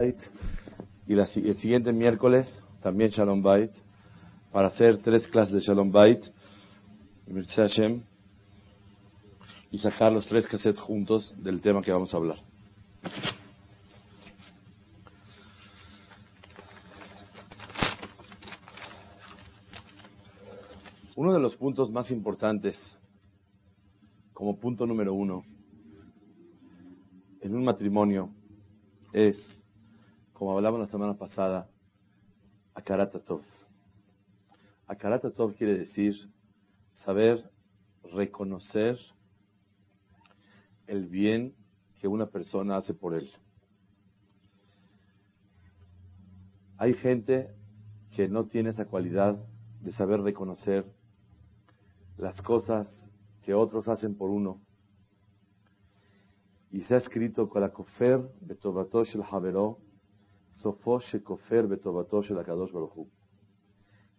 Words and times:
Y 0.00 1.14
la, 1.14 1.24
el 1.24 1.56
siguiente 1.58 1.92
miércoles 1.92 2.46
también 2.82 3.10
Shalom 3.10 3.42
Bait 3.42 3.70
para 4.50 4.68
hacer 4.68 4.96
tres 5.02 5.28
clases 5.28 5.52
de 5.52 5.60
Shalom 5.60 5.92
Bait 5.92 6.24
y 9.70 9.78
sacar 9.78 10.10
los 10.10 10.26
tres 10.26 10.46
cassettes 10.46 10.80
juntos 10.80 11.36
del 11.42 11.60
tema 11.60 11.82
que 11.82 11.92
vamos 11.92 12.14
a 12.14 12.16
hablar. 12.16 12.38
Uno 21.14 21.34
de 21.34 21.40
los 21.40 21.54
puntos 21.56 21.90
más 21.90 22.10
importantes, 22.10 22.80
como 24.32 24.56
punto 24.56 24.86
número 24.86 25.12
uno, 25.12 25.44
en 27.42 27.54
un 27.54 27.64
matrimonio 27.64 28.30
es, 29.12 29.59
como 30.40 30.56
hablamos 30.56 30.80
la 30.80 30.86
semana 30.86 31.18
pasada, 31.18 31.68
Akaratatov. 32.74 33.42
Akaratatov 34.86 35.54
quiere 35.54 35.76
decir 35.76 36.14
saber 37.04 37.44
reconocer 38.04 38.98
el 40.86 41.08
bien 41.08 41.54
que 42.00 42.08
una 42.08 42.24
persona 42.24 42.78
hace 42.78 42.94
por 42.94 43.12
él. 43.14 43.30
Hay 46.78 46.94
gente 46.94 47.54
que 48.16 48.26
no 48.26 48.46
tiene 48.46 48.70
esa 48.70 48.86
cualidad 48.86 49.38
de 49.82 49.92
saber 49.92 50.22
reconocer 50.22 50.86
las 52.16 52.40
cosas 52.40 53.10
que 53.42 53.52
otros 53.52 53.88
hacen 53.88 54.16
por 54.16 54.30
uno. 54.30 54.58
Y 56.70 56.80
se 56.80 56.94
ha 56.94 56.96
escrito 56.96 57.42
el 57.54 57.62
Haveró, 57.62 57.68
Sofosh 57.68 57.72
Kofer 57.74 58.30
betovatosh 58.40 59.16
el 59.16 59.22
Baruchu. 59.22 59.89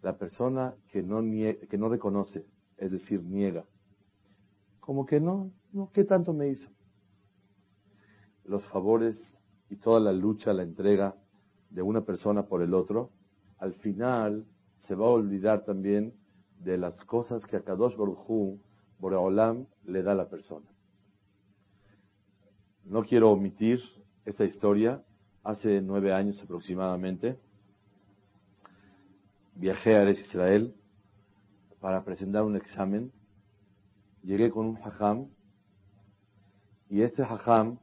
La 0.01 0.17
persona 0.17 0.75
que 0.89 1.03
no, 1.03 1.21
que 1.21 1.77
no 1.77 1.89
reconoce, 1.89 2.45
es 2.77 2.91
decir, 2.91 3.23
niega, 3.23 3.65
como 4.79 5.05
que 5.05 5.19
no, 5.19 5.51
no, 5.71 5.91
¿qué 5.93 6.03
tanto 6.03 6.33
me 6.33 6.49
hizo? 6.49 6.69
Los 8.45 8.67
favores 8.69 9.37
y 9.69 9.75
toda 9.75 9.99
la 9.99 10.11
lucha, 10.11 10.53
la 10.53 10.63
entrega 10.63 11.15
de 11.69 11.81
una 11.81 12.01
persona 12.01 12.47
por 12.47 12.61
el 12.61 12.73
otro, 12.73 13.11
al 13.57 13.73
final 13.75 14.45
se 14.79 14.95
va 14.95 15.05
a 15.05 15.11
olvidar 15.11 15.63
también 15.63 16.13
de 16.59 16.77
las 16.77 17.01
cosas 17.03 17.45
que 17.45 17.57
a 17.57 17.61
Kadosh 17.61 17.95
Baruj 17.95 18.59
Boreolam, 18.99 19.65
le 19.85 20.03
da 20.03 20.11
a 20.11 20.15
la 20.15 20.29
persona. 20.29 20.67
No 22.85 23.03
quiero 23.03 23.31
omitir 23.31 23.79
esta 24.25 24.45
historia. 24.45 25.03
Hace 25.43 25.81
nueve 25.81 26.13
años 26.13 26.41
aproximadamente, 26.41 27.37
viajé 29.55 29.95
a 29.97 30.09
Israel 30.09 30.73
para 31.79 32.03
presentar 32.03 32.43
un 32.43 32.55
examen. 32.55 33.11
Llegué 34.23 34.51
con 34.51 34.67
un 34.67 34.77
hajam 34.77 35.27
y 36.89 37.01
este 37.01 37.23
hajam 37.23 37.79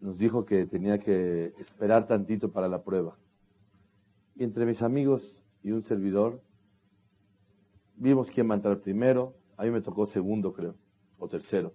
nos 0.00 0.18
dijo 0.18 0.44
que 0.44 0.66
tenía 0.66 0.98
que 0.98 1.54
esperar 1.58 2.06
tantito 2.06 2.52
para 2.52 2.68
la 2.68 2.82
prueba. 2.82 3.16
Y 4.36 4.44
entre 4.44 4.66
mis 4.66 4.82
amigos 4.82 5.42
y 5.62 5.70
un 5.70 5.82
servidor 5.82 6.40
Vimos 8.00 8.30
quién 8.30 8.48
va 8.48 8.54
a 8.54 8.56
entrar 8.56 8.80
primero. 8.80 9.34
A 9.56 9.64
mí 9.64 9.70
me 9.70 9.80
tocó 9.80 10.06
segundo, 10.06 10.52
creo, 10.52 10.76
o 11.18 11.28
tercero. 11.28 11.72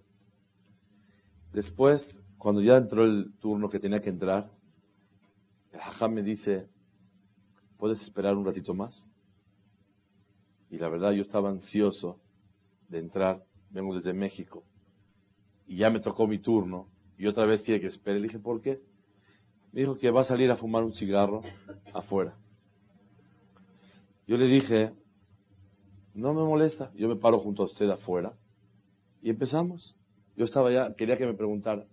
Después, 1.52 2.18
cuando 2.44 2.60
ya 2.60 2.76
entró 2.76 3.06
el 3.06 3.32
turno 3.40 3.70
que 3.70 3.80
tenía 3.80 4.02
que 4.02 4.10
entrar, 4.10 4.50
el 5.72 5.80
hajam 5.80 6.12
me 6.12 6.22
dice, 6.22 6.68
¿puedes 7.78 8.02
esperar 8.02 8.36
un 8.36 8.44
ratito 8.44 8.74
más? 8.74 9.10
Y 10.68 10.76
la 10.76 10.90
verdad, 10.90 11.12
yo 11.12 11.22
estaba 11.22 11.48
ansioso 11.48 12.20
de 12.90 12.98
entrar. 12.98 13.42
Vengo 13.70 13.96
desde 13.96 14.12
México. 14.12 14.62
Y 15.66 15.76
ya 15.78 15.88
me 15.88 16.00
tocó 16.00 16.26
mi 16.26 16.38
turno. 16.38 16.90
Y 17.16 17.26
otra 17.28 17.46
vez 17.46 17.62
tiene 17.62 17.80
que 17.80 17.86
esperar. 17.86 18.20
Le 18.20 18.26
dije, 18.26 18.38
¿por 18.38 18.60
qué? 18.60 18.78
Me 19.72 19.80
dijo 19.80 19.96
que 19.96 20.10
va 20.10 20.20
a 20.20 20.24
salir 20.24 20.50
a 20.50 20.58
fumar 20.58 20.84
un 20.84 20.92
cigarro 20.92 21.40
afuera. 21.94 22.36
Yo 24.26 24.36
le 24.36 24.48
dije, 24.48 24.92
no 26.12 26.34
me 26.34 26.42
molesta. 26.42 26.92
Yo 26.94 27.08
me 27.08 27.16
paro 27.16 27.38
junto 27.38 27.62
a 27.62 27.66
usted 27.66 27.88
afuera 27.88 28.34
y 29.22 29.30
empezamos. 29.30 29.96
Yo 30.36 30.44
estaba 30.44 30.70
ya, 30.70 30.94
quería 30.94 31.16
que 31.16 31.24
me 31.24 31.32
preguntara. 31.32 31.86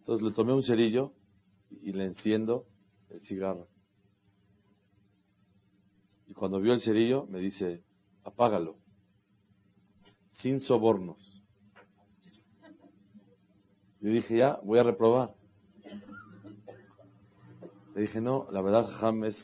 Entonces 0.00 0.26
le 0.26 0.32
tomé 0.32 0.52
un 0.52 0.62
cerillo 0.62 1.12
y 1.70 1.92
le 1.92 2.04
enciendo 2.04 2.66
el 3.10 3.20
cigarro. 3.20 3.68
Y 6.26 6.34
cuando 6.34 6.60
vio 6.60 6.72
el 6.72 6.80
cerillo 6.80 7.26
me 7.26 7.38
dice, 7.38 7.82
apágalo, 8.24 8.76
sin 10.28 10.60
sobornos. 10.60 11.44
Yo 14.00 14.10
dije, 14.10 14.38
ya, 14.38 14.58
voy 14.62 14.78
a 14.78 14.82
reprobar. 14.82 15.34
Le 17.94 18.02
dije, 18.02 18.20
no, 18.20 18.46
la 18.50 18.62
verdad, 18.62 18.88
Ham 19.00 19.24
es 19.24 19.36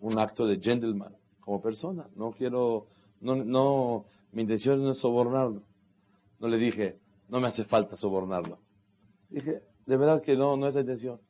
un 0.00 0.18
acto 0.18 0.46
de 0.46 0.60
gentleman 0.60 1.16
como 1.40 1.62
persona. 1.62 2.08
No 2.14 2.32
quiero, 2.32 2.86
no, 3.20 3.36
no, 3.36 4.04
mi 4.32 4.42
intención 4.42 4.82
no 4.82 4.90
es 4.92 4.98
sobornarlo. 4.98 5.62
No 6.38 6.48
le 6.48 6.58
dije, 6.58 6.98
no 7.28 7.40
me 7.40 7.48
hace 7.48 7.64
falta 7.64 7.96
sobornarlo. 7.96 8.58
Dije, 9.30 9.62
de 9.86 9.96
verdad 9.96 10.22
que 10.22 10.36
no, 10.36 10.56
no 10.56 10.68
es 10.68 10.74
la 10.74 10.80
intención. 10.80 11.20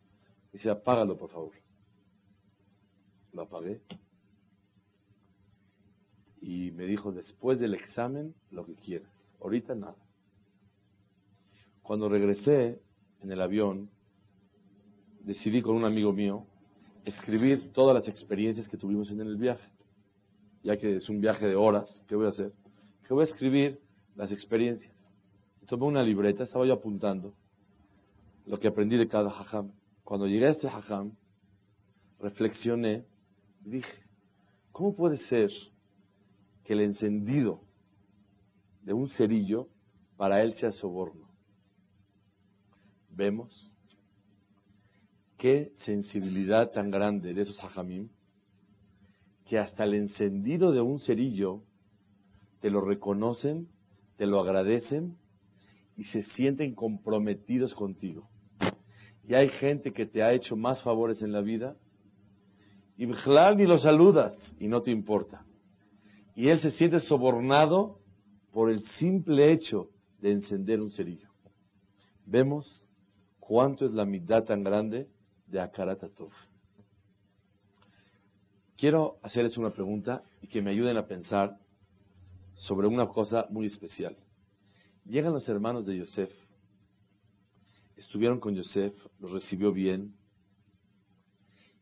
Dice, 0.53 0.71
apágalo, 0.71 1.17
por 1.17 1.31
favor. 1.31 1.53
Lo 3.33 3.43
apagué. 3.43 3.81
Y 6.41 6.71
me 6.73 6.85
dijo, 6.85 7.13
después 7.13 7.59
del 7.59 7.75
examen, 7.75 8.35
lo 8.51 8.65
que 8.65 8.75
quieras. 8.75 9.35
Ahorita 9.41 9.75
nada. 9.75 9.97
Cuando 11.83 12.09
regresé 12.09 12.81
en 13.21 13.33
el 13.33 13.41
avión, 13.41 13.91
decidí 15.21 15.63
con 15.63 15.77
un 15.77 15.85
amigo 15.85 16.13
mío 16.13 16.47
escribir 17.05 17.73
todas 17.73 17.95
las 17.95 18.09
experiencias 18.09 18.69
que 18.69 18.77
tuvimos 18.77 19.11
en 19.11 19.21
el 19.21 19.37
viaje 19.37 19.75
ya 20.65 20.79
que 20.79 20.97
es 20.97 21.09
un 21.11 21.21
viaje 21.21 21.47
de 21.47 21.55
horas, 21.55 22.03
¿qué 22.09 22.17
voy 22.17 22.27
a 22.27 22.31
hacer? 22.31 22.51
Que 23.07 23.13
voy 23.13 23.21
a 23.21 23.27
escribir 23.27 23.79
las 24.17 24.33
experiencias. 24.33 24.93
Tomé 25.67 25.85
una 25.85 26.03
libreta, 26.03 26.43
estaba 26.43 26.67
yo 26.67 26.73
apuntando 26.73 27.35
lo 28.47 28.59
que 28.61 28.69
aprendí 28.69 28.97
de 28.97 29.09
cada 29.09 29.31
hajam. 29.31 29.73
Cuando 30.03 30.27
llegué 30.27 30.47
a 30.47 30.51
este 30.51 30.69
hajam, 30.69 31.13
reflexioné 32.19 33.05
dije, 33.61 34.03
¿cómo 34.73 34.95
puede 34.95 35.17
ser 35.17 35.51
que 36.65 36.75
el 36.75 36.81
encendido 36.81 37.63
de 38.83 38.93
un 38.93 39.09
cerillo 39.09 39.69
para 40.17 40.43
él 40.43 40.55
sea 40.55 40.73
soborno? 40.73 41.29
Vemos 43.11 43.73
qué 45.39 45.73
sensibilidad 45.77 46.73
tan 46.73 46.91
grande 46.91 47.33
de 47.35 47.43
esos 47.43 47.63
hajamim 47.63 48.09
que 49.47 49.59
hasta 49.59 49.85
el 49.85 49.95
encendido 49.95 50.73
de 50.73 50.81
un 50.81 50.99
cerillo 50.99 51.63
te 52.61 52.71
lo 52.71 52.81
reconocen, 52.81 53.69
te 54.17 54.27
lo 54.27 54.41
agradecen 54.41 55.19
y 55.97 56.05
se 56.05 56.23
sienten 56.23 56.75
comprometidos 56.75 57.75
contigo. 57.75 58.31
Y 59.27 59.35
hay 59.35 59.49
gente 59.49 59.93
que 59.93 60.07
te 60.07 60.23
ha 60.23 60.33
hecho 60.33 60.57
más 60.57 60.83
favores 60.83 61.23
en 61.23 61.33
la 61.33 61.41
vida 61.41 61.77
y 62.97 63.07
ni 63.07 63.67
lo 63.67 63.79
saludas 63.79 64.57
y 64.61 64.69
no 64.69 64.83
te 64.83 64.91
importa. 64.91 65.45
Y 66.37 66.49
él 66.49 66.61
se 66.61 66.71
siente 66.73 67.01
sobornado 67.01 67.99
por 68.53 68.71
el 68.71 68.83
simple 68.99 69.53
hecho 69.53 69.91
de 70.21 70.33
encender 70.33 70.81
un 70.81 70.93
cerillo. 70.93 71.29
Vemos 72.27 72.89
cuánto 73.41 73.87
es 73.87 73.93
la 73.93 74.05
mitad 74.05 74.45
tan 74.45 74.63
grande 74.63 75.09
de 75.47 75.61
Akaratatov. 75.61 76.31
Quiero 78.77 79.19
hacerles 79.23 79.57
una 79.57 79.71
pregunta 79.71 80.23
y 80.43 80.49
que 80.49 80.63
me 80.63 80.71
ayuden 80.71 80.97
a 80.97 81.07
pensar 81.07 81.57
sobre 82.55 82.87
una 82.87 83.07
cosa 83.09 83.47
muy 83.51 83.67
especial. 83.67 84.17
Llegan 85.05 85.33
los 85.33 85.49
hermanos 85.49 85.87
de 85.87 85.99
Yosef 85.99 86.31
estuvieron 87.97 88.41
con 88.41 88.55
Yosef, 88.55 88.95
los 89.21 89.33
recibió 89.33 89.73
bien, 89.73 90.15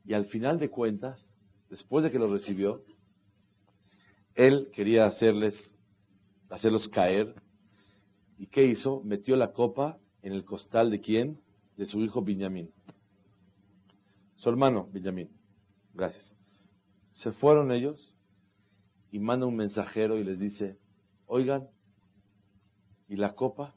y 0.04 0.14
al 0.14 0.26
final 0.26 0.58
de 0.58 0.68
cuentas, 0.68 1.36
después 1.70 2.04
de 2.04 2.10
que 2.10 2.18
los 2.18 2.30
recibió, 2.30 2.84
él 4.34 4.70
quería 4.72 5.06
hacerles, 5.06 5.74
hacerlos 6.48 6.88
caer, 6.88 7.34
¿y 8.38 8.46
qué 8.46 8.64
hizo? 8.64 9.02
Metió 9.04 9.36
la 9.36 9.52
copa 9.52 9.98
en 10.22 10.32
el 10.32 10.44
costal 10.44 10.90
de 10.90 11.00
quién? 11.00 11.40
De 11.76 11.86
su 11.86 12.00
hijo 12.00 12.22
Benjamín. 12.22 12.70
Su 14.36 14.48
hermano 14.48 14.88
Benjamín. 14.92 15.30
Gracias. 15.94 16.36
Se 17.12 17.32
fueron 17.32 17.70
ellos 17.70 18.16
y 19.10 19.18
manda 19.18 19.46
un 19.46 19.56
mensajero 19.56 20.18
y 20.18 20.24
les 20.24 20.38
dice, 20.38 20.78
oigan, 21.26 21.68
¿y 23.08 23.16
la 23.16 23.34
copa? 23.34 23.74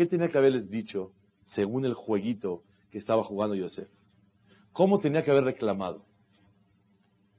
¿Qué 0.00 0.06
tenía 0.06 0.28
que 0.28 0.38
haberles 0.38 0.70
dicho 0.70 1.12
según 1.44 1.84
el 1.84 1.92
jueguito 1.92 2.62
que 2.90 2.96
estaba 2.96 3.22
jugando 3.22 3.54
Yosef? 3.54 3.86
¿Cómo 4.72 4.98
tenía 4.98 5.22
que 5.22 5.30
haber 5.30 5.44
reclamado? 5.44 6.06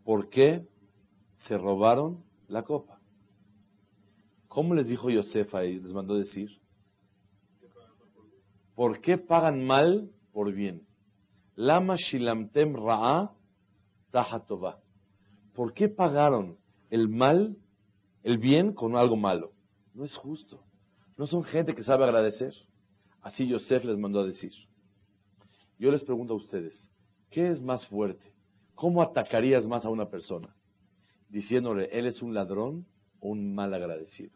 ¿Por 0.04 0.30
qué 0.30 0.68
se 1.38 1.58
robaron 1.58 2.24
la 2.48 2.62
copa? 2.62 3.02
¿Cómo 4.48 4.76
les 4.76 4.90
dijo 4.90 5.10
Yosef 5.10 5.56
a 5.56 5.64
ellos? 5.64 5.86
Les 5.86 5.92
mandó 5.92 6.14
decir. 6.14 6.52
¿Por 8.76 9.02
qué 9.02 9.18
pagan 9.18 9.66
mal 9.66 10.12
por 10.32 10.54
bien? 10.54 10.86
Lama 11.56 11.96
shilamtem 11.96 12.76
ra'a 12.76 13.34
tahatova. 14.12 14.78
¿Por 15.56 15.74
qué 15.74 15.90
pagaron 15.90 16.60
el 16.92 17.10
mal, 17.10 17.58
el 18.22 18.38
bien 18.38 18.72
con 18.76 18.96
algo 18.96 19.18
malo? 19.18 19.52
No 19.96 20.04
es 20.04 20.16
justo. 20.16 20.64
No 21.22 21.28
son 21.28 21.44
gente 21.44 21.76
que 21.76 21.84
sabe 21.84 22.04
agradecer. 22.04 22.52
Así 23.22 23.48
Yosef 23.48 23.86
les 23.86 23.96
mandó 23.96 24.22
a 24.22 24.26
decir. 24.26 24.52
Yo 25.78 25.92
les 25.92 26.04
pregunto 26.04 26.34
a 26.34 26.38
ustedes, 26.38 26.90
¿qué 27.30 27.52
es 27.52 27.62
más 27.62 27.86
fuerte? 27.90 28.34
¿Cómo 28.74 29.04
atacarías 29.04 29.68
más 29.68 29.86
a 29.86 29.90
una 29.90 30.10
persona? 30.10 30.56
Diciéndole, 31.30 31.90
él 31.92 32.08
es 32.08 32.24
un 32.24 32.34
ladrón 32.34 32.88
o 33.20 33.30
un 33.30 33.54
mal 33.54 33.72
agradecido. 33.72 34.32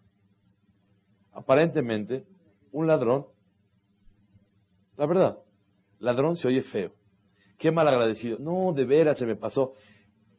Aparentemente, 1.31 2.27
un 2.71 2.85
ladrón, 2.85 3.25
la 4.95 5.07
verdad, 5.07 5.39
ladrón 5.97 6.37
se 6.37 6.49
oye 6.49 6.61
feo. 6.61 6.91
Qué 7.57 7.71
mal 7.71 7.87
agradecido. 7.87 8.37
No, 8.37 8.73
de 8.73 8.85
veras 8.85 9.17
se 9.17 9.25
me 9.25 9.35
pasó. 9.35 9.73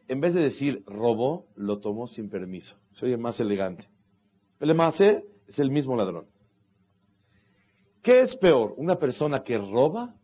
En 0.07 0.21
vez 0.21 0.33
de 0.33 0.43
decir 0.43 0.85
robó, 0.87 1.49
lo 1.57 1.81
tomó 1.81 2.07
sin 2.07 2.31
permiso. 2.31 2.77
Se 2.93 3.05
oye 3.05 3.17
más 3.17 3.41
elegante. 3.41 3.89
El 4.61 4.77
más 4.77 5.01
es 5.01 5.25
el 5.59 5.73
mismo 5.73 5.97
ladrón. 5.97 6.36
¿Qué 8.07 8.21
es 8.21 8.37
peor? 8.37 8.73
¿Una 8.77 9.01
persona 9.01 9.43
que 9.43 9.59
roba 9.59 10.15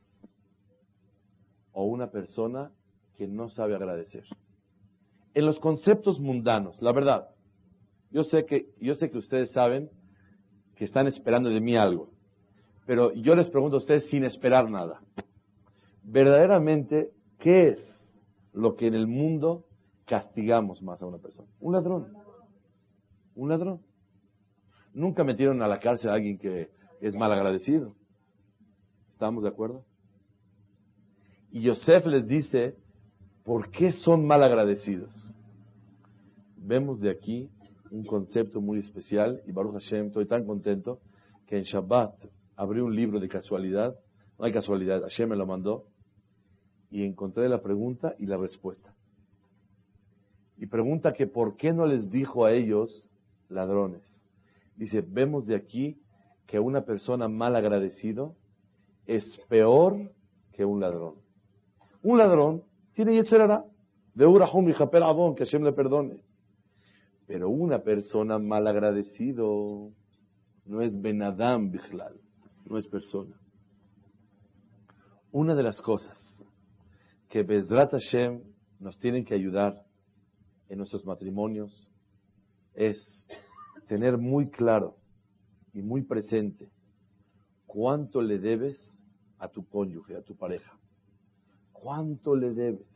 o 1.73 1.84
una 1.84 2.12
persona 2.12 2.70
que 3.17 3.26
no 3.26 3.49
sabe 3.49 3.75
agradecer? 3.75 4.23
En 5.34 5.46
los 5.46 5.58
conceptos 5.58 6.20
mundanos, 6.20 6.81
la 6.81 6.93
verdad, 6.93 7.31
yo 8.12 8.23
sé 8.23 8.46
que, 8.46 8.69
yo 8.81 8.94
sé 8.94 9.11
que 9.11 9.19
ustedes 9.19 9.50
saben 9.50 9.90
que 10.76 10.84
están 10.84 11.08
esperando 11.08 11.49
de 11.49 11.61
mí 11.61 11.76
algo, 11.76 12.11
pero 12.87 13.12
yo 13.14 13.34
les 13.34 13.50
pregunto 13.50 13.75
a 13.75 13.81
ustedes 13.81 14.08
sin 14.11 14.23
esperar 14.23 14.70
nada. 14.70 15.00
Verdaderamente, 16.05 17.11
¿qué 17.40 17.70
es 17.70 18.23
lo 18.52 18.76
que 18.76 18.87
en 18.87 18.94
el 18.94 19.08
mundo 19.08 19.64
castigamos 20.06 20.81
más 20.82 21.02
a 21.02 21.06
una 21.06 21.19
persona? 21.19 21.49
Un 21.58 21.73
ladrón. 21.73 22.12
Un 23.34 23.49
ladrón. 23.49 23.81
Nunca 24.94 25.25
metieron 25.25 25.61
a 25.62 25.67
la 25.67 25.81
cárcel 25.81 26.11
a 26.11 26.14
alguien 26.14 26.38
que 26.38 26.70
es 27.02 27.16
mal 27.16 27.32
agradecido. 27.32 27.96
¿Estamos 29.12 29.43
de 29.43 29.49
acuerdo? 29.49 29.84
Y 31.50 31.62
Yosef 31.62 32.06
les 32.06 32.26
dice, 32.26 32.76
¿por 33.44 33.70
qué 33.70 33.90
son 33.90 34.25
mal 34.25 34.43
agradecidos? 34.43 35.34
Vemos 36.56 37.00
de 37.00 37.10
aquí 37.10 37.50
un 37.90 38.04
concepto 38.04 38.60
muy 38.60 38.78
especial 38.78 39.43
y 39.46 39.52
Baruch 39.52 39.75
Hashem, 39.75 40.06
estoy 40.06 40.26
tan 40.26 40.46
contento 40.46 41.00
que 41.46 41.58
en 41.58 41.64
Shabbat 41.64 42.14
abrí 42.56 42.81
un 42.81 42.94
libro 42.94 43.19
de 43.19 43.28
casualidad, 43.28 43.96
no 44.38 44.44
hay 44.44 44.52
casualidad, 44.52 45.02
Hashem 45.02 45.28
me 45.28 45.37
lo 45.37 45.44
mandó 45.44 45.87
y 46.88 47.05
encontré 47.05 47.48
la 47.48 47.60
pregunta 47.60 48.14
y 48.19 48.26
la 48.26 48.37
respuesta. 48.37 48.94
Y 50.56 50.66
pregunta 50.66 51.12
que 51.12 51.26
por 51.26 51.56
qué 51.56 51.72
no 51.72 51.84
les 51.84 52.10
dijo 52.10 52.44
a 52.44 52.52
ellos 52.52 53.10
ladrones. 53.48 54.25
Dice, 54.76 55.05
vemos 55.06 55.46
de 55.46 55.56
aquí 55.56 56.01
que 56.52 56.60
una 56.60 56.82
persona 56.82 57.28
mal 57.28 57.56
agradecido 57.56 58.37
es 59.06 59.40
peor 59.49 60.12
que 60.52 60.66
un 60.66 60.81
ladrón. 60.81 61.14
Un 62.02 62.19
ladrón 62.19 62.64
tiene 62.93 63.14
yetzerara, 63.14 63.64
de 64.12 64.26
urahum 64.26 64.69
y 64.69 64.75
japel 64.75 65.02
abon, 65.02 65.34
que 65.34 65.46
Hashem 65.46 65.64
le 65.64 65.72
perdone. 65.72 66.22
Pero 67.26 67.49
una 67.49 67.78
persona 67.78 68.38
mal 68.38 68.66
agradecido 68.66 69.93
no 70.66 70.82
es 70.82 71.00
benadam 71.00 71.70
bichlal, 71.70 72.20
no 72.66 72.76
es 72.76 72.87
persona. 72.87 73.34
Una 75.31 75.55
de 75.55 75.62
las 75.62 75.81
cosas 75.81 76.44
que 77.31 77.44
Bezrat 77.44 77.93
Hashem 77.93 78.43
nos 78.78 78.98
tienen 78.98 79.25
que 79.25 79.32
ayudar 79.32 79.87
en 80.69 80.76
nuestros 80.76 81.06
matrimonios 81.06 81.90
es 82.75 83.26
tener 83.88 84.19
muy 84.19 84.50
claro 84.50 84.98
y 85.72 85.82
muy 85.82 86.02
presente 86.02 86.69
cuánto 87.66 88.20
le 88.20 88.38
debes 88.38 89.00
a 89.38 89.48
tu 89.48 89.66
cónyuge, 89.66 90.16
a 90.16 90.22
tu 90.22 90.36
pareja. 90.36 90.78
¿Cuánto 91.72 92.36
le 92.36 92.52
debes? 92.52 92.86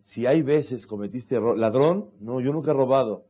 Si 0.00 0.26
hay 0.26 0.42
veces 0.42 0.86
cometiste 0.86 1.40
ladrón, 1.40 2.10
no, 2.20 2.40
yo 2.40 2.52
nunca 2.52 2.72
he 2.72 2.74
robado, 2.74 3.24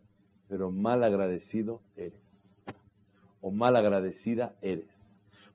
pero 0.49 0.71
mal 0.71 1.05
agradecido 1.05 1.81
eres. 1.97 2.65
O 3.41 3.51
mal 3.51 3.77
agradecida 3.77 4.57
eres. 4.61 4.91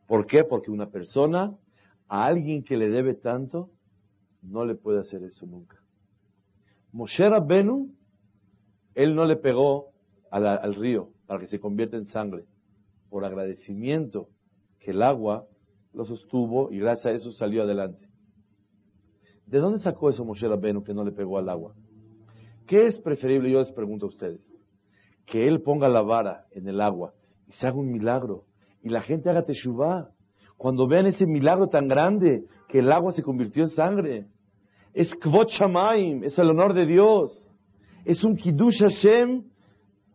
¿Por 0.07 0.25
qué? 0.25 0.44
Porque 0.44 0.72
una 0.72 0.89
persona, 0.89 1.56
a 2.07 2.25
alguien 2.25 2.63
que 2.63 2.77
le 2.77 2.89
debe 2.89 3.16
tanto, 3.16 3.69
no 4.42 4.66
le 4.66 4.75
puede 4.75 5.01
hacer 5.01 5.24
eso 5.24 5.45
nunca. 5.45 5.81
Moshe 6.92 7.27
Rabbenu, 7.27 7.94
él 8.94 9.16
no 9.16 9.25
le 9.25 9.36
pegó 9.36 9.92
al 10.31 10.75
río 10.75 11.14
para 11.27 11.39
que 11.39 11.48
se 11.48 11.60
convierta 11.60 11.98
en 11.98 12.06
sangre, 12.06 12.45
por 13.10 13.25
agradecimiento 13.25 14.27
que 14.80 14.92
el 14.92 15.01
agua 15.01 15.45
lo 15.94 16.06
sostuvo 16.06 16.72
y 16.72 16.80
gracias 16.80 17.06
a 17.06 17.12
eso 17.12 17.32
salió 17.32 17.63
adelante. 17.63 18.08
¿De 19.46 19.60
dónde 19.60 19.79
sacó 19.79 20.10
eso 20.10 20.25
Moshe 20.25 20.48
Rabbeinu 20.48 20.84
que 20.84 20.94
no 20.94 21.03
le 21.03 21.12
pegó 21.12 21.38
al 21.38 21.50
agua? 21.50 21.74
¿Qué 22.67 22.88
es 22.88 23.00
preferible? 23.00 23.51
Yo 23.51 23.60
les 23.60 23.72
pregunto 23.72 24.08
a 24.08 24.10
ustedes. 24.10 24.41
Que 25.25 25.48
él 25.48 25.62
ponga 25.62 25.88
la 25.88 26.01
vara 26.01 26.46
en 26.51 26.67
el 26.67 26.82
agua 26.82 27.13
y 27.48 27.51
se 27.53 27.67
haga 27.67 27.77
un 27.77 27.91
milagro 27.91 28.46
y 28.82 28.89
la 28.89 29.01
gente 29.01 29.29
haga 29.29 29.44
teshuvah. 29.44 30.10
Cuando 30.58 30.88
vean 30.88 31.05
ese 31.08 31.25
milagro 31.25 31.67
tan 31.67 31.88
grande 31.88 32.46
que 32.70 32.79
el 32.79 32.91
agua 32.91 33.12
se 33.12 33.24
convirtió 33.24 33.63
en 33.63 33.70
sangre. 33.70 34.27
Es 34.94 35.13
kvot 35.15 35.50
shamaim, 35.50 36.24
es 36.24 36.38
el 36.39 36.50
honor 36.50 36.74
de 36.74 36.86
Dios. 36.86 37.51
Es 38.05 38.24
un 38.24 38.36
kiddush 38.36 38.79
Hashem 38.79 39.44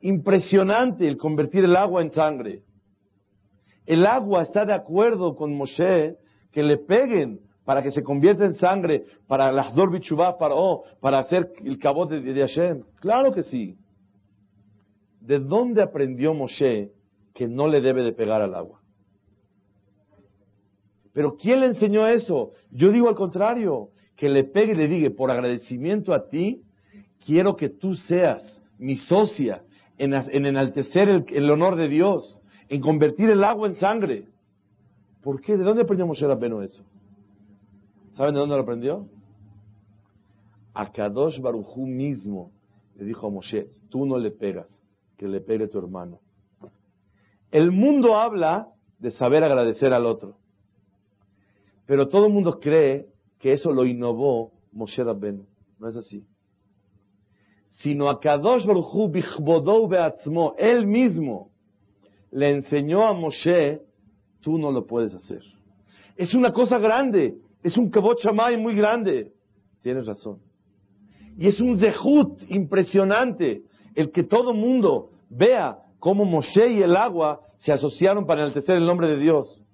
impresionante 0.00 1.07
el 1.07 1.16
convertir 1.16 1.64
el 1.64 1.76
agua 1.76 2.02
en 2.02 2.11
sangre. 2.11 2.62
El 3.87 4.07
agua 4.07 4.42
está 4.42 4.64
de 4.64 4.75
acuerdo 4.75 5.35
con 5.35 5.54
Moshe 5.54 6.16
que 6.52 6.62
le 6.62 6.78
peguen 6.78 7.40
para 7.64 7.83
que 7.83 7.92
se 7.92 8.02
convierta 8.02 8.45
en 8.45 8.54
sangre, 8.54 9.04
para 9.26 9.52
las 9.52 9.75
Bichubá, 9.75 10.38
para, 10.38 10.54
oh, 10.54 10.85
para 11.00 11.21
hacer 11.21 11.52
el 11.64 11.78
cabot 11.78 12.11
de, 12.11 12.21
de 12.21 12.40
Hashem. 12.40 12.83
Claro 13.00 13.33
que 13.33 13.42
sí. 13.42 13.76
¿De 15.21 15.38
dónde 15.38 15.83
aprendió 15.83 16.35
Moshe 16.35 16.90
que 17.35 17.47
no 17.47 17.69
le 17.69 17.80
debe 17.80 18.02
de 18.02 18.12
pegar 18.12 18.42
al 18.42 18.54
agua? 18.54 18.80
Pero 21.12 21.37
¿quién 21.37 21.61
le 21.61 21.66
enseñó 21.66 22.07
eso? 22.07 22.52
Yo 22.71 22.90
digo 22.90 23.09
al 23.09 23.14
contrario, 23.14 23.90
que 24.16 24.28
le 24.28 24.45
pegue 24.45 24.73
y 24.73 24.76
le 24.76 24.88
diga, 24.88 25.11
por 25.16 25.30
agradecimiento 25.30 26.12
a 26.12 26.28
ti, 26.28 26.62
quiero 27.25 27.57
que 27.57 27.69
tú 27.69 27.95
seas 27.95 28.62
mi 28.78 28.97
socia 28.97 29.62
en, 30.00 30.47
enaltecer 30.47 31.26
el, 31.28 31.50
honor 31.50 31.76
de 31.76 31.88
Dios, 31.88 32.40
en 32.69 32.80
convertir 32.80 33.28
el 33.30 33.45
agua 33.45 33.69
en 33.69 33.75
sangre. 33.75 34.25
¿Por 35.23 35.40
qué? 35.42 35.57
¿De 35.57 35.62
dónde 35.62 35.83
aprendió 35.83 36.07
Moshe 36.07 36.26
Rabbeinu 36.26 36.62
eso? 36.62 36.83
¿Saben 38.12 38.33
de 38.35 38.40
dónde 38.40 38.57
lo 38.57 38.62
aprendió? 38.62 39.07
A 40.73 40.90
Kadosh 40.90 41.40
Barujú 41.40 41.87
mismo 41.87 42.50
le 42.97 43.04
dijo 43.04 43.26
a 43.26 43.30
Moshe, 43.30 43.69
tú 43.90 44.07
no 44.07 44.16
le 44.19 44.30
pegas, 44.30 44.83
que 45.19 45.28
le 45.28 45.40
pegue 45.40 45.69
tu 45.69 45.78
hermano. 45.78 46.21
El 47.50 47.71
mundo 47.71 48.16
habla 48.16 48.69
de 48.99 49.11
saber 49.11 49.45
agradecer 49.45 49.92
al 49.92 50.07
otro. 50.07 50.37
Pero 51.87 52.09
todo 52.09 52.26
el 52.26 52.33
mundo 52.33 52.59
cree 52.59 53.09
que 53.38 53.52
eso 53.52 53.73
lo 53.73 53.85
innovó 53.85 54.52
Moshe 54.73 55.04
Rabbeinu. 55.04 55.45
No 55.78 55.88
es 55.88 55.97
así 55.97 56.25
sino 57.71 58.09
a 58.09 58.21
Kadosh 58.21 58.67
Baruchu 58.67 59.09
Bichbodou 59.09 59.89
Beatzmo, 59.89 60.55
él 60.59 60.87
mismo 60.87 61.50
le 62.31 62.50
enseñó 62.50 63.07
a 63.07 63.12
Moshe 63.12 63.81
tú 64.41 64.59
no 64.59 64.71
lo 64.71 64.87
puedes 64.87 65.15
hacer. 65.15 65.43
Es 66.17 66.35
una 66.35 66.53
cosa 66.53 66.79
grande, 66.79 67.37
es 67.62 67.77
un 67.77 67.91
kabot 67.91 68.19
muy 68.59 68.75
grande. 68.75 69.33
Tienes 69.83 70.07
razón. 70.07 70.39
Y 71.39 71.49
es 71.49 71.61
un 71.61 71.79
zehut 71.79 72.43
impresionante 72.49 73.62
el 73.95 74.11
que 74.11 74.25
todo 74.25 74.53
mundo 74.53 75.11
vea 75.31 75.79
cómo 75.99 76.25
Moshe 76.25 76.69
y 76.69 76.83
el 76.83 76.97
agua 76.97 77.41
se 77.57 77.73
asociaron 77.73 78.27
para 78.27 78.43
enaltecer 78.43 78.77
el 78.77 78.87
nombre 78.87 79.09
de 79.09 79.17
Dios. 79.17 79.65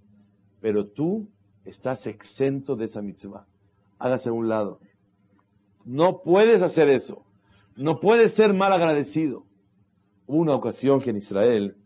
Pero 0.61 0.87
tú 0.87 1.29
estás 1.65 2.07
exento 2.07 2.77
de 2.77 2.87
esa 2.87 3.03
mitzvah. 3.03 3.47
Hágase 3.99 4.29
a 4.29 4.33
un 4.33 4.49
lado. 4.49 4.79
No 5.85 6.21
puedes 6.23 6.63
hacer 6.63 6.89
eso. 6.89 7.25
No 7.77 8.01
puedes 8.01 8.33
ser 8.35 8.55
mal 8.55 8.73
agradecido. 8.73 9.45
Hubo 10.27 10.39
una 10.39 10.55
ocasión 10.55 11.01
que 11.01 11.11
en 11.11 11.17
Israel 11.17 11.77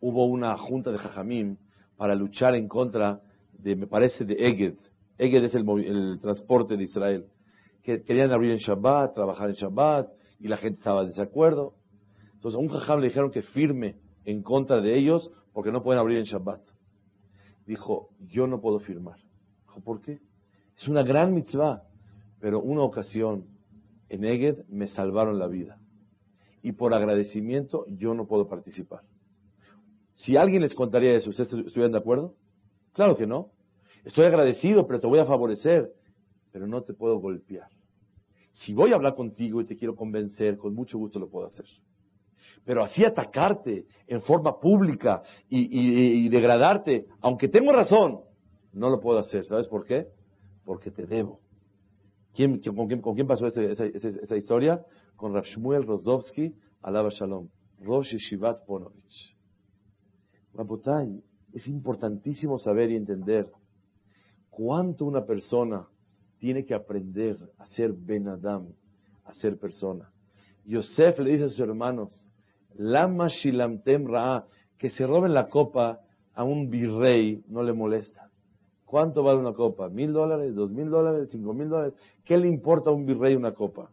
hubo 0.00 0.24
una 0.24 0.56
junta 0.56 0.90
de 0.90 0.96
Jajamim 0.96 1.58
para 1.96 2.14
luchar 2.14 2.54
en 2.54 2.66
contra 2.66 3.20
de, 3.52 3.76
me 3.76 3.86
parece, 3.86 4.24
de 4.24 4.34
Eged. 4.34 4.76
Eged 5.18 5.44
es 5.44 5.54
el, 5.54 6.18
transporte 6.20 6.78
de 6.78 6.82
Israel. 6.82 7.26
Que 7.82 8.02
querían 8.02 8.32
abrir 8.32 8.52
en 8.52 8.56
Shabbat, 8.56 9.14
trabajar 9.14 9.50
en 9.50 9.54
Shabbat, 9.54 10.08
y 10.40 10.48
la 10.48 10.56
gente 10.56 10.78
estaba 10.78 11.02
de 11.02 11.08
desacuerdo. 11.08 11.74
Entonces 12.32 12.58
a 12.58 12.62
un 12.62 12.68
Jajam 12.68 13.00
le 13.00 13.08
dijeron 13.08 13.30
que 13.30 13.42
firme 13.42 13.96
en 14.24 14.42
contra 14.42 14.80
de 14.80 14.98
ellos 14.98 15.30
porque 15.52 15.72
no 15.72 15.82
pueden 15.82 16.00
abrir 16.00 16.18
en 16.18 16.24
Shabbat. 16.24 16.62
Dijo, 17.66 18.08
yo 18.18 18.46
no 18.46 18.62
puedo 18.62 18.78
firmar. 18.78 19.18
Dijo, 19.66 19.80
¿por 19.82 20.00
qué? 20.00 20.20
Es 20.74 20.88
una 20.88 21.02
gran 21.02 21.34
mitzvah. 21.34 21.82
Pero 22.40 22.60
una 22.60 22.82
ocasión 22.82 23.53
en 24.08 24.24
Eged 24.24 24.64
me 24.68 24.88
salvaron 24.88 25.38
la 25.38 25.46
vida. 25.46 25.78
Y 26.62 26.72
por 26.72 26.94
agradecimiento 26.94 27.86
yo 27.88 28.14
no 28.14 28.26
puedo 28.26 28.48
participar. 28.48 29.02
Si 30.14 30.36
alguien 30.36 30.62
les 30.62 30.74
contaría 30.74 31.14
eso, 31.14 31.30
¿ustedes 31.30 31.52
estuvieran 31.52 31.92
de 31.92 31.98
acuerdo? 31.98 32.34
Claro 32.92 33.16
que 33.16 33.26
no. 33.26 33.50
Estoy 34.04 34.26
agradecido, 34.26 34.86
pero 34.86 35.00
te 35.00 35.06
voy 35.06 35.18
a 35.18 35.24
favorecer, 35.24 35.90
pero 36.52 36.66
no 36.66 36.82
te 36.82 36.94
puedo 36.94 37.18
golpear. 37.18 37.68
Si 38.52 38.72
voy 38.72 38.92
a 38.92 38.94
hablar 38.94 39.16
contigo 39.16 39.60
y 39.60 39.64
te 39.64 39.76
quiero 39.76 39.96
convencer, 39.96 40.56
con 40.56 40.74
mucho 40.74 40.98
gusto 40.98 41.18
lo 41.18 41.28
puedo 41.28 41.48
hacer. 41.48 41.66
Pero 42.64 42.84
así 42.84 43.04
atacarte 43.04 43.86
en 44.06 44.22
forma 44.22 44.60
pública 44.60 45.22
y, 45.48 46.28
degradarte, 46.28 47.06
aunque 47.20 47.48
tengo 47.48 47.72
razón, 47.72 48.20
no 48.72 48.90
lo 48.90 49.00
puedo 49.00 49.18
hacer. 49.18 49.44
¿Sabes 49.46 49.66
por 49.66 49.84
qué? 49.84 50.06
Porque 50.64 50.90
te 50.90 51.06
debo. 51.06 51.40
¿Quién, 52.34 52.60
con, 52.60 53.14
quién, 53.14 53.26
pasó 53.26 53.46
esa, 53.46 54.36
historia? 54.36 54.84
Con 55.16 55.34
Rav 55.34 55.44
Shmuel 55.44 55.86
Rozovsky, 55.86 56.52
alaba 56.82 57.10
Shalom, 57.10 57.48
Rosh 57.80 58.16
Shivat 58.16 58.66
Ponovich. 58.66 59.36
Rabotay, 60.52 61.22
es 61.52 61.68
importantísimo 61.68 62.58
saber 62.58 62.90
y 62.90 62.96
entender 62.96 63.48
cuánto 64.50 65.04
una 65.04 65.24
persona 65.24 65.86
tiene 66.38 66.64
que 66.64 66.74
aprender 66.74 67.38
a 67.58 67.66
ser 67.68 67.92
Ben 67.92 68.26
Adam, 68.28 68.66
a 69.24 69.34
ser 69.34 69.56
persona. 69.56 70.10
Yosef 70.64 71.18
le 71.20 71.30
dice 71.32 71.44
a 71.44 71.48
sus 71.48 71.60
hermanos, 71.60 72.28
Lama 72.74 73.28
Shilamtem 73.28 74.06
Ra, 74.06 74.44
que 74.76 74.90
se 74.90 75.06
roben 75.06 75.34
la 75.34 75.48
copa 75.48 76.00
a 76.34 76.42
un 76.42 76.68
virrey 76.68 77.44
no 77.46 77.62
le 77.62 77.72
molesta. 77.72 78.23
¿Cuánto 78.94 79.24
vale 79.24 79.40
una 79.40 79.54
copa? 79.54 79.88
¿Mil 79.88 80.12
dólares? 80.12 80.54
¿Dos 80.54 80.70
mil 80.70 80.88
dólares? 80.88 81.28
¿Cinco 81.32 81.52
mil 81.52 81.68
dólares? 81.68 81.94
¿Qué 82.24 82.36
le 82.36 82.46
importa 82.46 82.90
a 82.90 82.92
un 82.92 83.04
virrey 83.04 83.34
una 83.34 83.52
copa? 83.52 83.90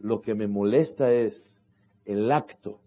Lo 0.00 0.22
que 0.22 0.34
me 0.34 0.48
molesta 0.48 1.12
es 1.12 1.62
el 2.04 2.32
acto 2.32 2.80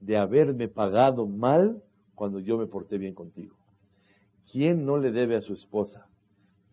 de 0.00 0.16
haberme 0.16 0.66
pagado 0.66 1.24
mal 1.28 1.84
cuando 2.16 2.40
yo 2.40 2.58
me 2.58 2.66
porté 2.66 2.98
bien 2.98 3.14
contigo. 3.14 3.54
¿Quién 4.50 4.84
no 4.84 4.98
le 4.98 5.12
debe 5.12 5.36
a 5.36 5.40
su 5.40 5.52
esposa? 5.52 6.08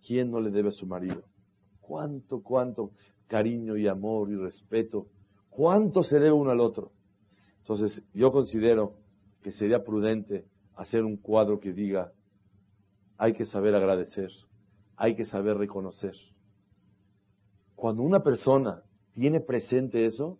¿Quién 0.03 0.31
no 0.31 0.39
le 0.39 0.49
debe 0.49 0.69
a 0.69 0.71
su 0.71 0.87
marido? 0.87 1.21
¿Cuánto, 1.79 2.41
cuánto 2.41 2.93
cariño 3.27 3.77
y 3.77 3.87
amor 3.87 4.31
y 4.31 4.35
respeto? 4.37 5.05
¿Cuánto 5.51 6.01
se 6.01 6.15
debe 6.15 6.31
uno 6.31 6.49
al 6.49 6.61
otro? 6.61 6.93
Entonces, 7.59 8.01
yo 8.15 8.31
considero 8.31 8.95
que 9.43 9.51
sería 9.51 9.83
prudente 9.83 10.45
hacer 10.73 11.03
un 11.03 11.15
cuadro 11.15 11.59
que 11.59 11.73
diga, 11.73 12.11
hay 13.17 13.33
que 13.33 13.45
saber 13.45 13.75
agradecer, 13.75 14.29
hay 14.95 15.15
que 15.15 15.25
saber 15.25 15.57
reconocer. 15.57 16.15
Cuando 17.75 18.03
una 18.03 18.21
persona 18.21 18.83
tiene 19.13 19.39
presente 19.39 20.05
eso, 20.05 20.39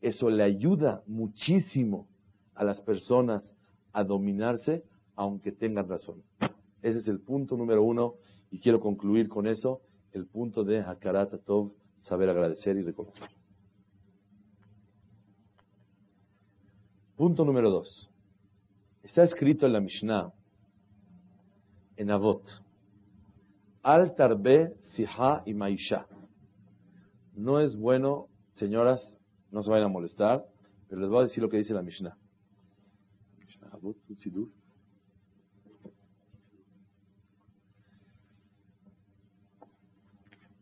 eso 0.00 0.30
le 0.30 0.42
ayuda 0.42 1.02
muchísimo 1.06 2.08
a 2.54 2.64
las 2.64 2.80
personas 2.80 3.54
a 3.92 4.04
dominarse, 4.04 4.84
aunque 5.14 5.52
tengan 5.52 5.88
razón. 5.88 6.22
Ese 6.82 6.98
es 7.00 7.08
el 7.08 7.20
punto 7.20 7.56
número 7.56 7.82
uno, 7.82 8.14
y 8.50 8.60
quiero 8.60 8.80
concluir 8.80 9.28
con 9.28 9.46
eso, 9.46 9.80
el 10.12 10.26
punto 10.26 10.64
de 10.64 10.80
Hakarat 10.80 11.42
Tov, 11.44 11.72
saber 11.98 12.30
agradecer 12.30 12.76
y 12.76 12.82
reconocer. 12.82 13.28
Punto 17.16 17.44
número 17.44 17.70
dos. 17.70 18.10
Está 19.02 19.22
escrito 19.22 19.66
en 19.66 19.72
la 19.72 19.80
Mishnah, 19.80 20.32
en 21.96 22.10
Avot, 22.10 22.42
Al 23.82 24.14
Tarbe 24.14 24.74
Siha 24.80 25.42
y 25.46 25.54
Maisha. 25.54 26.06
No 27.34 27.60
es 27.60 27.76
bueno, 27.76 28.28
señoras, 28.54 29.18
no 29.50 29.62
se 29.62 29.70
vayan 29.70 29.86
a 29.86 29.92
molestar, 29.92 30.44
pero 30.88 31.00
les 31.00 31.10
voy 31.10 31.20
a 31.20 31.22
decir 31.22 31.42
lo 31.42 31.48
que 31.48 31.58
dice 31.58 31.74
la 31.74 31.82
Mishnah. 31.82 32.16
Mishnah 33.38 33.68
Avot, 33.72 33.96
Sidur. 34.16 34.48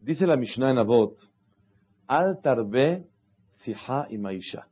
Dice 0.01 0.27
la 0.27 0.37
Mishnah 0.37 0.71
en 0.71 0.79
Avot, 0.79 1.17
Al 2.07 2.41
Tarbe 2.43 3.07
Siha 3.49 4.07
y 4.11 4.19
Maisha 4.19 4.69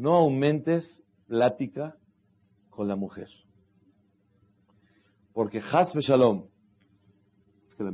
no 0.00 0.14
aumentes 0.14 1.04
plática 1.26 1.94
con 2.70 2.88
la 2.88 2.96
mujer. 2.96 3.28
Porque 5.32 5.60
Hasbe 5.60 6.00
Shalom, 6.00 6.44
es 7.68 7.74
que 7.74 7.84
la 7.84 7.92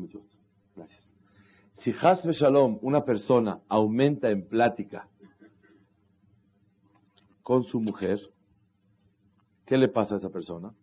gracias. 0.74 1.12
Si 1.72 1.92
Hasbe 1.92 2.32
Shalom, 2.32 2.78
una 2.82 3.04
persona 3.04 3.60
aumenta 3.68 4.30
en 4.30 4.48
plática 4.48 5.08
con 7.42 7.64
su 7.64 7.80
mujer, 7.80 8.18
¿qué 9.64 9.76
le 9.76 9.88
pasa 9.88 10.14
a 10.14 10.18
esa 10.18 10.30
persona? 10.30 10.74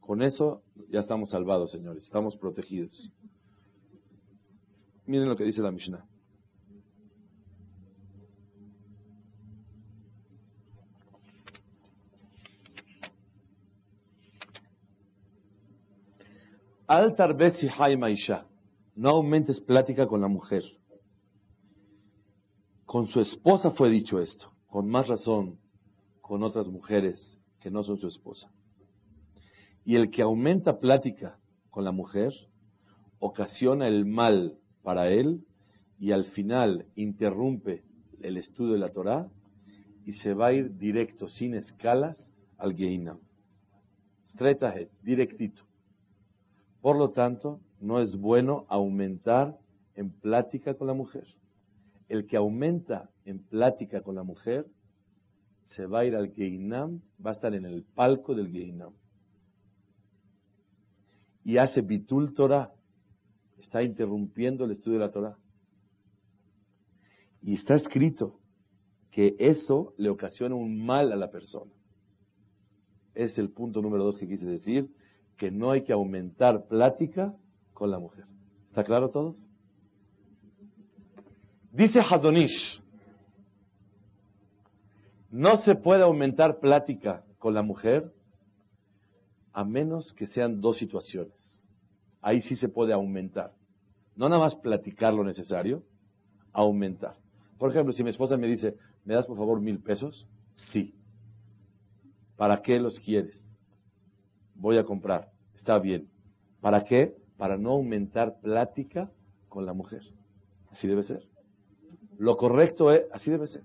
Con 0.00 0.22
eso 0.22 0.62
ya 0.88 1.00
estamos 1.00 1.30
salvados, 1.30 1.70
señores, 1.70 2.04
estamos 2.04 2.36
protegidos. 2.36 3.10
Miren 5.04 5.28
lo 5.28 5.36
que 5.36 5.44
dice 5.44 5.60
la 5.60 5.70
Mishnah. 5.70 6.07
Al 16.88 17.14
tarbesi 17.14 17.68
maisha. 17.98 18.46
No 18.96 19.10
aumentes 19.10 19.60
plática 19.60 20.06
con 20.06 20.22
la 20.22 20.28
mujer. 20.28 20.62
Con 22.86 23.06
su 23.08 23.20
esposa 23.20 23.72
fue 23.72 23.90
dicho 23.90 24.18
esto. 24.18 24.50
Con 24.68 24.88
más 24.88 25.06
razón, 25.06 25.58
con 26.22 26.42
otras 26.42 26.66
mujeres 26.68 27.38
que 27.60 27.70
no 27.70 27.84
son 27.84 27.98
su 27.98 28.06
esposa. 28.06 28.50
Y 29.84 29.96
el 29.96 30.10
que 30.10 30.22
aumenta 30.22 30.78
plática 30.80 31.38
con 31.68 31.84
la 31.84 31.92
mujer 31.92 32.32
ocasiona 33.18 33.86
el 33.86 34.06
mal 34.06 34.56
para 34.82 35.10
él 35.10 35.44
y 35.98 36.12
al 36.12 36.24
final 36.24 36.86
interrumpe 36.94 37.82
el 38.22 38.38
estudio 38.38 38.72
de 38.72 38.78
la 38.78 38.90
Torah 38.90 39.28
y 40.06 40.12
se 40.14 40.32
va 40.32 40.46
a 40.46 40.52
ir 40.54 40.78
directo, 40.78 41.28
sin 41.28 41.54
escalas, 41.54 42.32
al 42.56 42.74
Geinam. 42.74 43.18
Stretahet, 44.32 44.90
directito. 45.02 45.67
Por 46.88 46.96
lo 46.96 47.10
tanto, 47.10 47.60
no 47.82 48.00
es 48.00 48.16
bueno 48.16 48.64
aumentar 48.70 49.58
en 49.94 50.08
plática 50.08 50.72
con 50.72 50.86
la 50.86 50.94
mujer. 50.94 51.26
El 52.08 52.26
que 52.26 52.38
aumenta 52.38 53.10
en 53.26 53.40
plática 53.40 54.00
con 54.00 54.14
la 54.14 54.22
mujer 54.22 54.66
se 55.66 55.84
va 55.84 55.98
a 55.98 56.06
ir 56.06 56.16
al 56.16 56.32
Geinam, 56.32 57.02
va 57.22 57.32
a 57.32 57.34
estar 57.34 57.54
en 57.54 57.66
el 57.66 57.84
palco 57.84 58.34
del 58.34 58.50
Geinam. 58.50 58.94
Y 61.44 61.58
hace 61.58 61.82
bitul 61.82 62.32
Torah, 62.32 62.72
está 63.58 63.82
interrumpiendo 63.82 64.64
el 64.64 64.70
estudio 64.70 64.98
de 64.98 65.04
la 65.04 65.10
Torah. 65.10 65.36
Y 67.42 67.52
está 67.52 67.74
escrito 67.74 68.40
que 69.10 69.36
eso 69.38 69.92
le 69.98 70.08
ocasiona 70.08 70.54
un 70.54 70.86
mal 70.86 71.12
a 71.12 71.16
la 71.16 71.30
persona. 71.30 71.70
Es 73.14 73.36
el 73.36 73.50
punto 73.50 73.82
número 73.82 74.04
dos 74.04 74.16
que 74.16 74.26
quise 74.26 74.46
decir 74.46 74.88
que 75.38 75.50
no 75.50 75.70
hay 75.70 75.84
que 75.84 75.92
aumentar 75.92 76.66
plática 76.66 77.34
con 77.72 77.90
la 77.90 77.98
mujer. 77.98 78.26
¿Está 78.66 78.84
claro 78.84 79.08
todo? 79.08 79.36
Dice 81.72 82.00
Hazonish, 82.00 82.82
no 85.30 85.56
se 85.58 85.76
puede 85.76 86.02
aumentar 86.02 86.58
plática 86.58 87.24
con 87.38 87.54
la 87.54 87.62
mujer 87.62 88.12
a 89.52 89.64
menos 89.64 90.12
que 90.12 90.26
sean 90.26 90.60
dos 90.60 90.76
situaciones. 90.78 91.62
Ahí 92.20 92.42
sí 92.42 92.56
se 92.56 92.68
puede 92.68 92.92
aumentar. 92.92 93.52
No 94.16 94.28
nada 94.28 94.42
más 94.42 94.56
platicar 94.56 95.14
lo 95.14 95.22
necesario, 95.22 95.84
aumentar. 96.52 97.14
Por 97.58 97.70
ejemplo, 97.70 97.92
si 97.92 98.02
mi 98.02 98.10
esposa 98.10 98.36
me 98.36 98.48
dice, 98.48 98.74
¿me 99.04 99.14
das 99.14 99.26
por 99.26 99.36
favor 99.36 99.60
mil 99.60 99.78
pesos? 99.78 100.26
Sí. 100.54 100.94
¿Para 102.36 102.60
qué 102.60 102.80
los 102.80 102.98
quieres? 102.98 103.47
Voy 104.58 104.76
a 104.76 104.84
comprar. 104.84 105.28
Está 105.54 105.78
bien. 105.78 106.08
¿Para 106.60 106.84
qué? 106.84 107.14
Para 107.36 107.56
no 107.56 107.70
aumentar 107.70 108.40
plática 108.40 109.10
con 109.48 109.64
la 109.64 109.72
mujer. 109.72 110.02
Así 110.70 110.86
debe 110.86 111.02
ser. 111.04 111.22
Lo 112.18 112.36
correcto 112.36 112.92
es, 112.92 113.02
así 113.12 113.30
debe 113.30 113.46
ser. 113.46 113.62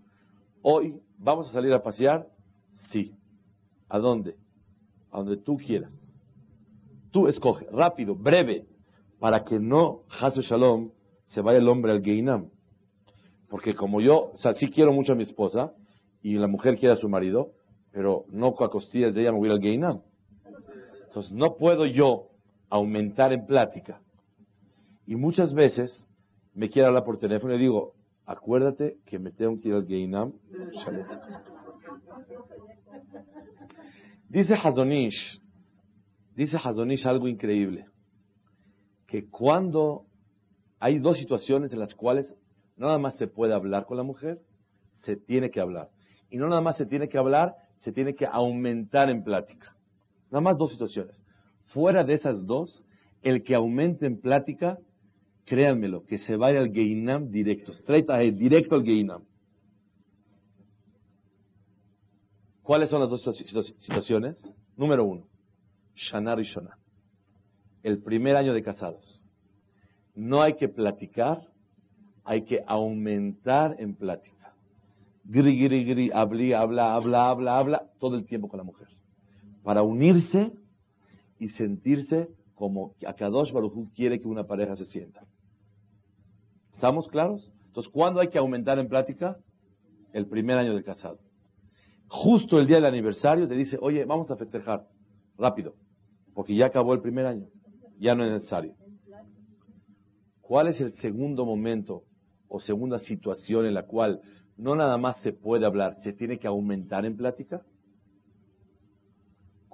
Hoy 0.62 0.96
vamos 1.18 1.50
a 1.50 1.52
salir 1.52 1.74
a 1.74 1.84
pasear, 1.84 2.28
sí. 2.92 3.14
¿A 3.90 4.00
dónde? 4.00 4.36
A 5.12 5.18
donde 5.18 5.38
tú 5.38 5.58
quieras. 5.58 6.14
Tú 7.12 7.28
escoge, 7.28 7.68
rápido, 7.72 8.16
breve, 8.16 8.66
para 9.20 9.44
que 9.44 9.60
no, 9.60 10.04
Hasu 10.20 10.42
Shalom, 10.42 10.92
se 11.26 11.42
vaya 11.42 11.60
el 11.60 11.68
hombre 11.68 11.92
al 11.92 12.02
Geinam. 12.02 12.50
Porque 13.50 13.76
como 13.76 14.02
yo, 14.02 14.32
o 14.34 14.38
sea, 14.38 14.54
sí 14.54 14.70
quiero 14.70 14.94
mucho 14.94 15.14
a 15.14 15.16
mi 15.16 15.24
esposa, 15.24 15.74
y 16.22 16.36
la 16.36 16.48
mujer 16.48 16.78
quiere 16.78 16.94
a 16.94 16.98
su 16.98 17.10
marido, 17.10 17.52
pero 17.92 18.26
no 18.30 18.56
a 18.58 18.70
de 18.94 19.22
ella 19.22 19.32
me 19.32 19.38
voy 19.38 19.50
al 19.50 19.60
Geinam. 19.60 20.02
Entonces, 21.14 21.32
no 21.32 21.58
puedo 21.58 21.86
yo 21.86 22.30
aumentar 22.72 23.34
en 23.34 23.46
plática. 23.46 24.02
Y 25.06 25.16
muchas 25.16 25.54
veces 25.54 26.08
me 26.56 26.72
quiere 26.72 26.88
hablar 26.88 27.04
por 27.04 27.20
teléfono 27.20 27.54
y 27.54 27.60
digo, 27.60 27.94
acuérdate 28.26 28.98
que 29.06 29.20
me 29.20 29.30
tengo 29.30 29.60
que 29.62 29.68
ir 29.68 29.76
al 29.76 29.86
Geinam. 29.86 30.34
Dice 34.28 34.56
Hazonish, 34.56 35.40
dice 36.36 36.58
Hazonish 36.58 37.06
algo 37.06 37.28
increíble, 37.28 37.86
que 39.06 39.30
cuando 39.30 40.08
hay 40.80 40.98
dos 40.98 41.20
situaciones 41.20 41.74
en 41.74 41.80
las 41.80 41.94
cuales 41.94 42.34
nada 42.76 42.98
más 42.98 43.18
se 43.18 43.28
puede 43.28 43.54
hablar 43.54 43.86
con 43.86 43.98
la 43.98 44.04
mujer, 44.04 44.40
se 45.04 45.16
tiene 45.16 45.52
que 45.52 45.62
hablar. 45.62 45.92
Y 46.32 46.38
no 46.38 46.48
nada 46.48 46.62
más 46.62 46.76
se 46.76 46.88
tiene 46.88 47.08
que 47.08 47.20
hablar, 47.20 47.54
se 47.82 47.92
tiene 47.92 48.16
que 48.16 48.26
aumentar 48.26 49.12
en 49.12 49.24
plática. 49.24 49.76
Nada 50.34 50.42
más 50.42 50.58
dos 50.58 50.72
situaciones. 50.72 51.24
Fuera 51.68 52.04
de 52.04 52.16
esas 52.16 52.48
dos, 52.48 52.84
el 53.22 53.44
que 53.44 53.54
aumente 53.54 54.08
en 54.08 54.20
plática 54.20 54.80
créanmelo, 55.46 56.06
que 56.06 56.18
se 56.18 56.36
vaya 56.38 56.60
al 56.60 56.72
Geinam 56.72 57.30
directo, 57.30 57.72
straight 57.74 58.10
directo 58.34 58.74
al 58.74 58.84
Geinam. 58.84 59.22
¿Cuáles 62.64 62.90
son 62.90 63.02
las 63.02 63.12
dos 63.12 63.22
situaciones? 63.78 64.44
Número 64.76 65.06
uno, 65.06 65.28
Shana 65.94 66.34
Rishona, 66.34 66.80
el 67.84 68.02
primer 68.02 68.36
año 68.36 68.56
de 68.56 68.64
casados. 68.64 69.24
No 70.16 70.42
hay 70.42 70.56
que 70.56 70.68
platicar, 70.68 71.48
hay 72.24 72.44
que 72.44 72.64
aumentar 72.66 73.76
en 73.78 73.94
plática. 73.94 74.56
Gri, 75.26 75.64
gri, 75.64 75.84
gri, 75.84 76.12
habla, 76.12 76.60
habla, 76.60 76.96
habla, 76.96 77.30
habla, 77.30 77.58
habla, 77.60 77.84
todo 78.00 78.16
el 78.16 78.26
tiempo 78.26 78.48
con 78.48 78.58
la 78.58 78.64
mujer. 78.64 78.88
Para 79.64 79.82
unirse 79.82 80.52
y 81.40 81.50
sentirse 81.50 82.30
como 82.56 82.94
Akadosh 83.06 83.52
Baruj 83.52 83.92
quiere 83.96 84.20
que 84.20 84.28
una 84.28 84.46
pareja 84.46 84.76
se 84.76 84.86
sienta. 84.86 85.26
¿Estamos 86.74 87.08
claros? 87.08 87.52
Entonces, 87.68 87.92
¿cuándo 87.92 88.20
hay 88.20 88.30
que 88.30 88.38
aumentar 88.38 88.78
en 88.80 88.88
plática? 88.88 89.38
El 90.12 90.28
primer 90.28 90.58
año 90.58 90.76
de 90.76 90.84
casado. 90.84 91.20
Justo 92.08 92.60
el 92.60 92.68
día 92.68 92.76
del 92.76 92.86
aniversario 92.86 93.48
te 93.48 93.56
dice, 93.56 93.78
oye, 93.82 94.06
vamos 94.06 94.30
a 94.30 94.36
festejar, 94.36 94.86
rápido, 95.38 95.74
porque 96.36 96.56
ya 96.56 96.68
acabó 96.68 96.94
el 96.94 97.02
primer 97.02 97.26
año, 97.26 97.48
ya 97.98 98.14
no 98.14 98.24
es 98.24 98.32
necesario. 98.32 98.76
¿Cuál 100.42 100.68
es 100.68 100.80
el 100.82 100.94
segundo 100.98 101.46
momento 101.46 102.04
o 102.48 102.60
segunda 102.60 103.00
situación 103.00 103.66
en 103.66 103.74
la 103.74 103.88
cual 103.88 104.22
no 104.58 104.76
nada 104.76 104.98
más 104.98 105.20
se 105.24 105.34
puede 105.34 105.66
hablar, 105.66 105.96
se 106.04 106.14
tiene 106.14 106.38
que 106.38 106.48
aumentar 106.48 107.06
en 107.06 107.18
plática? 107.18 107.64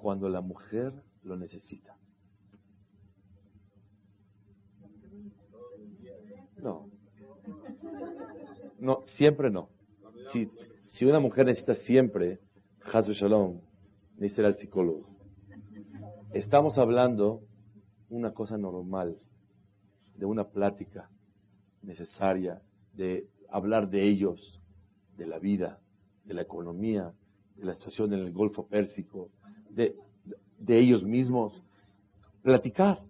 Cuando 0.02 0.30
la 0.30 0.40
mujer 0.40 0.94
lo 1.24 1.36
necesita. 1.36 1.98
No. 6.62 6.90
No, 8.80 9.02
siempre 9.18 9.50
no. 9.50 9.70
Si, 10.88 11.06
una 11.06 11.20
mujer 11.20 11.48
necesita 11.48 11.76
siempre, 11.76 12.40
Hazu 12.94 13.12
Shalom, 13.12 13.60
necesita 14.16 14.48
el 14.48 14.56
psicólogo. 14.56 15.10
Estamos 16.34 16.78
hablando 16.78 17.42
una 18.10 18.34
cosa 18.34 18.58
normal, 18.58 19.18
de 20.16 20.26
una 20.26 20.46
plática 20.46 21.10
necesaria, 21.82 22.62
de 22.94 23.28
hablar 23.50 23.90
de 23.90 24.08
ellos, 24.08 24.62
de 25.18 25.28
la 25.28 25.40
vida, 25.40 25.82
de 26.24 26.36
la 26.36 26.42
economía, 26.44 27.14
de 27.56 27.66
la 27.66 27.76
situación 27.76 28.14
en 28.14 28.22
el 28.22 28.32
Golfo 28.32 28.66
Pérsico, 28.68 29.30
de, 29.70 29.96
ellos 30.68 31.04
mismos. 31.04 31.62
Platicar, 32.42 33.02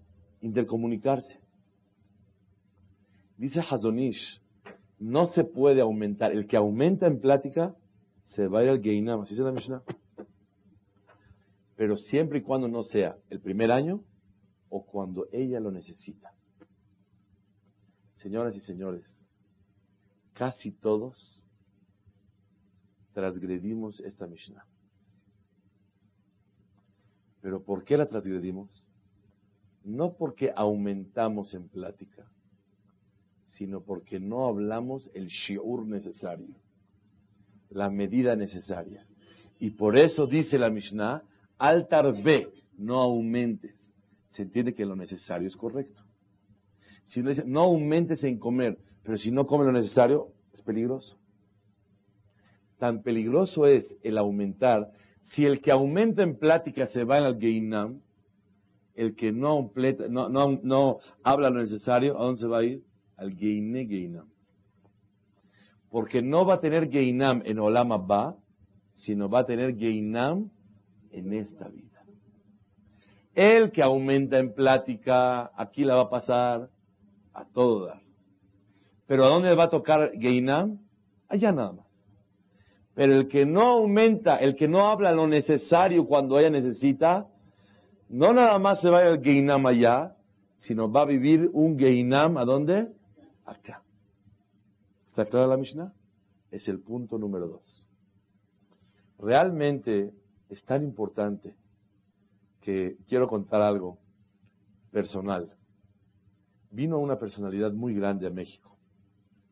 intercomunicarse. 0.41 1.39
Dice 3.37 3.61
Hazonish, 3.61 4.41
no 4.99 5.27
se 5.27 5.43
puede 5.43 5.81
aumentar. 5.81 6.31
El 6.31 6.47
que 6.47 6.57
aumenta 6.57 7.07
en 7.07 7.19
plática 7.19 7.75
se 8.25 8.47
va 8.47 8.59
al 8.59 8.81
Geinam, 8.81 9.21
así 9.21 9.35
se 9.35 9.43
la 9.43 9.51
Mishnah. 9.51 9.81
Pero 11.75 11.97
siempre 11.97 12.39
y 12.39 12.41
cuando 12.41 12.67
no 12.67 12.83
sea 12.83 13.17
el 13.29 13.39
primer 13.39 13.71
año 13.71 14.03
o 14.69 14.85
cuando 14.85 15.27
ella 15.31 15.59
lo 15.59 15.71
necesita. 15.71 16.33
Señoras 18.15 18.55
y 18.55 18.59
señores, 18.59 19.23
casi 20.33 20.71
todos 20.71 21.45
transgredimos 23.13 23.99
esta 24.01 24.27
Mishnah. 24.27 24.65
Pero 27.41 27.63
¿por 27.63 27.84
qué 27.84 27.97
la 27.97 28.08
transgredimos? 28.08 28.69
No 29.84 30.13
porque 30.13 30.52
aumentamos 30.56 31.54
en 31.54 31.67
plática 31.69 32.30
sino 33.49 33.82
porque 33.82 34.19
no 34.19 34.47
hablamos 34.47 35.10
el 35.13 35.28
shiur 35.28 35.86
necesario, 35.86 36.56
la 37.69 37.89
medida 37.89 38.36
necesaria. 38.36 39.06
Y 39.60 39.71
por 39.71 39.97
eso 39.97 40.28
dice 40.28 40.58
la 40.58 40.69
Mishnah, 40.69 41.23
altar 41.58 42.21
ve, 42.23 42.47
no 42.78 42.99
aumentes. 42.99 43.91
Se 44.30 44.43
entiende 44.43 44.73
que 44.73 44.86
lo 44.86 44.95
necesario 44.95 45.47
es 45.47 45.58
correcto. 45.58 46.04
Si 47.06 47.21
no 47.21 47.32
no 47.45 47.62
aumentes 47.62 48.23
en 48.23 48.38
comer, 48.38 48.78
pero 49.04 49.17
si 49.17 49.32
no 49.32 49.47
come 49.47 49.65
lo 49.65 49.71
necesario, 49.71 50.28
es 50.54 50.62
peligroso. 50.62 51.17
Tan 52.78 53.02
peligroso 53.02 53.65
es 53.65 53.97
el 54.04 54.17
aumentar. 54.17 54.91
Si 55.29 55.45
el 55.45 55.61
que 55.61 55.71
aumenta 55.71 56.23
en 56.23 56.37
plática 56.37 56.87
se 56.87 57.03
va 57.03 57.17
al 57.17 57.39
Geinam, 57.39 58.01
el 58.95 59.15
que 59.15 59.31
no, 59.31 59.71
habla 61.23 61.49
lo 61.49 61.61
necesario, 61.61 62.19
¿a 62.19 62.23
dónde 62.23 62.41
se 62.41 62.47
va 62.47 62.59
a 62.59 62.63
ir? 62.63 62.83
al 63.15 63.35
Geine 63.35 63.85
Geinam. 63.85 64.29
Porque 65.89 66.21
no 66.21 66.45
va 66.45 66.55
a 66.55 66.59
tener 66.61 66.89
Geinam 66.89 67.41
en 67.45 67.59
Olam 67.59 67.91
Abba, 67.91 68.37
sino 68.93 69.29
va 69.29 69.39
a 69.39 69.45
tener 69.45 69.77
Geinam 69.77 70.49
en 71.11 71.33
esta 71.33 71.67
vida. 71.67 72.01
El 73.35 73.71
que 73.71 73.83
aumenta 73.83 74.39
en 74.39 74.53
plática, 74.53 75.51
aquí 75.55 75.83
la 75.83 75.95
va 75.95 76.03
a 76.03 76.09
pasar 76.09 76.69
a 77.33 77.45
todo 77.45 77.87
dar. 77.87 78.01
Pero 79.05 79.25
¿a 79.25 79.27
dónde 79.27 79.53
va 79.53 79.65
a 79.65 79.69
tocar 79.69 80.11
Geinam? 80.13 80.79
Allá 81.27 81.51
nada 81.51 81.73
más. 81.73 81.88
Pero 82.99 83.15
el 83.15 83.29
que 83.29 83.45
no 83.45 83.62
aumenta, 83.62 84.35
el 84.35 84.57
que 84.57 84.67
no 84.67 84.88
habla 84.88 85.13
lo 85.13 85.25
necesario 85.25 86.05
cuando 86.05 86.38
ella 86.38 86.49
necesita, 86.49 87.29
no 88.09 88.33
nada 88.33 88.59
más 88.59 88.81
se 88.81 88.89
va 88.89 88.99
al 88.99 89.21
Geinam 89.21 89.65
allá, 89.67 90.17
sino 90.57 90.91
va 90.91 91.03
a 91.03 91.05
vivir 91.05 91.49
un 91.53 91.79
Geinam, 91.79 92.35
¿a 92.38 92.43
dónde? 92.43 92.89
acá. 93.45 93.83
¿Está 95.07 95.23
clara 95.23 95.47
la 95.47 95.55
Mishnah? 95.55 95.93
Es 96.51 96.67
el 96.67 96.81
punto 96.81 97.17
número 97.17 97.47
dos. 97.47 97.88
Realmente 99.17 100.12
es 100.49 100.62
tan 100.65 100.83
importante 100.83 101.55
que 102.59 102.97
quiero 103.07 103.29
contar 103.29 103.62
algo 103.62 103.97
personal. 104.91 105.55
Vino 106.69 106.99
una 106.99 107.17
personalidad 107.17 107.71
muy 107.71 107.93
grande 107.93 108.27
a 108.27 108.29
México. 108.29 108.75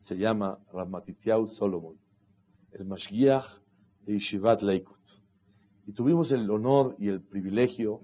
Se 0.01 0.17
llama 0.17 0.59
Ramatitiau 0.73 1.47
Solomon, 1.47 1.95
el 2.71 2.85
Mashgiach 2.85 3.45
de 4.05 4.13
Yeshivat 4.13 4.61
Leikut. 4.61 4.97
Y 5.85 5.93
tuvimos 5.93 6.31
el 6.31 6.49
honor 6.49 6.95
y 6.99 7.07
el 7.07 7.21
privilegio 7.21 8.01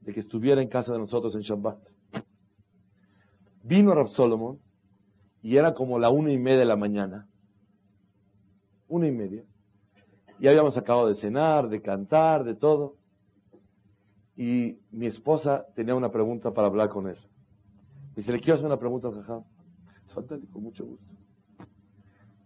de 0.00 0.12
que 0.12 0.20
estuviera 0.20 0.62
en 0.62 0.68
casa 0.68 0.92
de 0.92 0.98
nosotros 0.98 1.34
en 1.34 1.42
Shabbat. 1.42 1.78
Vino 3.62 3.94
Rab 3.94 4.08
Solomon 4.08 4.58
y 5.42 5.56
era 5.56 5.74
como 5.74 5.98
la 5.98 6.10
una 6.10 6.32
y 6.32 6.38
media 6.38 6.60
de 6.60 6.64
la 6.64 6.76
mañana. 6.76 7.28
Una 8.88 9.06
y 9.06 9.12
media. 9.12 9.44
Y 10.40 10.46
habíamos 10.46 10.76
acabado 10.76 11.08
de 11.08 11.14
cenar, 11.16 11.68
de 11.68 11.82
cantar, 11.82 12.44
de 12.44 12.54
todo. 12.54 12.96
Y 14.36 14.78
mi 14.90 15.06
esposa 15.06 15.66
tenía 15.74 15.94
una 15.94 16.10
pregunta 16.10 16.52
para 16.52 16.68
hablar 16.68 16.88
con 16.88 17.08
él. 17.08 17.16
Me 18.10 18.16
dice, 18.16 18.32
¿le 18.32 18.40
quiero 18.40 18.54
hacer 18.54 18.66
una 18.66 18.78
pregunta 18.78 19.08
al 19.08 19.14
jajam? 19.14 19.44
Con 20.52 20.62
mucho 20.62 20.86
gusto. 20.86 21.14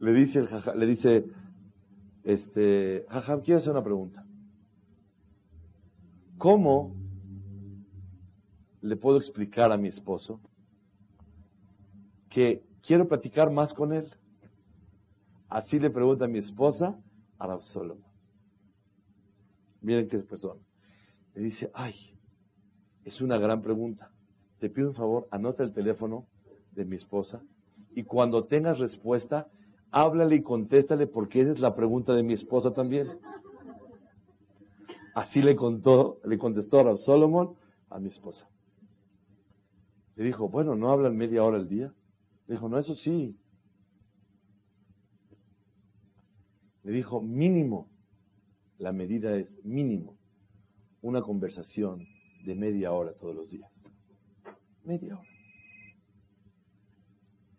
Le 0.01 0.13
dice 0.13 0.41
el 0.41 0.49
le 0.81 0.87
dice, 0.87 1.25
este, 2.25 3.05
jajam, 3.09 3.41
quiero 3.41 3.59
hacer 3.59 3.73
una 3.73 3.83
pregunta. 3.83 4.25
¿Cómo 6.39 6.95
le 8.81 8.97
puedo 8.97 9.19
explicar 9.19 9.71
a 9.73 9.77
mi 9.77 9.89
esposo 9.89 10.41
que 12.29 12.65
quiero 12.83 13.07
platicar 13.07 13.51
más 13.51 13.73
con 13.73 13.93
él? 13.93 14.07
Así 15.49 15.79
le 15.79 15.91
pregunta 15.91 16.25
a 16.25 16.29
mi 16.29 16.39
esposa 16.39 16.99
a 17.39 17.45
Absalom. 17.45 17.99
Miren 19.81 20.09
qué 20.09 20.19
persona. 20.19 20.61
Le 21.35 21.43
dice, 21.43 21.71
ay, 21.75 21.95
es 23.05 23.21
una 23.21 23.39
gran 23.39 23.63
pregunta. 23.63 24.11
Te 24.59 24.71
pido 24.71 24.89
un 24.89 24.95
favor, 24.95 25.27
anota 25.31 25.63
el 25.63 25.73
teléfono 25.73 26.27
de 26.71 26.85
mi 26.85 26.97
esposa 26.97 27.43
y 27.95 28.05
cuando 28.05 28.45
tengas 28.45 28.79
respuesta, 28.79 29.49
háblale 29.93 30.37
y 30.37 30.43
contéstale 30.43 31.07
porque 31.07 31.43
esa 31.43 31.53
es 31.53 31.61
la 31.61 31.77
pregunta 31.77 32.15
de 32.15 32.23
mi 32.23 32.33
esposa 32.33 32.73
también. 32.73 33.09
Así 35.15 35.43
le 35.43 35.55
contó, 35.55 36.19
le 36.25 36.39
contestó 36.39 36.81
a 36.81 36.97
Solomon 36.97 37.55
a 37.91 37.99
mi 38.01 38.09
esposa. 38.09 38.49
Le 40.17 40.25
dijo, 40.25 40.49
bueno, 40.49 40.75
¿no 40.75 40.91
hablan 40.91 41.17
media 41.17 41.45
hora 41.45 41.59
al 41.59 41.69
día? 41.69 41.93
Le 42.47 42.55
dijo, 42.55 42.69
no, 42.69 42.79
eso 42.79 42.95
sí. 42.95 43.37
Le 46.83 46.93
dijo, 46.93 47.21
mínimo, 47.21 47.89
la 48.79 48.93
medida 48.93 49.37
es 49.37 49.63
mínimo, 49.65 50.17
una 51.03 51.21
conversación 51.21 52.07
de 52.45 52.55
media 52.55 52.93
hora 52.93 53.13
todos 53.13 53.37
los 53.37 53.51
días. 53.51 53.71
Media 54.85 55.19
hora. 55.19 55.29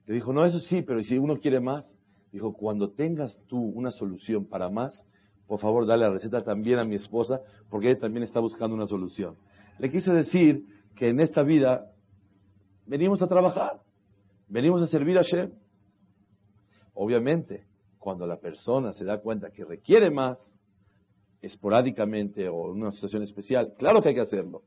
Le 0.07 0.15
dijo, 0.15 0.33
no, 0.33 0.43
eso 0.43 0.59
sí, 0.59 0.81
pero 0.81 1.01
si 1.03 1.17
uno 1.17 1.37
quiere 1.39 1.59
más? 1.59 1.95
Dijo, 2.33 2.51
cuando 2.51 2.89
tengas 2.89 3.43
tú 3.47 3.59
una 3.59 3.91
solución 3.91 4.45
para 4.45 4.67
más, 4.67 5.05
por 5.45 5.59
favor, 5.59 5.85
dale 5.85 6.05
la 6.05 6.09
receta 6.09 6.43
también 6.43 6.79
a 6.79 6.83
mi 6.83 6.95
esposa, 6.95 7.41
porque 7.69 7.91
ella 7.91 7.99
también 7.99 8.23
está 8.23 8.39
buscando 8.39 8.75
una 8.75 8.87
solución. 8.87 9.35
Le 9.77 9.91
quise 9.91 10.11
decir 10.11 10.65
que 10.95 11.09
en 11.09 11.19
esta 11.19 11.43
vida 11.43 11.91
venimos 12.87 13.21
a 13.21 13.27
trabajar, 13.27 13.81
venimos 14.47 14.81
a 14.81 14.87
servir 14.87 15.19
a 15.19 15.21
Shem. 15.21 15.51
Obviamente, 16.95 17.67
cuando 17.99 18.25
la 18.25 18.37
persona 18.37 18.93
se 18.93 19.05
da 19.05 19.19
cuenta 19.19 19.51
que 19.51 19.63
requiere 19.63 20.09
más, 20.09 20.39
esporádicamente 21.39 22.49
o 22.49 22.71
en 22.71 22.81
una 22.81 22.91
situación 22.91 23.21
especial, 23.21 23.73
claro 23.77 24.01
que 24.01 24.09
hay 24.09 24.15
que 24.15 24.21
hacerlo. 24.21 24.63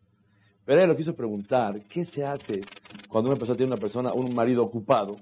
Pero 0.65 0.83
él 0.83 0.89
lo 0.89 0.97
quiso 0.97 1.17
preguntar, 1.17 1.83
¿qué 1.89 2.05
se 2.05 2.25
hace 2.25 2.61
cuando 3.09 3.31
una 3.31 3.39
persona 3.39 3.57
tiene 3.57 3.73
una 3.73 3.81
persona, 3.81 4.13
un 4.13 4.33
marido 4.35 4.63
ocupado, 4.63 5.17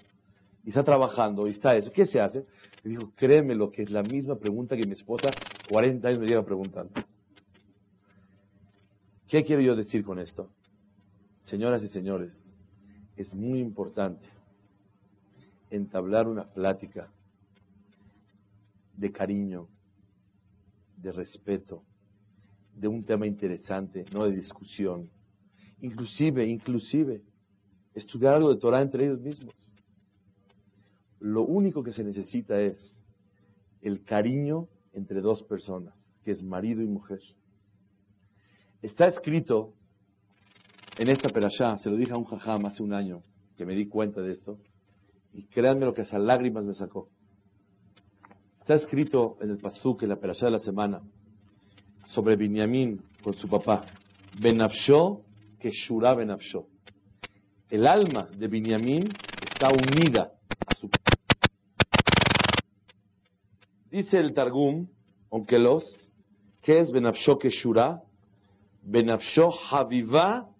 y 0.64 0.70
está 0.70 0.82
trabajando 0.82 1.46
y 1.46 1.50
está 1.50 1.76
eso, 1.76 1.92
¿qué 1.92 2.06
se 2.06 2.20
hace? 2.20 2.46
Le 2.82 2.90
dijo, 2.90 3.12
créeme 3.16 3.54
lo 3.54 3.70
que 3.70 3.82
es 3.82 3.90
la 3.90 4.02
misma 4.02 4.36
pregunta 4.36 4.76
que 4.76 4.86
mi 4.86 4.92
esposa 4.92 5.30
40 5.68 6.08
años 6.08 6.20
me 6.20 6.26
lleva 6.26 6.44
preguntando. 6.44 6.92
¿Qué 9.28 9.44
quiero 9.44 9.60
yo 9.60 9.76
decir 9.76 10.04
con 10.04 10.18
esto? 10.18 10.48
Señoras 11.42 11.82
y 11.82 11.88
señores, 11.88 12.50
es 13.16 13.34
muy 13.34 13.60
importante 13.60 14.26
entablar 15.70 16.28
una 16.28 16.44
plática 16.44 17.10
de 18.96 19.12
cariño, 19.12 19.68
de 20.96 21.12
respeto, 21.12 21.82
de 22.74 22.88
un 22.88 23.04
tema 23.04 23.26
interesante, 23.26 24.04
no 24.12 24.24
de 24.24 24.36
discusión. 24.36 25.10
Inclusive, 25.80 26.46
inclusive, 26.46 27.22
estudiar 27.94 28.34
algo 28.34 28.54
de 28.54 28.60
Torah 28.60 28.80
entre 28.80 29.04
ellos 29.04 29.20
mismos. 29.20 29.54
Lo 31.24 31.40
único 31.40 31.82
que 31.82 31.94
se 31.94 32.04
necesita 32.04 32.60
es 32.60 33.00
el 33.80 34.04
cariño 34.04 34.68
entre 34.92 35.22
dos 35.22 35.42
personas, 35.42 36.14
que 36.22 36.32
es 36.32 36.42
marido 36.42 36.82
y 36.82 36.86
mujer. 36.86 37.18
Está 38.82 39.06
escrito 39.06 39.72
en 40.98 41.08
esta 41.08 41.30
perashá, 41.30 41.78
se 41.78 41.88
lo 41.88 41.96
dije 41.96 42.12
a 42.12 42.18
un 42.18 42.26
jajam 42.26 42.66
hace 42.66 42.82
un 42.82 42.92
año, 42.92 43.22
que 43.56 43.64
me 43.64 43.74
di 43.74 43.88
cuenta 43.88 44.20
de 44.20 44.32
esto, 44.32 44.58
y 45.32 45.46
créanme 45.46 45.86
lo 45.86 45.94
que 45.94 46.02
esas 46.02 46.20
lágrimas 46.20 46.62
me 46.62 46.74
sacó. 46.74 47.08
Está 48.60 48.74
escrito 48.74 49.38
en 49.40 49.48
el 49.48 49.56
pasuk, 49.56 50.02
en 50.02 50.10
la 50.10 50.20
perashá 50.20 50.44
de 50.44 50.52
la 50.52 50.60
semana, 50.60 51.00
sobre 52.04 52.36
Binyamin 52.36 53.00
con 53.22 53.32
su 53.32 53.48
papá, 53.48 53.86
Benafsho 54.42 55.22
que 55.58 55.70
Shura 55.70 56.14
Benafsho. 56.14 56.66
El 57.70 57.86
alma 57.86 58.28
de 58.36 58.46
Binyamin 58.46 59.08
está 59.50 59.68
unida 59.70 60.34
Dice 63.94 64.18
el 64.18 64.34
Targum, 64.34 64.88
Onkelos, 65.28 65.84
que 66.62 66.80
es 66.80 66.90
Benafsho 66.90 67.38
Keshura, 67.38 68.02
Benafsho 68.82 69.50
Haviva 69.70 70.50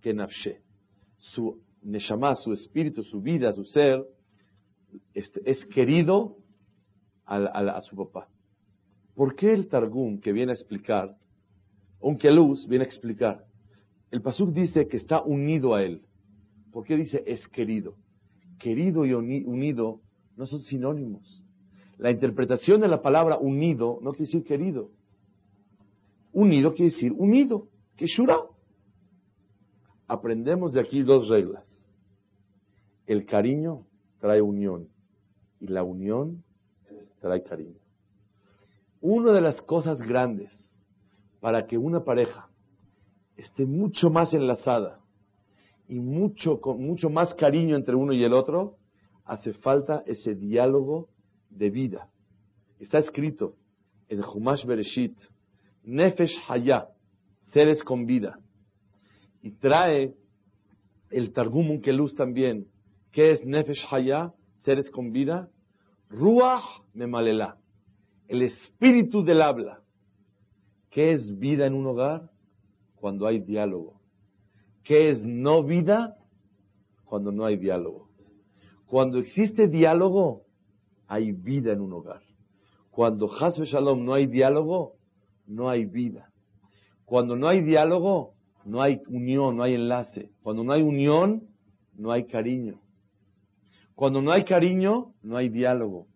Kenafshe. 0.00 0.60
Su 1.18 1.60
Neshama, 1.82 2.36
su 2.36 2.52
espíritu, 2.52 3.02
su 3.02 3.20
vida, 3.20 3.52
su 3.52 3.64
ser, 3.64 4.04
este, 5.12 5.40
es 5.44 5.66
querido 5.74 6.36
a, 7.26 7.80
su 7.82 7.96
papá. 7.96 8.28
¿Por 9.16 9.34
qué 9.34 9.52
el 9.52 9.66
Targum 9.66 10.20
que 10.20 10.30
viene 10.32 10.52
a 10.52 10.54
explicar, 10.54 11.16
Onkelos 11.98 12.68
viene 12.68 12.84
a 12.84 12.86
explicar, 12.86 13.44
el 14.12 14.22
Pasuk 14.22 14.50
dice 14.50 14.86
que 14.86 14.98
está 14.98 15.20
unido 15.20 15.74
a 15.74 15.82
él? 15.82 16.02
¿Por 16.70 16.84
qué 16.84 16.96
dice 16.96 17.24
es 17.26 17.44
querido? 17.48 17.96
Querido 18.60 19.04
y 19.04 19.14
unido 19.14 20.00
no 20.36 20.46
son 20.46 20.60
sinónimos. 20.60 21.41
La 22.02 22.10
interpretación 22.10 22.80
de 22.80 22.88
la 22.88 23.00
palabra 23.00 23.38
unido 23.38 24.00
no 24.02 24.10
quiere 24.10 24.24
decir 24.24 24.42
querido. 24.42 24.90
Unido 26.32 26.74
quiere 26.74 26.90
decir 26.90 27.12
unido, 27.16 27.68
que 27.96 28.06
shura. 28.06 28.40
Aprendemos 30.08 30.72
de 30.72 30.80
aquí 30.80 31.04
dos 31.04 31.28
reglas. 31.28 31.94
El 33.06 33.24
cariño 33.24 33.86
trae 34.18 34.42
unión 34.42 34.88
y 35.60 35.68
la 35.68 35.84
unión 35.84 36.42
trae 37.20 37.44
cariño. 37.44 37.78
Una 39.00 39.32
de 39.32 39.40
las 39.40 39.62
cosas 39.62 40.02
grandes 40.02 40.50
para 41.38 41.68
que 41.68 41.78
una 41.78 42.02
pareja 42.02 42.48
esté 43.36 43.64
mucho 43.64 44.10
más 44.10 44.34
enlazada 44.34 44.98
y 45.86 46.00
mucho, 46.00 46.60
con 46.60 46.84
mucho 46.84 47.10
más 47.10 47.32
cariño 47.34 47.76
entre 47.76 47.94
uno 47.94 48.12
y 48.12 48.24
el 48.24 48.32
otro, 48.32 48.74
hace 49.24 49.52
falta 49.52 50.02
ese 50.04 50.34
diálogo 50.34 51.11
de 51.56 51.70
vida. 51.70 52.08
Está 52.78 52.98
escrito 52.98 53.56
en 54.08 54.22
Humash 54.22 54.64
Bereshit, 54.64 55.16
Nefesh 55.84 56.36
Haya, 56.48 56.88
seres 57.40 57.82
con 57.82 58.06
vida. 58.06 58.38
Y 59.42 59.52
trae 59.52 60.14
el 61.10 61.32
Targum 61.32 61.70
Unkeluz 61.70 62.14
también, 62.14 62.66
¿qué 63.10 63.32
es 63.32 63.44
Nefesh 63.44 63.86
Haya, 63.90 64.32
seres 64.58 64.90
con 64.90 65.12
vida? 65.12 65.48
Ruach 66.08 66.82
Memalela, 66.94 67.56
el 68.28 68.42
espíritu 68.42 69.24
del 69.24 69.42
habla. 69.42 69.80
¿Qué 70.90 71.12
es 71.12 71.38
vida 71.38 71.66
en 71.66 71.74
un 71.74 71.86
hogar? 71.86 72.30
Cuando 72.96 73.26
hay 73.26 73.40
diálogo. 73.40 74.00
¿Qué 74.84 75.10
es 75.10 75.24
no 75.24 75.64
vida? 75.64 76.16
Cuando 77.04 77.32
no 77.32 77.46
hay 77.46 77.56
diálogo. 77.56 78.08
Cuando 78.86 79.18
existe 79.18 79.68
diálogo, 79.68 80.44
hay 81.12 81.32
vida 81.32 81.72
en 81.72 81.82
un 81.82 81.92
hogar. 81.92 82.22
Cuando 82.90 83.30
Hasbe 83.30 83.66
Shalom 83.66 84.02
no 84.02 84.14
hay 84.14 84.26
diálogo, 84.26 84.94
no 85.46 85.68
hay 85.68 85.84
vida. 85.84 86.30
Cuando 87.04 87.36
no 87.36 87.48
hay 87.48 87.60
diálogo, 87.60 88.32
no 88.64 88.80
hay 88.80 89.02
unión, 89.08 89.58
no 89.58 89.62
hay 89.62 89.74
enlace. 89.74 90.30
Cuando 90.42 90.64
no 90.64 90.72
hay 90.72 90.80
unión, 90.80 91.48
no 91.98 92.12
hay 92.12 92.24
cariño. 92.24 92.80
Cuando 93.94 94.22
no 94.22 94.32
hay 94.32 94.44
cariño, 94.44 95.12
no 95.22 95.36
hay 95.36 95.50
diálogo. 95.50 96.06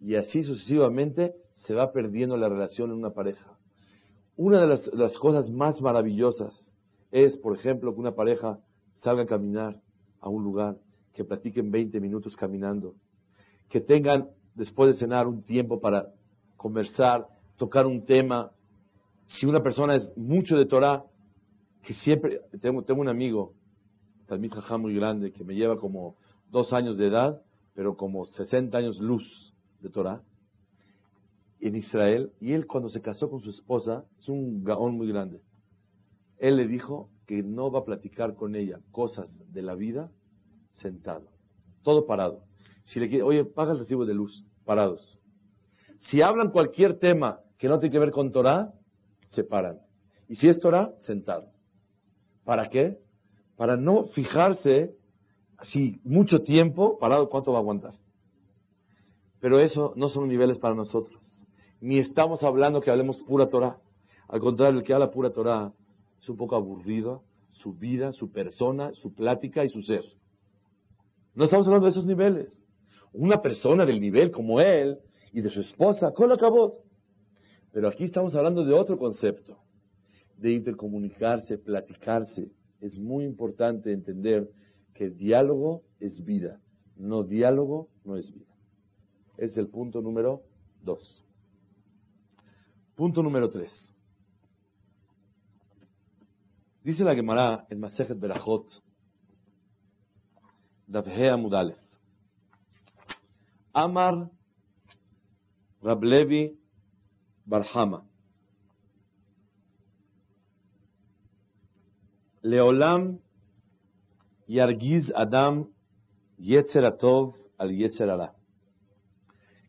Y 0.00 0.14
así 0.14 0.44
sucesivamente 0.44 1.34
se 1.54 1.74
va 1.74 1.90
perdiendo 1.90 2.36
la 2.36 2.48
relación 2.48 2.92
en 2.92 2.98
una 2.98 3.10
pareja. 3.10 3.58
Una 4.36 4.60
de 4.60 4.68
las, 4.68 4.86
las, 4.94 5.18
cosas 5.18 5.50
más 5.50 5.82
maravillosas 5.82 6.72
es, 7.10 7.36
por 7.36 7.56
ejemplo, 7.56 7.92
que 7.92 8.00
una 8.00 8.14
pareja 8.14 8.60
salga 9.00 9.24
a 9.24 9.26
caminar 9.26 9.80
a 10.20 10.28
un 10.28 10.44
lugar, 10.44 10.76
que 11.12 11.24
platiquen 11.24 11.72
20 11.72 11.98
minutos 11.98 12.36
caminando, 12.36 12.94
que 13.68 13.80
tengan 13.80 14.28
después 14.54 14.94
de 14.94 15.00
cenar 15.00 15.26
un 15.26 15.42
tiempo 15.42 15.80
para 15.80 16.08
conversar, 16.56 17.26
tocar 17.56 17.86
un 17.86 18.04
tema. 18.04 18.50
Si 19.26 19.46
una 19.46 19.62
persona 19.62 19.96
es 19.96 20.16
mucho 20.16 20.56
de 20.56 20.66
Torah, 20.66 21.04
que 21.82 21.94
siempre, 21.94 22.40
tengo, 22.60 22.82
un 23.00 23.08
amigo, 23.08 23.52
Talmid 24.26 24.52
Jajá 24.52 24.78
muy 24.78 24.94
grande, 24.94 25.32
que 25.32 25.44
me 25.44 25.54
lleva 25.54 25.76
como 25.76 26.16
dos 26.50 26.72
años 26.72 26.96
de 26.96 27.08
edad, 27.08 27.42
pero 27.74 27.96
como 27.96 28.26
60 28.26 28.76
años 28.76 28.98
luz 28.98 29.52
de 29.80 29.90
Torah, 29.90 30.22
en 31.60 31.76
Israel, 31.76 32.32
y 32.40 32.52
él 32.52 32.66
cuando 32.66 32.88
se 32.88 33.00
casó 33.00 33.30
con 33.30 33.40
su 33.40 33.50
esposa, 33.50 34.04
es 34.18 34.28
un 34.28 34.64
gaón 34.64 34.96
muy 34.96 35.08
grande. 35.08 35.40
Él 36.38 36.56
le 36.56 36.66
dijo 36.66 37.08
que 37.26 37.42
no 37.42 37.70
va 37.70 37.80
a 37.80 37.84
platicar 37.84 38.34
con 38.34 38.54
ella 38.54 38.80
cosas 38.92 39.30
de 39.52 39.62
la 39.62 39.74
vida 39.74 40.10
sentado, 40.70 41.26
todo 41.82 42.06
parado. 42.06 42.42
Si 42.84 43.00
le 43.00 43.08
quiere, 43.08 43.24
oye, 43.24 43.44
paga 43.44 43.72
el 43.72 43.78
recibo 43.78 44.06
de 44.06 44.14
luz, 44.14 44.44
parados. 44.64 45.20
Si 45.98 46.22
hablan 46.22 46.50
cualquier 46.50 46.98
tema 46.98 47.40
que 47.58 47.68
no 47.68 47.78
tiene 47.78 47.92
que 47.92 47.98
ver 47.98 48.10
con 48.10 48.30
Torah, 48.30 48.72
se 49.26 49.44
paran. 49.44 49.78
Y 50.28 50.36
si 50.36 50.48
es 50.48 50.58
Torah, 50.58 50.92
sentado. 50.98 51.48
¿Para 52.44 52.68
qué? 52.68 52.98
Para 53.56 53.76
no 53.76 54.04
fijarse 54.04 54.94
si 55.62 56.00
mucho 56.04 56.42
tiempo 56.42 56.98
parado, 56.98 57.28
¿cuánto 57.28 57.52
va 57.52 57.58
a 57.58 57.60
aguantar? 57.62 57.94
Pero 59.40 59.60
eso 59.60 59.92
no 59.96 60.08
son 60.08 60.28
niveles 60.28 60.58
para 60.58 60.74
nosotros. 60.74 61.42
Ni 61.80 61.98
estamos 61.98 62.42
hablando 62.42 62.80
que 62.80 62.90
hablemos 62.90 63.18
pura 63.22 63.48
Torah. 63.48 63.78
Al 64.28 64.40
contrario, 64.40 64.80
el 64.80 64.84
que 64.84 64.94
habla 64.94 65.10
pura 65.10 65.30
Torah 65.30 65.72
es 66.20 66.28
un 66.28 66.36
poco 66.36 66.56
aburrido, 66.56 67.22
su 67.52 67.74
vida, 67.74 68.12
su 68.12 68.30
persona, 68.30 68.92
su 68.94 69.14
plática 69.14 69.64
y 69.64 69.68
su 69.68 69.82
ser. 69.82 70.04
No 71.34 71.44
estamos 71.44 71.66
hablando 71.66 71.86
de 71.86 71.90
esos 71.90 72.06
niveles. 72.06 72.64
Una 73.14 73.40
persona 73.40 73.86
del 73.86 74.00
nivel 74.00 74.30
como 74.30 74.60
él 74.60 74.98
y 75.32 75.40
de 75.40 75.48
su 75.48 75.60
esposa, 75.60 76.12
con 76.12 76.32
acabó. 76.32 76.82
Pero 77.72 77.88
aquí 77.88 78.04
estamos 78.04 78.34
hablando 78.34 78.64
de 78.64 78.72
otro 78.72 78.98
concepto, 78.98 79.56
de 80.36 80.52
intercomunicarse, 80.52 81.58
platicarse. 81.58 82.50
Es 82.80 82.98
muy 82.98 83.24
importante 83.24 83.92
entender 83.92 84.50
que 84.94 85.10
diálogo 85.10 85.82
es 86.00 86.24
vida, 86.24 86.60
no 86.96 87.22
diálogo 87.22 87.88
no 88.04 88.16
es 88.16 88.32
vida. 88.32 88.52
Es 89.36 89.56
el 89.56 89.68
punto 89.68 90.00
número 90.00 90.42
dos. 90.82 91.24
Punto 92.96 93.22
número 93.22 93.48
tres. 93.48 93.92
Dice 96.82 97.02
la 97.02 97.14
Gemara 97.14 97.66
en 97.70 97.80
Masejet 97.80 98.18
Berachot, 98.18 98.66
Davhea 100.86 101.36
Mudalef. 101.36 101.83
Amar 103.74 104.30
Rablevi 105.82 106.56
Barhama. 107.44 108.04
Leolam 112.44 113.18
Yargiz 114.48 115.10
Adam 115.14 115.68
Yetzeratov 116.38 117.34
al 117.58 117.70
Yetzerara. 117.70 118.34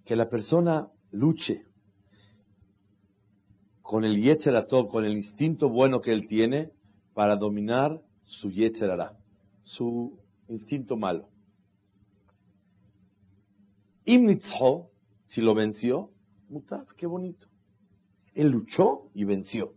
Que 0.06 0.16
la 0.16 0.30
persona 0.30 0.88
luche 1.12 1.66
con 3.82 4.04
el 4.04 4.22
Yetzeratov, 4.22 4.88
con 4.88 5.06
el 5.06 5.16
instinto 5.16 5.70
bueno 5.70 6.02
que 6.02 6.12
él 6.12 6.28
tiene, 6.28 6.72
para 7.14 7.36
dominar 7.38 8.02
su 8.26 8.52
Yetzerara, 8.52 9.18
su 9.62 10.20
instinto 10.50 10.98
malo. 10.98 11.30
Imnitzho, 14.06 14.92
si 15.26 15.42
lo 15.42 15.56
venció, 15.56 16.12
mutaf, 16.50 16.92
qué 16.94 17.08
bonito. 17.08 17.48
Él 18.34 18.50
luchó 18.50 19.10
y 19.14 19.24
venció. 19.24 19.74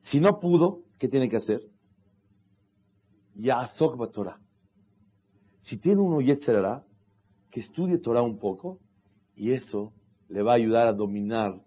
Si 0.00 0.20
no 0.20 0.40
pudo, 0.40 0.82
¿qué 0.98 1.08
tiene 1.08 1.28
que 1.28 1.36
hacer? 1.36 1.60
Ya'asok 3.36 4.12
Torah. 4.12 4.40
Si 5.60 5.78
tiene 5.78 6.00
uno 6.00 6.20
Yetzerara, 6.20 6.84
que 7.50 7.60
estudie 7.60 7.98
Torah 7.98 8.22
un 8.22 8.38
poco, 8.38 8.80
y 9.36 9.52
eso 9.52 9.92
le 10.28 10.42
va 10.42 10.52
a 10.52 10.56
ayudar 10.56 10.88
a 10.88 10.92
dominar 10.92 11.60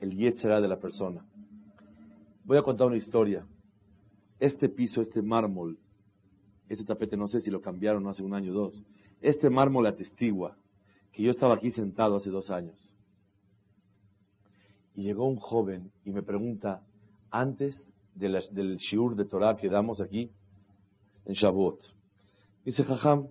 el 0.00 0.16
Yetzerara 0.16 0.60
de 0.60 0.68
la 0.68 0.80
persona. 0.80 1.24
Voy 2.44 2.56
a 2.56 2.62
contar 2.62 2.86
una 2.86 2.96
historia 2.96 3.46
este 4.38 4.68
piso, 4.68 5.00
este 5.00 5.20
mármol, 5.20 5.78
este 6.68 6.84
tapete, 6.84 7.16
no 7.16 7.28
sé 7.28 7.40
si 7.40 7.50
lo 7.50 7.60
cambiaron 7.60 8.06
hace 8.06 8.22
un 8.22 8.34
año 8.34 8.52
o 8.52 8.54
dos, 8.54 8.82
este 9.20 9.50
mármol 9.50 9.86
atestigua 9.86 10.56
que 11.12 11.22
yo 11.22 11.30
estaba 11.30 11.54
aquí 11.54 11.70
sentado 11.70 12.16
hace 12.16 12.30
dos 12.30 12.50
años. 12.50 12.76
Y 14.94 15.04
llegó 15.04 15.26
un 15.26 15.36
joven 15.36 15.92
y 16.04 16.10
me 16.10 16.22
pregunta, 16.22 16.82
antes 17.30 17.92
del 18.14 18.76
shiur 18.78 19.14
de 19.14 19.24
Torah 19.24 19.56
que 19.56 19.68
damos 19.68 20.00
aquí, 20.00 20.30
en 21.24 21.34
Shavuot, 21.34 21.80
dice, 22.64 22.84
Jajam, 22.84 23.28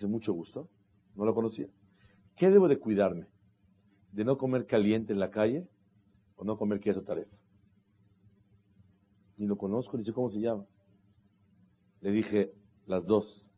de 0.00 0.06
mucho 0.08 0.32
gusto, 0.32 0.68
no 1.14 1.24
lo 1.24 1.34
conocía. 1.34 1.68
¿Qué 2.36 2.50
debo 2.50 2.66
de 2.66 2.78
cuidarme? 2.78 3.26
¿De 4.10 4.24
no 4.24 4.36
comer 4.36 4.66
caliente 4.66 5.12
en 5.12 5.20
la 5.20 5.30
calle 5.30 5.68
o 6.36 6.44
no 6.44 6.56
comer 6.56 6.80
queso 6.80 7.02
tarefa? 7.02 7.36
ni 9.42 9.48
lo 9.48 9.56
conozco, 9.56 9.96
ni 9.96 10.04
sé 10.04 10.12
cómo 10.12 10.30
se 10.30 10.40
llama. 10.40 10.64
Le 12.00 12.12
dije, 12.12 12.52
las 12.86 13.04
dos. 13.06 13.50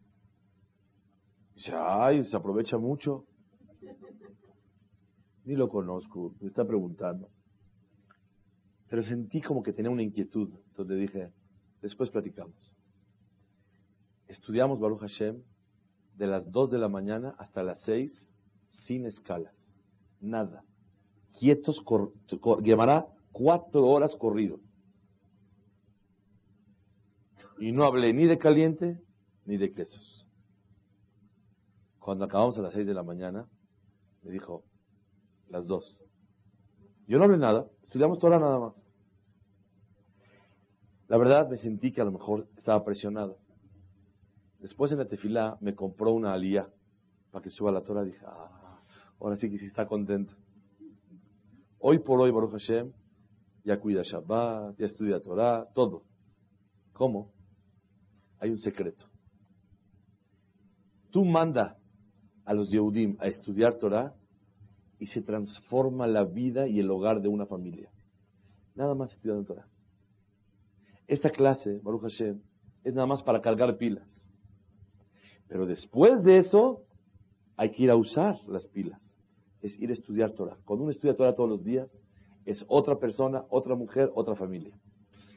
Dice, 1.55 1.73
ay, 1.75 2.25
se 2.25 2.37
aprovecha 2.37 2.79
mucho. 2.79 3.25
Ni 5.45 5.55
lo 5.55 5.69
conozco, 5.69 6.35
me 6.40 6.49
está 6.49 6.64
preguntando. 6.64 7.29
Pero 8.88 9.03
sentí 9.03 9.40
como 9.40 9.62
que 9.62 9.73
tenía 9.73 9.90
una 9.90 10.03
inquietud. 10.03 10.51
Entonces 10.69 10.99
dije, 10.99 11.33
después 11.83 12.11
platicamos. 12.11 12.75
Estudiamos 14.27 14.81
Baruch 14.81 15.01
Hashem 15.01 15.43
de 16.17 16.27
las 16.27 16.51
dos 16.51 16.71
de 16.71 16.79
la 16.79 16.88
mañana 16.88 17.35
hasta 17.38 17.62
las 17.62 17.81
seis 17.83 18.33
sin 18.69 19.07
escalas. 19.07 19.55
Nada. 20.21 20.64
Quietos, 21.38 21.83
llevará 22.62 23.07
cuatro 23.33 23.87
horas 23.87 24.14
corrido. 24.17 24.61
Y 27.59 27.73
no 27.73 27.85
hablé 27.85 28.12
ni 28.12 28.27
de 28.27 28.38
caliente 28.38 29.01
ni 29.45 29.57
de 29.57 29.73
quesos. 29.73 30.27
Cuando 32.05 32.27
acabamos 32.27 32.59
a 32.59 32.61
las 32.61 32.75
seis 32.75 32.87
de 32.87 32.93
la 32.93 33.03
mañana, 33.03 33.49
me 34.21 34.31
dijo, 34.31 34.62
las 35.49 35.67
dos. 35.67 36.05
Yo 37.07 37.17
no 37.17 37.25
hablé 37.25 37.38
nada, 37.38 37.67
estudiamos 37.83 38.19
toda 38.19 38.38
nada 38.38 38.59
más. 38.59 38.87
La 41.09 41.17
verdad 41.17 41.49
me 41.49 41.57
sentí 41.57 41.93
que 41.93 42.03
a 42.03 42.05
lo 42.05 42.12
mejor 42.12 42.47
estaba 42.59 42.85
presionado. 42.85 43.38
Después 44.59 44.93
en 44.93 44.99
la 44.99 45.09
tefilá 45.09 45.57
me 45.62 45.75
compró 45.75 46.12
una 46.12 46.35
alía 46.35 46.69
para 47.31 47.43
que 47.43 47.49
suba 47.49 47.73
la 47.73 47.81
Torah. 47.81 48.05
Dije, 48.05 48.23
ah, 48.27 48.83
ahora 49.19 49.37
sí 49.37 49.49
que 49.49 49.57
sí 49.57 49.64
está 49.64 49.87
contento. 49.87 50.35
Hoy 51.79 52.01
por 52.01 52.21
hoy, 52.21 52.31
Baruch 52.31 52.53
Hashem, 52.53 52.93
ya 53.64 53.81
cuida 53.81 54.03
Shabbat, 54.05 54.77
ya 54.77 54.85
estudia 54.85 55.23
Torah, 55.23 55.67
todo. 55.73 56.03
¿Cómo? 56.93 57.33
hay 58.40 58.51
un 58.51 58.59
secreto. 58.59 59.07
Tú 61.11 61.25
manda 61.25 61.79
a 62.44 62.54
los 62.54 62.70
Yehudim 62.70 63.16
a 63.20 63.26
estudiar 63.26 63.74
Torah 63.74 64.14
y 64.98 65.07
se 65.07 65.22
transforma 65.22 66.07
la 66.07 66.24
vida 66.24 66.66
y 66.68 66.80
el 66.80 66.90
hogar 66.90 67.20
de 67.20 67.28
una 67.28 67.46
familia. 67.46 67.90
Nada 68.74 68.94
más 68.94 69.12
estudiando 69.12 69.44
Torah. 69.44 69.66
Esta 71.07 71.30
clase, 71.30 71.80
Baruch 71.83 72.02
Hashem, 72.02 72.40
es 72.83 72.94
nada 72.94 73.07
más 73.07 73.22
para 73.22 73.40
cargar 73.40 73.76
pilas. 73.76 74.09
Pero 75.48 75.66
después 75.66 76.22
de 76.22 76.38
eso, 76.38 76.83
hay 77.57 77.70
que 77.70 77.85
ir 77.85 77.90
a 77.90 77.96
usar 77.96 78.37
las 78.46 78.66
pilas. 78.68 79.00
Es 79.61 79.78
ir 79.78 79.90
a 79.90 79.92
estudiar 79.94 80.33
Torah. 80.33 80.57
Cuando 80.64 80.85
uno 80.85 80.92
estudia 80.92 81.14
Torah 81.14 81.35
todos 81.35 81.48
los 81.48 81.64
días, 81.64 81.88
es 82.44 82.64
otra 82.68 82.96
persona, 82.96 83.44
otra 83.48 83.74
mujer, 83.74 84.11
otra 84.14 84.35
familia. 84.35 84.78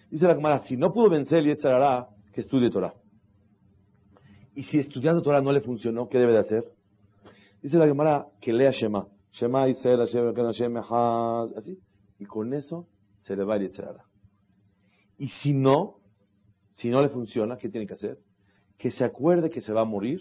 Dice 0.10 0.28
la 0.28 0.36
Gemara, 0.36 0.60
si 0.63 0.76
no 0.78 0.93
pudo 0.93 1.10
vencer 1.10 1.39
el 1.39 1.48
Yetzarará, 1.48 2.08
que 2.34 2.41
estudie 2.41 2.70
Torah. 2.70 2.93
Y 4.56 4.63
si 4.63 4.80
estudiando 4.80 5.22
Torah 5.22 5.41
no 5.41 5.52
le 5.52 5.62
funcionó, 5.62 6.08
¿qué 6.10 6.17
debe 6.17 6.34
de 6.34 6.39
hacer? 6.39 6.77
Dice 7.62 7.78
la 7.78 7.86
Gemara 7.86 8.28
que 8.41 8.54
lea 8.54 8.72
Shema. 8.72 9.08
Shema 9.32 9.67
Israel, 9.67 10.00
Hashem, 10.00 10.78
así. 11.56 11.80
Y 12.20 12.26
con 12.26 12.54
eso 12.54 12.88
se 13.22 13.36
le 13.36 13.43
va 13.43 13.56
el 13.56 13.63
Yetzerara. 13.63 14.04
Y 15.17 15.30
si 15.30 15.54
no, 15.54 15.98
si 16.74 16.89
no 16.89 17.02
le 17.02 17.10
funciona, 17.10 17.58
¿qué 17.58 17.70
tiene 17.70 17.88
que 17.88 17.93
hacer? 17.93 18.17
Que 18.78 18.91
se 18.91 19.04
acuerde 19.04 19.50
que 19.50 19.62
se 19.62 19.74
va 19.74 19.82
a 19.82 19.86
morir. 19.86 20.20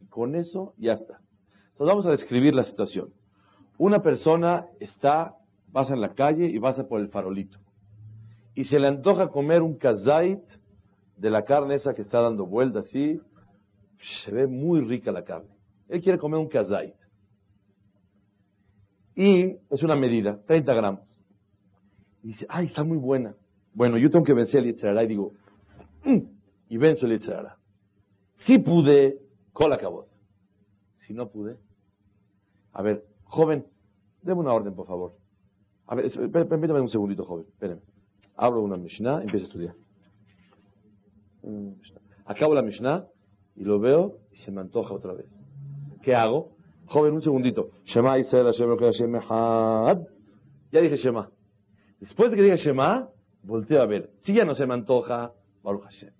Y 0.00 0.06
con 0.06 0.34
eso 0.34 0.74
ya 0.76 0.92
está. 0.92 1.20
Entonces 1.72 1.86
vamos 1.86 2.06
a 2.06 2.10
describir 2.10 2.54
la 2.54 2.64
situación. 2.64 3.12
Una 3.78 4.02
persona 4.02 4.66
está, 4.80 5.34
pasa 5.72 5.94
en 5.94 6.00
la 6.00 6.14
calle 6.14 6.46
y 6.46 6.58
pasa 6.58 6.88
por 6.88 7.00
el 7.00 7.08
farolito. 7.08 7.58
Y 8.54 8.64
se 8.64 8.78
le 8.78 8.88
antoja 8.88 9.28
comer 9.28 9.62
un 9.62 9.76
kazait 9.76 10.42
de 11.16 11.30
la 11.30 11.44
carne 11.44 11.74
esa 11.74 11.94
que 11.94 12.02
está 12.02 12.20
dando 12.20 12.46
vueltas 12.46 12.86
así, 12.86 13.20
se 14.24 14.30
ve 14.30 14.46
muy 14.46 14.80
rica 14.80 15.12
la 15.12 15.24
carne. 15.24 15.55
Él 15.88 16.02
quiere 16.02 16.18
comer 16.18 16.38
un 16.40 16.48
kazait. 16.48 16.94
Y 19.14 19.56
es 19.70 19.82
una 19.82 19.96
medida, 19.96 20.40
30 20.46 20.74
gramos. 20.74 21.00
Y 22.22 22.28
dice, 22.28 22.46
ay, 22.48 22.66
está 22.66 22.84
muy 22.84 22.98
buena. 22.98 23.34
Bueno, 23.72 23.96
yo 23.98 24.10
tengo 24.10 24.24
que 24.24 24.34
vencer 24.34 24.60
el 24.60 24.72
Yitzhara. 24.72 25.04
Y 25.04 25.06
digo, 25.06 25.32
mm", 26.04 26.18
y 26.68 26.76
venzo 26.76 27.06
el 27.06 27.12
Yitzhara. 27.12 27.56
Si 28.38 28.58
pude, 28.58 29.18
cola 29.52 29.78
cabot. 29.78 30.08
Si 30.96 31.14
no 31.14 31.28
pude, 31.28 31.56
a 32.72 32.82
ver, 32.82 33.04
joven, 33.24 33.66
déme 34.22 34.40
una 34.40 34.52
orden, 34.52 34.74
por 34.74 34.86
favor. 34.86 35.14
A 35.86 35.94
ver, 35.94 36.10
permítame 36.30 36.80
un 36.80 36.90
segundito, 36.90 37.24
joven, 37.24 37.46
espérenme. 37.48 37.82
abro 38.34 38.62
una 38.62 38.76
Mishnah, 38.76 39.22
empiezo 39.22 39.44
a 39.44 39.48
estudiar. 39.48 39.74
Acabo 42.26 42.54
la 42.54 42.62
Mishnah 42.62 43.06
y 43.54 43.64
lo 43.64 43.78
veo 43.78 44.18
y 44.30 44.36
se 44.36 44.50
me 44.50 44.60
antoja 44.60 44.92
otra 44.92 45.14
vez. 45.14 45.26
¿Qué 46.06 46.14
hago? 46.14 46.52
Joven, 46.86 47.14
un 47.14 47.20
segundito. 47.20 47.70
Shema 47.84 48.16
Israel 48.20 48.46
Hashem 48.46 49.12
Hashem. 49.18 50.04
Ya 50.70 50.80
dije 50.80 50.96
Shema. 50.98 51.28
Después 51.98 52.30
de 52.30 52.36
que 52.36 52.44
diga 52.44 52.54
Shema, 52.54 53.08
volteo 53.42 53.82
a 53.82 53.86
ver. 53.86 54.10
Si 54.20 54.32
ya 54.32 54.44
no 54.44 54.54
se 54.54 54.66
me 54.66 54.74
antoja, 54.74 55.32
Baruch 55.64 55.82
Hashem. 55.82 56.10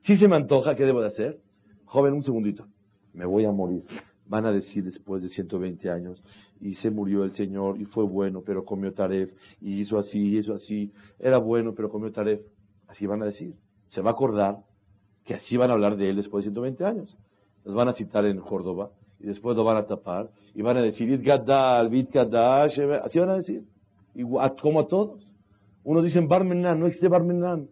Si 0.00 0.16
se 0.16 0.26
me 0.26 0.34
antoja, 0.34 0.74
¿qué 0.74 0.84
debo 0.84 1.00
de 1.02 1.06
hacer? 1.06 1.38
Joven, 1.84 2.14
un 2.14 2.24
segundito. 2.24 2.66
Me 3.12 3.26
voy 3.26 3.44
a 3.44 3.52
morir. 3.52 3.84
Van 4.26 4.44
a 4.44 4.50
decir 4.50 4.82
después 4.82 5.22
de 5.22 5.28
120 5.28 5.88
años, 5.88 6.20
y 6.60 6.74
se 6.74 6.90
murió 6.90 7.22
el 7.22 7.30
Señor, 7.34 7.80
y 7.80 7.84
fue 7.84 8.02
bueno, 8.02 8.42
pero 8.44 8.64
comió 8.64 8.92
taref, 8.92 9.30
y 9.60 9.78
hizo 9.78 10.00
así, 10.00 10.18
y 10.18 10.38
hizo 10.38 10.54
así. 10.54 10.92
Era 11.20 11.38
bueno, 11.38 11.74
pero 11.76 11.90
comió 11.90 12.10
taref. 12.10 12.40
Así 12.88 13.06
van 13.06 13.22
a 13.22 13.26
decir. 13.26 13.54
Se 13.86 14.00
va 14.00 14.10
a 14.10 14.14
acordar 14.14 14.56
que 15.24 15.34
así 15.34 15.56
van 15.56 15.70
a 15.70 15.74
hablar 15.74 15.96
de 15.96 16.10
él 16.10 16.16
después 16.16 16.44
de 16.44 16.50
120 16.50 16.84
años. 16.84 17.16
Los 17.64 17.76
van 17.76 17.86
a 17.86 17.92
citar 17.92 18.24
en 18.26 18.40
Córdoba, 18.40 18.90
y 19.20 19.26
después 19.26 19.56
lo 19.56 19.64
van 19.64 19.76
a 19.78 19.86
tapar, 19.86 20.30
y 20.54 20.62
van 20.62 20.76
a 20.76 20.82
decir, 20.82 21.10
Itgadal, 21.10 21.88
Vitgadash, 21.88 22.80
así 23.04 23.18
van 23.18 23.30
a 23.30 23.36
decir. 23.36 23.62
Como 24.60 24.80
a 24.80 24.86
todos. 24.86 25.24
Uno 25.84 26.02
dice 26.02 26.20
Barmenan, 26.20 26.80
no 26.80 26.86
existe 26.86 27.08
Barmenan. 27.08 27.68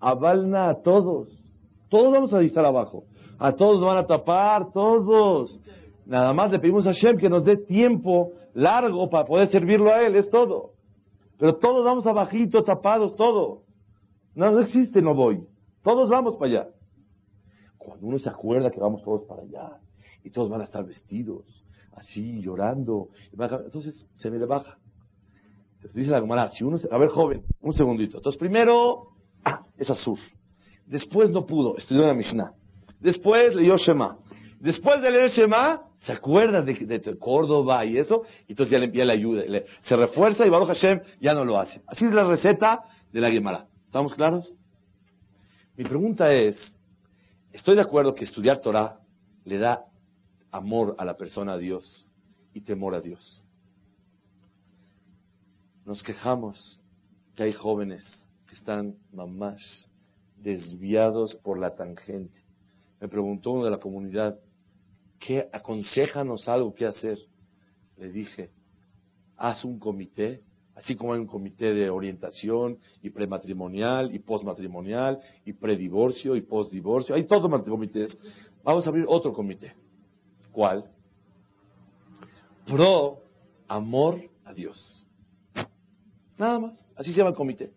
Avalna 0.00 0.70
a 0.70 0.82
todos. 0.82 1.28
Todos 1.88 2.12
vamos 2.12 2.34
a 2.34 2.40
estar 2.40 2.64
abajo. 2.64 3.04
A 3.38 3.52
todos 3.52 3.80
van 3.80 3.98
a 3.98 4.06
tapar, 4.06 4.70
todos. 4.72 5.58
Nada 6.06 6.32
más 6.32 6.50
le 6.50 6.58
pedimos 6.58 6.86
a 6.86 6.90
Hashem 6.92 7.18
que 7.18 7.28
nos 7.28 7.44
dé 7.44 7.56
tiempo 7.56 8.32
largo 8.54 9.08
para 9.08 9.24
poder 9.24 9.48
servirlo 9.48 9.90
a 9.90 10.02
Él, 10.02 10.16
es 10.16 10.28
todo. 10.30 10.72
Pero 11.38 11.56
todos 11.56 11.84
vamos 11.84 12.06
abajito, 12.06 12.64
tapados, 12.64 13.14
todo. 13.16 13.62
No, 14.34 14.50
no 14.50 14.60
existe, 14.60 15.00
no 15.00 15.14
voy. 15.14 15.46
Todos 15.82 16.08
vamos 16.08 16.36
para 16.36 16.50
allá. 16.50 16.68
Cuando 17.76 18.06
uno 18.06 18.18
se 18.18 18.28
acuerda 18.28 18.70
que 18.70 18.80
vamos 18.80 19.02
todos 19.02 19.24
para 19.24 19.42
allá, 19.42 19.78
y 20.24 20.30
todos 20.30 20.48
van 20.48 20.60
a 20.60 20.64
estar 20.64 20.84
vestidos, 20.84 21.44
así, 21.92 22.40
llorando, 22.40 23.08
entonces 23.32 24.06
se 24.14 24.30
me 24.30 24.38
le 24.38 24.46
baja. 24.46 24.78
dice 25.94 26.10
la 26.10 26.20
Gemara, 26.20 26.48
si 26.48 26.64
uno, 26.64 26.78
a 26.90 26.98
ver 26.98 27.08
joven, 27.08 27.42
un 27.60 27.72
segundito. 27.72 28.18
Entonces 28.18 28.38
primero, 28.38 29.08
ah, 29.44 29.62
es 29.76 29.90
azul. 29.90 30.18
Después 30.86 31.30
no 31.30 31.44
pudo, 31.44 31.76
estudió 31.76 32.06
la 32.06 32.14
Mishnah. 32.14 32.52
Después 33.00 33.54
leyó 33.54 33.76
Shema. 33.76 34.18
Después 34.60 35.00
de 35.00 35.10
leer 35.10 35.30
Shema, 35.30 35.82
se 35.98 36.12
acuerda 36.12 36.62
de, 36.62 37.16
Córdoba 37.18 37.84
y 37.84 37.96
eso, 37.96 38.22
y 38.46 38.52
entonces 38.52 38.72
ya 38.72 38.78
le 38.78 38.86
envía 38.86 39.04
la 39.04 39.12
ayuda. 39.12 39.42
se 39.82 39.96
refuerza 39.96 40.46
y 40.46 40.50
Baruch 40.50 40.68
Hashem 40.68 41.00
ya 41.20 41.34
no 41.34 41.44
lo 41.44 41.58
hace. 41.58 41.80
Así 41.86 42.04
es 42.04 42.12
la 42.12 42.24
receta 42.24 42.80
de 43.12 43.20
la 43.20 43.30
Gemara. 43.30 43.66
¿Estamos 43.86 44.14
claros? 44.14 44.54
Mi 45.76 45.84
pregunta 45.84 46.32
es, 46.32 46.76
estoy 47.52 47.76
de 47.76 47.82
acuerdo 47.82 48.14
que 48.14 48.24
estudiar 48.24 48.60
Torah 48.60 48.98
le 49.44 49.58
da 49.58 49.84
amor 50.50 50.94
a 50.98 51.04
la 51.04 51.16
persona 51.16 51.54
a 51.54 51.58
Dios 51.58 52.06
y 52.54 52.60
temor 52.60 52.94
a 52.94 53.00
Dios. 53.00 53.44
Nos 55.84 56.02
quejamos 56.02 56.82
que 57.34 57.44
hay 57.44 57.52
jóvenes 57.52 58.26
que 58.46 58.54
están 58.54 58.96
mamás 59.12 59.88
desviados 60.36 61.34
por 61.36 61.58
la 61.58 61.74
tangente. 61.74 62.42
Me 63.00 63.08
preguntó 63.08 63.52
uno 63.52 63.64
de 63.64 63.70
la 63.70 63.78
comunidad, 63.78 64.38
¿qué 65.18 65.48
aconsejanos 65.52 66.48
algo 66.48 66.74
que 66.74 66.86
hacer? 66.86 67.18
Le 67.96 68.10
dije, 68.10 68.50
haz 69.36 69.64
un 69.64 69.78
comité, 69.78 70.42
así 70.74 70.94
como 70.94 71.12
hay 71.12 71.20
un 71.20 71.26
comité 71.26 71.72
de 71.72 71.90
orientación 71.90 72.78
y 73.02 73.10
prematrimonial 73.10 74.14
y 74.14 74.18
postmatrimonial 74.18 75.20
y 75.44 75.52
predivorcio 75.52 76.36
y 76.36 76.42
postdivorcio, 76.42 77.14
hay 77.14 77.26
todos 77.26 77.50
comités. 77.64 78.16
Vamos 78.62 78.86
a 78.86 78.90
abrir 78.90 79.04
otro 79.08 79.32
comité. 79.32 79.74
¿Cuál? 80.58 80.86
Pro 82.66 83.20
amor 83.68 84.20
a 84.44 84.52
Dios. 84.52 85.06
Nada 86.36 86.58
más, 86.58 86.92
así 86.96 87.12
se 87.12 87.18
llama 87.18 87.30
el 87.30 87.36
comité. 87.36 87.70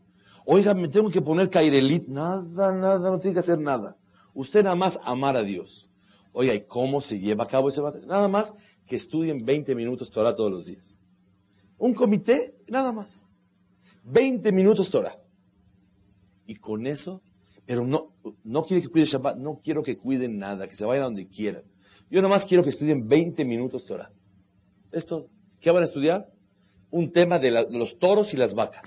Oiga, 0.48 0.74
me 0.74 0.90
tengo 0.90 1.12
que 1.12 1.22
poner 1.22 1.52
Kairelit. 1.52 2.08
Nada, 2.08 2.72
nada, 2.74 2.98
no 2.98 3.20
tiene 3.20 3.36
que 3.36 3.42
hacer 3.42 3.60
nada. 3.60 3.98
Usted 4.34 4.64
nada 4.64 4.76
más 4.76 4.98
amar 5.04 5.38
a 5.38 5.44
Dios. 5.44 5.92
Oiga, 6.34 6.56
¿y 6.56 6.62
cómo 6.62 7.02
se 7.02 7.20
lleva 7.20 7.44
a 7.44 7.48
cabo 7.48 7.70
ese 7.70 7.82
batalla? 7.82 8.08
Nada 8.08 8.28
más 8.28 8.52
que 8.88 8.96
estudien 8.96 9.46
20 9.46 9.76
minutos 9.76 10.10
Torah 10.10 10.34
todos 10.34 10.52
los 10.52 10.66
días. 10.66 10.98
Un 11.78 11.94
comité, 11.94 12.56
nada 12.68 12.92
más. 12.92 13.24
20 14.06 14.52
minutos 14.52 14.90
Torah. 14.90 15.20
Y 16.48 16.56
con 16.56 16.88
eso, 16.88 17.22
pero 17.68 17.86
no, 17.86 18.14
no 18.44 18.64
quiero 18.64 18.82
que 18.82 18.90
cuiden 18.90 19.08
Shabbat, 19.08 19.38
no 19.38 19.60
quiero 19.64 19.84
que 19.84 19.98
cuiden 20.00 20.40
nada, 20.40 20.68
que 20.68 20.76
se 20.76 20.84
vayan 20.84 21.04
donde 21.04 21.28
quieran. 21.28 21.71
Yo 22.12 22.22
nada 22.22 22.36
más 22.36 22.46
quiero 22.46 22.62
que 22.62 22.72
estudien 22.72 23.08
20 23.08 23.46
minutos 23.46 23.86
Torah. 23.86 24.12
Esto, 24.92 25.28
¿qué 25.62 25.72
van 25.72 25.84
a 25.84 25.86
estudiar? 25.86 26.28
Un 26.92 27.10
tema 27.14 27.40
de 27.40 27.52
los 27.72 27.98
toros 28.00 28.34
y 28.34 28.38
las 28.38 28.54
vacas. 28.54 28.84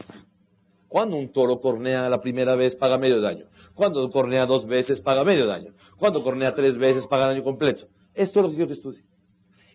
Cuando 0.88 1.16
un 1.16 1.32
toro 1.32 1.58
cornea 1.58 2.06
la 2.10 2.20
primera 2.20 2.54
vez, 2.54 2.76
paga 2.76 2.98
medio 2.98 3.22
daño. 3.22 3.46
Cuando 3.72 4.08
cornea 4.10 4.44
dos 4.44 4.66
veces, 4.66 5.00
paga 5.00 5.24
medio 5.24 5.46
daño. 5.46 5.72
Cuando 5.96 6.22
cornea 6.22 6.54
tres 6.54 6.76
veces, 6.76 7.06
paga 7.06 7.28
daño 7.28 7.42
completo. 7.42 7.86
Esto 8.12 8.40
es 8.40 8.44
lo 8.44 8.50
que 8.50 8.56
quiero 8.56 8.68
que 8.68 8.74
estudie. 8.74 9.02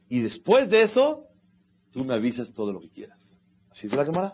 Y 0.08 0.22
después 0.22 0.70
de 0.70 0.84
eso, 0.84 1.26
tú 1.92 2.06
me 2.06 2.14
avisas 2.14 2.54
todo 2.54 2.72
lo 2.72 2.80
que 2.80 2.90
quieras. 2.90 3.40
¿Así 3.72 3.88
es 3.88 3.94
la 3.94 4.06
cámara? 4.06 4.32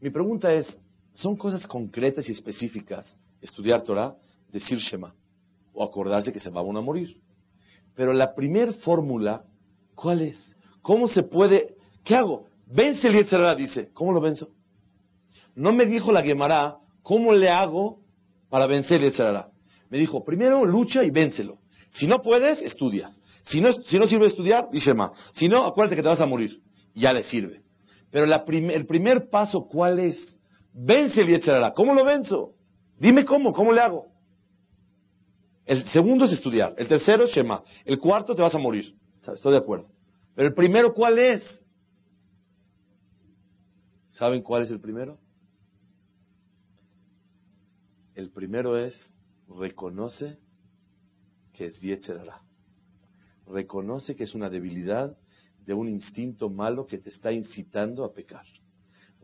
Mi 0.00 0.10
pregunta 0.10 0.52
es, 0.52 0.78
¿son 1.14 1.36
cosas 1.36 1.66
concretas 1.66 2.28
y 2.28 2.32
específicas 2.32 3.18
estudiar 3.40 3.82
Torah, 3.82 4.14
decir 4.52 4.78
Shema 4.78 5.12
o 5.72 5.84
acordarse 5.84 6.32
que 6.32 6.40
se 6.40 6.50
va 6.50 6.60
a 6.60 6.64
morir? 6.64 7.16
Pero 7.94 8.12
la 8.12 8.34
primer 8.34 8.72
fórmula, 8.74 9.44
¿cuál 9.94 10.22
es? 10.22 10.56
¿Cómo 10.80 11.06
se 11.06 11.22
puede? 11.22 11.74
¿Qué 12.04 12.14
hago? 12.14 12.46
Vence 12.66 13.08
el 13.08 13.14
Yetzirah, 13.14 13.54
dice. 13.54 13.90
¿Cómo 13.92 14.12
lo 14.12 14.20
venzo? 14.20 14.48
No 15.54 15.72
me 15.72 15.86
dijo 15.86 16.10
la 16.10 16.22
Gemara, 16.22 16.76
¿cómo 17.02 17.32
le 17.32 17.50
hago 17.50 17.98
para 18.48 18.66
vencer 18.66 19.02
el 19.02 19.12
Me 19.90 19.98
dijo, 19.98 20.24
primero 20.24 20.64
lucha 20.64 21.04
y 21.04 21.10
véncelo. 21.10 21.58
Si 21.90 22.06
no 22.06 22.22
puedes, 22.22 22.62
estudias. 22.62 23.20
Si 23.44 23.60
no, 23.60 23.72
si 23.72 23.98
no 23.98 24.06
sirve 24.06 24.26
estudiar, 24.26 24.68
dice 24.70 24.94
más. 24.94 25.10
Si 25.34 25.48
no, 25.48 25.64
acuérdate 25.64 25.96
que 25.96 26.02
te 26.02 26.08
vas 26.08 26.20
a 26.20 26.26
morir. 26.26 26.60
Ya 26.94 27.12
le 27.12 27.22
sirve. 27.22 27.62
Pero 28.10 28.24
el 28.24 28.86
primer 28.86 29.28
paso, 29.28 29.66
¿cuál 29.66 29.98
es? 29.98 30.38
Vence 30.72 31.20
el 31.20 31.28
Yetzirah. 31.28 31.72
¿Cómo 31.72 31.94
lo 31.94 32.04
venzo? 32.04 32.54
Dime 32.98 33.24
cómo, 33.24 33.52
¿cómo 33.52 33.72
le 33.72 33.80
hago? 33.80 34.11
El 35.64 35.84
segundo 35.88 36.24
es 36.24 36.32
estudiar. 36.32 36.74
El 36.76 36.88
tercero 36.88 37.24
es 37.24 37.30
Shema. 37.30 37.62
El 37.84 37.98
cuarto 37.98 38.34
te 38.34 38.42
vas 38.42 38.54
a 38.54 38.58
morir. 38.58 38.96
Estoy 39.32 39.52
de 39.52 39.58
acuerdo. 39.58 39.88
Pero 40.34 40.48
el 40.48 40.54
primero, 40.54 40.92
¿cuál 40.92 41.18
es? 41.18 41.64
¿Saben 44.10 44.42
cuál 44.42 44.62
es 44.64 44.70
el 44.70 44.80
primero? 44.80 45.18
El 48.14 48.30
primero 48.30 48.76
es, 48.76 49.14
reconoce 49.48 50.38
que 51.52 51.66
es 51.66 51.80
Yetzerara. 51.80 52.42
Reconoce 53.46 54.14
que 54.14 54.24
es 54.24 54.34
una 54.34 54.48
debilidad 54.48 55.16
de 55.64 55.74
un 55.74 55.88
instinto 55.88 56.50
malo 56.50 56.86
que 56.86 56.98
te 56.98 57.10
está 57.10 57.32
incitando 57.32 58.04
a 58.04 58.12
pecar. 58.12 58.44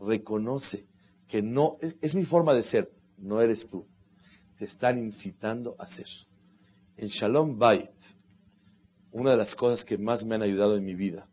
Reconoce 0.01 0.87
que 1.27 1.42
no, 1.42 1.77
es, 1.81 2.14
mi 2.14 2.24
forma 2.24 2.55
de 2.55 2.62
ser, 2.62 2.90
no 3.16 3.40
eres 3.40 3.68
tú. 3.68 3.87
Te 4.59 4.64
están 4.64 4.98
incitando 4.98 5.77
a 5.79 5.85
hacer. 5.85 6.07
En 6.99 7.09
Shalom 7.09 7.57
Bait, 7.57 7.93
una 9.13 9.31
de 9.31 9.37
las 9.37 9.55
cosas 9.55 9.85
que 9.85 9.97
más 9.97 10.25
me 10.25 10.35
han 10.35 10.43
ayudado 10.43 10.77
en 10.77 10.85
mi 10.85 10.97
vida 10.97 11.29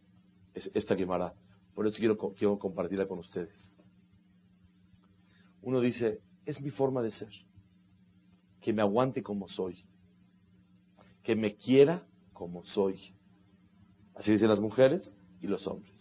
es 0.54 0.70
esta 0.76 0.96
quemará. 0.96 1.34
Por 1.74 1.88
eso 1.88 1.98
quiero, 1.98 2.16
quiero 2.16 2.60
compartirla 2.60 3.08
con 3.08 3.18
ustedes. 3.18 3.76
Uno 5.64 5.82
dice, 5.82 6.22
es 6.46 6.62
mi 6.62 6.70
forma 6.70 7.02
de 7.02 7.10
ser. 7.10 7.32
Que 8.62 8.74
me 8.74 8.84
aguante 8.84 9.24
como 9.24 9.50
soy. 9.50 9.84
Que 11.24 11.36
me 11.36 11.56
quiera 11.56 12.04
como 12.32 12.64
soy. 12.64 13.16
Así 14.14 14.32
dicen 14.32 14.50
las 14.50 14.60
mujeres 14.60 15.12
y 15.42 15.48
los 15.48 15.66
hombres. 15.66 16.00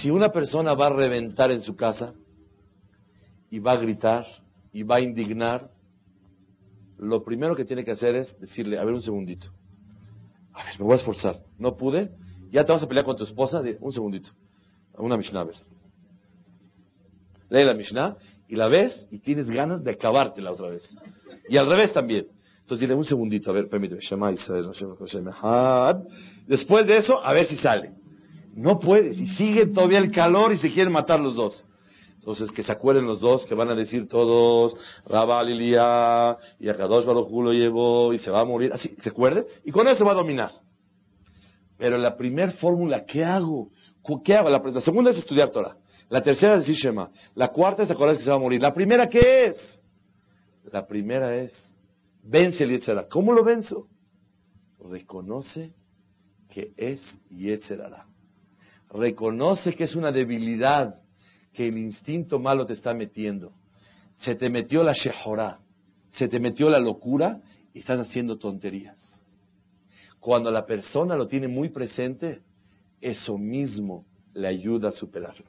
Si 0.00 0.10
una 0.10 0.32
persona 0.32 0.72
va 0.72 0.86
a 0.86 0.96
reventar 0.96 1.52
en 1.52 1.60
su 1.60 1.76
casa 1.76 2.14
y 3.50 3.58
va 3.58 3.72
a 3.72 3.76
gritar 3.76 4.26
y 4.72 4.82
va 4.82 4.96
a 4.96 5.00
indignar, 5.02 5.70
lo 7.00 7.24
primero 7.24 7.56
que 7.56 7.64
tiene 7.64 7.84
que 7.84 7.92
hacer 7.92 8.14
es 8.14 8.38
decirle, 8.40 8.78
a 8.78 8.84
ver 8.84 8.94
un 8.94 9.02
segundito. 9.02 9.48
A 10.52 10.64
ver, 10.64 10.78
me 10.78 10.84
voy 10.84 10.94
a 10.94 10.96
esforzar. 10.96 11.40
No 11.58 11.76
pude. 11.76 12.10
Ya 12.50 12.64
te 12.64 12.72
vas 12.72 12.82
a 12.82 12.88
pelear 12.88 13.04
con 13.04 13.16
tu 13.16 13.24
esposa. 13.24 13.62
Un 13.80 13.92
segundito. 13.92 14.30
Una 14.96 15.16
Mishnah, 15.16 15.40
a 15.40 15.44
ver 15.44 15.56
lee 17.50 17.64
la 17.64 17.74
Mishnah 17.74 18.16
y 18.48 18.56
la 18.56 18.68
ves 18.68 19.06
y 19.10 19.18
tienes 19.18 19.50
ganas 19.50 19.84
de 19.84 19.90
acabártela 19.90 20.52
otra 20.52 20.70
vez. 20.70 20.96
Y 21.48 21.56
al 21.56 21.68
revés 21.68 21.92
también. 21.92 22.26
Entonces 22.62 22.80
dile 22.80 22.94
un 22.94 23.04
segundito, 23.04 23.50
a 23.50 23.54
ver, 23.54 23.68
permíteme. 23.68 24.00
Después 26.46 26.86
de 26.86 26.96
eso, 26.96 27.24
a 27.24 27.32
ver 27.32 27.46
si 27.46 27.56
sale. 27.56 27.92
No 28.54 28.78
puedes. 28.78 29.18
Y 29.18 29.26
sigue 29.28 29.66
todavía 29.66 29.98
el 29.98 30.12
calor 30.12 30.52
y 30.52 30.56
se 30.56 30.72
quieren 30.72 30.92
matar 30.92 31.20
los 31.20 31.34
dos. 31.34 31.64
Entonces, 32.20 32.52
que 32.52 32.62
se 32.62 32.70
acuerden 32.70 33.06
los 33.06 33.18
dos, 33.18 33.46
que 33.46 33.54
van 33.54 33.70
a 33.70 33.74
decir 33.74 34.06
todos, 34.06 34.76
Rabba 35.06 35.42
Lilia, 35.42 36.36
y 36.58 36.68
Akadosh 36.68 37.06
Baruj 37.06 37.30
lo 37.42 37.52
llevó, 37.54 38.12
y 38.12 38.18
se 38.18 38.30
va 38.30 38.40
a 38.40 38.44
morir, 38.44 38.70
así, 38.74 38.94
¿se 39.00 39.08
acuerden? 39.08 39.46
Y 39.64 39.72
con 39.72 39.88
eso 39.88 40.04
va 40.04 40.12
a 40.12 40.16
dominar. 40.16 40.50
Pero 41.78 41.96
la 41.96 42.14
primera 42.14 42.52
fórmula, 42.52 43.06
¿qué 43.06 43.24
hago? 43.24 43.70
¿Qué 44.22 44.36
hago? 44.36 44.50
La, 44.50 44.80
segunda 44.82 45.12
es 45.12 45.18
estudiar 45.18 45.48
Torah. 45.48 45.78
La 46.10 46.20
tercera 46.20 46.56
es 46.56 46.66
decir 46.66 46.74
Shema. 46.74 47.10
La 47.34 47.48
cuarta 47.48 47.84
es 47.84 47.90
acordar 47.90 48.18
que 48.18 48.22
se 48.22 48.28
va 48.28 48.36
a 48.36 48.40
morir. 48.40 48.60
La 48.60 48.74
primera, 48.74 49.06
¿qué 49.06 49.46
es? 49.46 49.80
La 50.70 50.86
primera 50.86 51.34
es, 51.36 51.74
vence 52.22 52.64
el 52.64 52.70
Yetzerara. 52.70 53.08
¿Cómo 53.08 53.32
lo 53.32 53.42
venzo? 53.42 53.86
Reconoce 54.78 55.72
que 56.50 56.74
es 56.76 57.00
Yetzerara. 57.30 58.04
Reconoce 58.90 59.74
que 59.74 59.84
es 59.84 59.96
una 59.96 60.12
debilidad 60.12 61.00
que 61.60 61.68
el 61.68 61.76
instinto 61.76 62.38
malo 62.38 62.64
te 62.64 62.72
está 62.72 62.94
metiendo. 62.94 63.52
Se 64.14 64.34
te 64.34 64.48
metió 64.48 64.82
la 64.82 64.94
shehorá, 64.94 65.58
se 66.08 66.26
te 66.26 66.40
metió 66.40 66.70
la 66.70 66.78
locura 66.78 67.42
y 67.74 67.80
estás 67.80 68.00
haciendo 68.00 68.38
tonterías. 68.38 69.22
Cuando 70.20 70.50
la 70.50 70.64
persona 70.64 71.16
lo 71.16 71.28
tiene 71.28 71.48
muy 71.48 71.68
presente, 71.68 72.40
eso 73.02 73.36
mismo 73.36 74.06
le 74.32 74.48
ayuda 74.48 74.88
a 74.88 74.92
superarlo. 74.92 75.44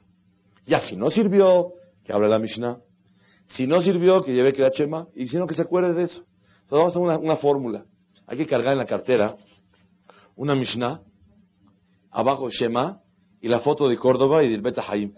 Ya 0.66 0.80
si 0.80 0.96
no 0.96 1.08
sirvió, 1.08 1.72
que 2.04 2.12
habla 2.12 2.28
la 2.28 2.38
Mishnah. 2.38 2.76
Si 3.46 3.66
no 3.66 3.80
sirvió, 3.80 4.20
que 4.20 4.34
lleve 4.34 4.52
que 4.52 4.60
la 4.60 4.70
chema. 4.70 5.08
Y 5.14 5.28
si 5.28 5.38
no, 5.38 5.46
que 5.46 5.54
se 5.54 5.62
acuerde 5.62 5.94
de 5.94 6.02
eso. 6.02 6.26
Entonces 6.64 6.94
vamos 6.94 6.96
a 6.96 6.98
una, 6.98 7.16
una 7.16 7.36
fórmula. 7.36 7.86
Hay 8.26 8.36
que 8.36 8.46
cargar 8.46 8.74
en 8.74 8.80
la 8.80 8.86
cartera 8.86 9.34
una 10.36 10.54
Mishnah, 10.54 11.00
abajo 12.10 12.50
Shema, 12.50 13.00
y 13.40 13.48
la 13.48 13.60
foto 13.60 13.88
de 13.88 13.96
Córdoba 13.96 14.44
y 14.44 14.50
del 14.50 14.60
Beta 14.60 14.84
Haim. 14.86 15.14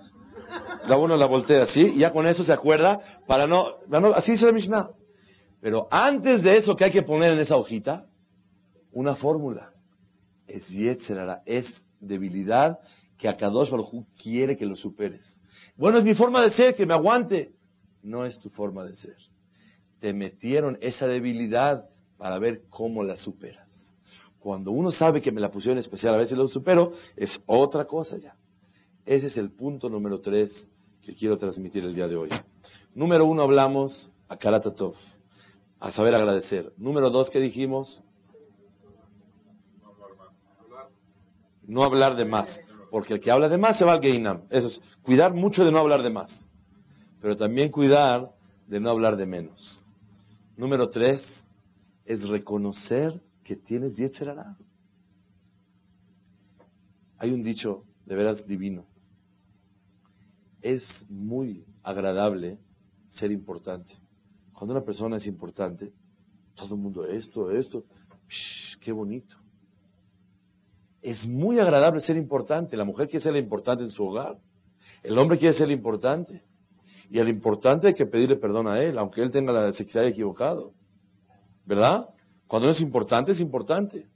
La 0.87 0.97
uno 0.99 1.17
la 1.17 1.27
voltea 1.27 1.63
así, 1.63 1.97
ya 1.97 2.13
con 2.13 2.27
eso 2.27 2.45
se 2.45 2.53
acuerda, 2.53 3.01
para 3.27 3.47
no, 3.47 3.69
así 4.15 4.33
dice 4.33 4.47
la 4.47 4.53
Mishnah. 4.53 4.91
Pero 5.61 5.89
antes 5.91 6.43
de 6.43 6.59
eso, 6.59 6.77
¿qué 6.77 6.85
hay 6.85 6.91
que 6.91 7.03
poner 7.03 7.33
en 7.33 7.39
esa 7.39 7.57
hojita? 7.57 8.07
Una 8.93 9.17
fórmula. 9.17 9.71
Es 10.47 10.69
Yetzerara, 10.69 11.43
es 11.47 11.83
debilidad 12.01 12.79
que 13.17 13.29
a 13.29 13.37
Kadosh 13.37 13.71
Baruj 13.71 14.05
quiere 14.23 14.59
que 14.59 14.67
lo 14.67 14.77
superes. 14.77 15.41
Bueno, 15.77 15.99
es 15.99 16.05
mi 16.05 16.15
forma 16.15 16.43
de 16.43 16.51
ser, 16.51 16.75
que 16.75 16.85
me 16.85 16.93
aguante. 16.93 17.53
No 18.03 18.27
es 18.27 18.39
tu 18.39 18.51
forma 18.51 18.85
de 18.85 18.95
ser. 18.97 19.17
Te 20.01 20.13
metieron 20.13 20.77
esa 20.83 21.07
debilidad 21.07 21.87
para 22.19 22.39
ver 22.39 22.65
cómo 22.69 23.03
la 23.03 23.17
superas. 23.17 23.93
Cuando 24.39 24.71
uno 24.71 24.91
sabe 24.91 25.23
que 25.23 25.33
me 25.33 25.41
la 25.41 25.51
pusieron 25.51 25.79
especial, 25.79 26.15
a 26.15 26.19
veces 26.19 26.37
lo 26.37 26.47
supero, 26.47 26.93
es 27.17 27.41
otra 27.47 27.87
cosa 27.87 28.19
ya. 28.19 28.37
Ese 29.07 29.29
es 29.29 29.39
el 29.39 29.51
punto 29.51 29.89
número 29.89 30.21
tres 30.21 30.69
que 31.05 31.15
quiero 31.15 31.37
transmitir 31.37 31.85
el 31.85 31.95
día 31.95 32.09
de 32.09 32.17
hoy. 32.17 32.31
Número 32.95 33.27
uno 33.27 33.43
hablamos 33.43 34.11
a 34.29 34.37
Karatatov, 34.37 34.95
a 35.79 35.93
saber 35.93 36.15
agradecer. 36.15 36.73
Número 36.77 37.11
dos, 37.11 37.31
¿qué 37.31 37.41
dijimos? 37.41 38.03
No 41.67 41.85
hablar 41.85 42.17
de 42.17 42.25
más. 42.25 42.61
Porque 42.91 43.15
el 43.15 43.21
que 43.21 43.31
habla 43.31 43.49
de 43.49 43.59
más 43.59 43.79
se 43.79 43.85
va 43.85 43.93
al 43.93 44.01
Geinam. 44.01 44.43
Eso 44.51 44.69
es 44.69 44.81
cuidar 45.03 45.35
mucho 45.35 45.65
de 45.65 45.73
no 45.73 45.79
hablar 45.79 46.03
de 46.03 46.11
más. 46.11 46.49
Pero 47.21 47.37
también 47.37 47.71
cuidar 47.71 48.31
de 48.69 48.81
no 48.81 48.91
hablar 48.91 49.17
de 49.17 49.27
menos. 49.27 49.83
Número 50.57 50.89
tres 50.91 51.47
es 52.05 52.27
reconocer 52.29 53.21
que 53.43 53.57
tienes 53.57 53.97
Yetzerara. 53.97 54.57
Hay 57.19 57.31
un 57.31 57.43
dicho 57.43 57.85
de 58.07 58.15
veras 58.15 58.47
divino. 58.47 58.85
Es 60.65 61.05
muy 61.11 61.63
agradable 61.83 62.57
ser 63.09 63.31
importante. 63.31 63.93
Cuando 64.55 64.73
una 64.73 64.83
persona 64.83 65.19
es 65.19 65.27
importante, 65.27 65.93
todo 66.55 66.75
el 66.75 66.81
mundo 66.81 67.05
esto, 67.05 67.51
esto, 67.51 67.85
qué 68.81 68.91
bonito. 68.91 69.37
Es 71.03 71.27
muy 71.27 71.59
agradable 71.59 72.01
ser 72.01 72.17
importante. 72.17 72.79
La 72.79 72.87
mujer 72.87 73.09
quiere 73.09 73.23
ser 73.23 73.37
importante 73.37 73.85
en 73.85 73.91
su 73.91 74.05
hogar. 74.05 74.39
El 75.03 75.19
hombre 75.19 75.37
quiere 75.37 75.53
ser 75.53 75.71
importante. 75.71 76.43
Y 77.11 77.19
al 77.19 77.29
importante 77.29 77.89
hay 77.89 77.95
que 77.95 78.07
pedirle 78.07 78.37
perdón 78.37 78.67
a 78.67 78.83
él, 78.83 78.97
aunque 78.97 79.21
él 79.21 79.31
tenga 79.31 79.53
la 79.53 79.71
sexualidad 79.75 80.13
equivocado. 80.13 80.73
¿Verdad? 81.67 82.09
Cuando 82.47 82.69
no 82.69 82.73
es 82.73 82.81
importante, 82.81 83.33
es 83.33 83.41
importante. 83.41 84.07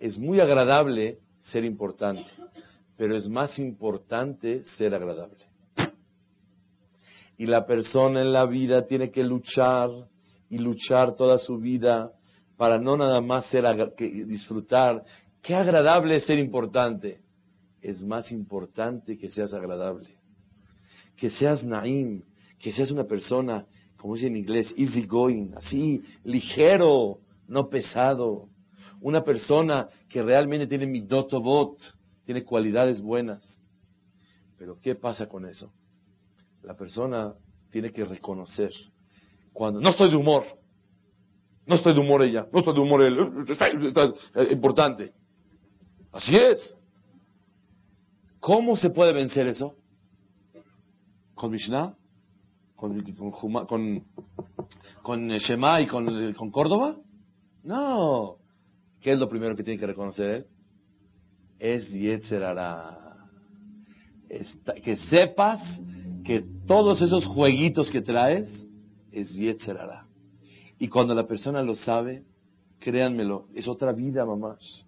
Es 0.00 0.18
muy 0.18 0.40
agradable 0.40 1.20
ser 1.38 1.64
importante, 1.64 2.24
pero 2.96 3.16
es 3.16 3.28
más 3.28 3.58
importante 3.58 4.62
ser 4.76 4.94
agradable. 4.94 5.44
Y 7.36 7.46
la 7.46 7.66
persona 7.66 8.20
en 8.20 8.32
la 8.32 8.46
vida 8.46 8.86
tiene 8.86 9.10
que 9.10 9.24
luchar 9.24 9.90
y 10.48 10.58
luchar 10.58 11.16
toda 11.16 11.38
su 11.38 11.58
vida 11.58 12.12
para 12.56 12.78
no 12.78 12.96
nada 12.96 13.20
más 13.20 13.46
ser 13.46 13.64
disfrutar. 14.26 15.02
Qué 15.42 15.54
agradable 15.54 16.16
es 16.16 16.24
ser 16.24 16.38
importante. 16.38 17.20
Es 17.82 18.02
más 18.02 18.30
importante 18.30 19.18
que 19.18 19.30
seas 19.30 19.52
agradable. 19.52 20.10
Que 21.16 21.30
seas 21.30 21.64
naim, 21.64 22.22
que 22.58 22.72
seas 22.72 22.90
una 22.90 23.04
persona, 23.04 23.66
como 23.96 24.14
dice 24.14 24.28
en 24.28 24.36
inglés, 24.36 24.72
easy 24.76 25.04
going, 25.04 25.52
así, 25.56 26.02
ligero, 26.22 27.18
no 27.48 27.68
pesado. 27.68 28.48
Una 29.00 29.22
persona 29.22 29.88
que 30.08 30.22
realmente 30.22 30.66
tiene 30.66 30.86
mi 30.86 31.00
dotobot, 31.00 31.78
tiene 32.24 32.44
cualidades 32.44 33.00
buenas. 33.00 33.62
Pero 34.58 34.78
¿qué 34.80 34.94
pasa 34.94 35.28
con 35.28 35.46
eso? 35.46 35.72
La 36.62 36.74
persona 36.76 37.34
tiene 37.70 37.90
que 37.90 38.04
reconocer 38.04 38.70
cuando 39.54 39.80
no 39.80 39.90
estoy 39.90 40.10
de 40.10 40.16
humor, 40.16 40.42
no 41.64 41.76
estoy 41.76 41.94
de 41.94 42.00
humor 42.00 42.22
ella, 42.22 42.46
no 42.52 42.58
estoy 42.58 42.74
de 42.74 42.80
humor 42.80 43.04
él, 43.04 43.16
está, 43.48 43.68
importante. 44.50 45.12
Así 46.12 46.36
es. 46.36 46.76
¿Cómo 48.40 48.76
se 48.76 48.90
puede 48.90 49.12
vencer 49.12 49.46
eso? 49.46 49.74
¿Con 51.34 51.52
Mishnah? 51.52 51.94
¿Con, 52.74 53.00
con, 53.66 54.04
con, 55.02 55.28
Shema 55.28 55.80
y 55.80 55.86
con, 55.86 56.34
con 56.34 56.50
Córdoba? 56.50 56.96
No. 57.62 58.36
¿Qué 59.00 59.12
es 59.12 59.18
lo 59.18 59.28
primero 59.28 59.54
que 59.54 59.62
tiene 59.62 59.78
que 59.78 59.86
reconocer 59.86 60.30
él? 60.30 60.46
Es 61.64 61.90
Yetzerara. 61.90 62.98
que 64.82 64.96
sepas 65.08 65.62
que 66.22 66.44
todos 66.66 67.00
esos 67.00 67.24
jueguitos 67.24 67.90
que 67.90 68.02
traes 68.02 68.66
es 69.10 69.32
Yetzerara. 69.32 70.06
Y 70.78 70.88
cuando 70.88 71.14
la 71.14 71.26
persona 71.26 71.62
lo 71.62 71.74
sabe, 71.74 72.22
créanmelo, 72.80 73.46
es 73.54 73.66
otra 73.66 73.92
vida, 73.92 74.26
mamás. 74.26 74.84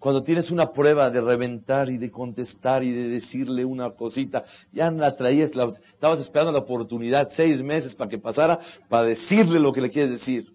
Cuando 0.00 0.24
tienes 0.24 0.50
una 0.50 0.72
prueba 0.72 1.08
de 1.08 1.20
reventar 1.20 1.88
y 1.88 1.98
de 1.98 2.10
contestar 2.10 2.82
y 2.82 2.90
de 2.90 3.08
decirle 3.08 3.64
una 3.64 3.92
cosita, 3.92 4.42
ya 4.72 4.90
la 4.90 5.14
traías, 5.14 5.52
estabas 5.92 6.18
esperando 6.18 6.50
la 6.50 6.58
oportunidad 6.58 7.30
seis 7.36 7.62
meses 7.62 7.94
para 7.94 8.10
que 8.10 8.18
pasara, 8.18 8.58
para 8.88 9.04
decirle 9.04 9.60
lo 9.60 9.72
que 9.72 9.82
le 9.82 9.90
quieres 9.90 10.10
decir 10.10 10.52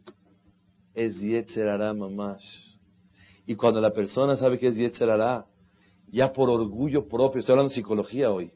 es 0.94 1.18
Yetzerara 1.22 1.94
mamás. 1.94 2.71
Y 3.52 3.56
cuando 3.56 3.82
la 3.82 3.92
persona 3.92 4.38
sabe 4.38 4.58
que 4.58 4.68
es 4.68 4.78
Yetzerara, 4.78 5.46
ya 6.08 6.32
por 6.32 6.50
orgullo 6.50 7.06
propio, 7.06 7.42
estoy 7.42 7.52
hablando 7.52 7.68
de 7.72 7.76
psicología 7.76 8.32
hoy, 8.32 8.50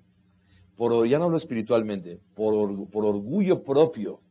por, 0.77 1.05
ya 1.05 1.19
no 1.19 1.25
hablo 1.25 1.35
espiritualmente, 1.35 2.21
por, 2.33 2.89
por 2.89 3.03
orgullo 3.03 3.61
propio, 3.61 4.21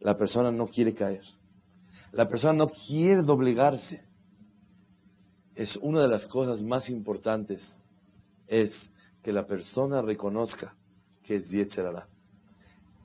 la 0.00 0.14
persona 0.14 0.50
no 0.50 0.66
quiere 0.66 0.92
caer. 0.92 1.22
La 2.12 2.28
persona 2.28 2.52
no 2.52 2.68
quiere 2.68 3.22
doblegarse. 3.22 4.02
Es 5.54 5.76
una 5.76 6.02
de 6.02 6.08
las 6.08 6.26
cosas 6.26 6.60
más 6.60 6.90
importantes, 6.90 7.80
es 8.46 8.90
que 9.22 9.32
la 9.32 9.46
persona 9.46 10.02
reconozca 10.02 10.74
que 11.22 11.36
es 11.36 11.48
Yetzerara. 11.48 12.06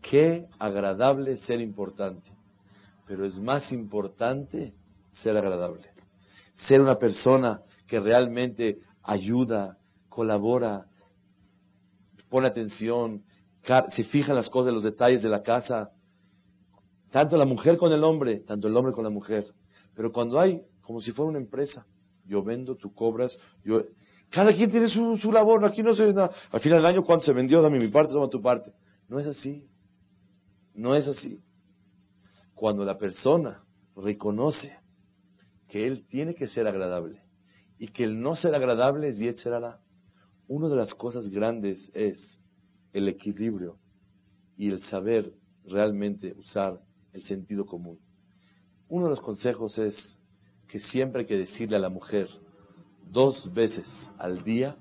Qué 0.02 0.46
agradable 0.60 1.38
ser 1.38 1.62
importante 1.62 2.36
pero 3.06 3.26
es 3.26 3.40
más 3.40 3.72
importante 3.72 4.74
ser 5.12 5.38
agradable. 5.38 5.97
Ser 6.68 6.82
una 6.82 6.98
persona 6.98 7.62
que 7.88 8.00
realmente 8.00 8.80
ayuda, 9.04 9.78
colabora, 10.10 10.86
pone 12.30 12.48
atención, 12.48 13.24
se 13.90 14.04
fija 14.06 14.32
en 14.32 14.38
las 14.38 14.50
cosas, 14.50 14.70
en 14.70 14.76
los 14.76 14.84
detalles 14.84 15.24
de 15.24 15.30
la 15.30 15.42
casa. 15.42 15.92
Tanto 17.12 17.38
la 17.38 17.46
mujer 17.46 17.78
con 17.78 17.92
el 17.92 18.04
hombre, 18.04 18.40
tanto 18.42 18.68
el 18.68 18.76
hombre 18.76 18.94
con 18.94 19.04
la 19.04 19.10
mujer. 19.10 19.46
Pero 19.96 20.12
cuando 20.12 20.40
hay, 20.40 20.62
como 20.82 21.00
si 21.00 21.12
fuera 21.12 21.30
una 21.30 21.40
empresa, 21.40 21.86
yo 22.26 22.44
vendo, 22.44 22.76
tú 22.76 22.94
cobras, 22.94 23.38
yo... 23.64 23.84
Cada 24.30 24.54
quien 24.54 24.70
tiene 24.70 24.90
su, 24.90 25.16
su 25.16 25.32
labor, 25.32 25.64
aquí 25.64 25.82
no 25.82 25.96
se... 25.96 26.12
nada. 26.12 26.32
Al 26.52 26.60
final 26.60 26.80
del 26.80 26.86
año, 26.88 27.04
¿cuánto 27.06 27.24
se 27.24 27.32
vendió? 27.32 27.62
Dame 27.62 27.80
mi 27.80 27.88
parte, 27.88 28.12
toma 28.12 28.30
tu 28.30 28.42
parte. 28.42 28.74
No 29.08 29.20
es 29.20 29.26
así. 29.26 29.66
No 30.74 30.96
es 30.96 31.08
así 31.08 31.42
cuando 32.58 32.84
la 32.84 32.98
persona 32.98 33.64
reconoce 33.96 34.76
que 35.68 35.86
él 35.86 36.06
tiene 36.08 36.36
que 36.36 36.48
ser 36.48 36.68
agradable 36.68 37.22
y 37.78 37.88
que 37.90 38.04
el 38.04 38.20
no 38.20 38.36
ser 38.36 38.56
agradable 38.56 39.10
es 39.10 39.18
Yetzerara, 39.18 39.80
una 40.48 40.70
de 40.70 40.76
las 40.76 40.94
cosas 40.94 41.28
grandes 41.30 41.92
es 41.94 42.42
el 42.94 43.08
equilibrio 43.08 43.78
y 44.58 44.70
el 44.70 44.82
saber 44.84 45.34
realmente 45.66 46.34
usar 46.38 46.82
el 47.14 47.22
sentido 47.24 47.66
común. 47.66 48.00
Uno 48.90 49.06
de 49.06 49.10
los 49.12 49.22
consejos 49.22 49.78
es 49.78 50.18
que 50.68 50.80
siempre 50.80 51.22
hay 51.22 51.28
que 51.28 51.38
decirle 51.38 51.76
a 51.76 51.80
la 51.80 51.90
mujer 51.90 52.30
dos 53.12 53.52
veces 53.54 53.88
al 54.18 54.44
día 54.44 54.78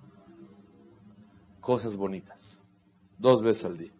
cosas 1.60 1.96
bonitas. 1.96 2.64
Dos 3.18 3.42
veces 3.42 3.64
al 3.64 3.76
día. 3.76 3.92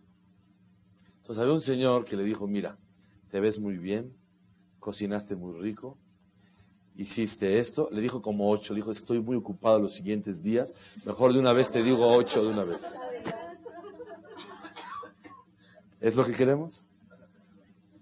Entonces 1.18 1.43
había 1.43 1.55
un 1.55 1.61
señor 1.61 2.05
que 2.05 2.16
le 2.16 2.22
dijo, 2.22 2.47
mira, 2.47 2.78
te 3.30 3.41
ves 3.41 3.59
muy 3.59 3.76
bien, 3.76 4.12
cocinaste 4.78 5.34
muy 5.34 5.59
rico, 5.59 5.99
hiciste 6.97 7.59
esto. 7.59 7.88
Le 7.90 8.01
dijo 8.01 8.22
como 8.22 8.51
ocho, 8.51 8.74
dijo, 8.74 8.90
estoy 8.90 9.20
muy 9.20 9.36
ocupado 9.36 9.78
los 9.78 9.94
siguientes 9.94 10.42
días, 10.42 10.72
mejor 11.05 11.32
de 11.32 11.38
una 11.38 11.53
vez 11.53 11.70
te 11.70 11.82
digo 11.82 12.07
ocho 12.07 12.42
de 12.42 12.49
una 12.49 12.64
vez. 12.64 12.82
¿Es 16.01 16.14
lo 16.14 16.24
que 16.24 16.32
queremos? 16.32 16.84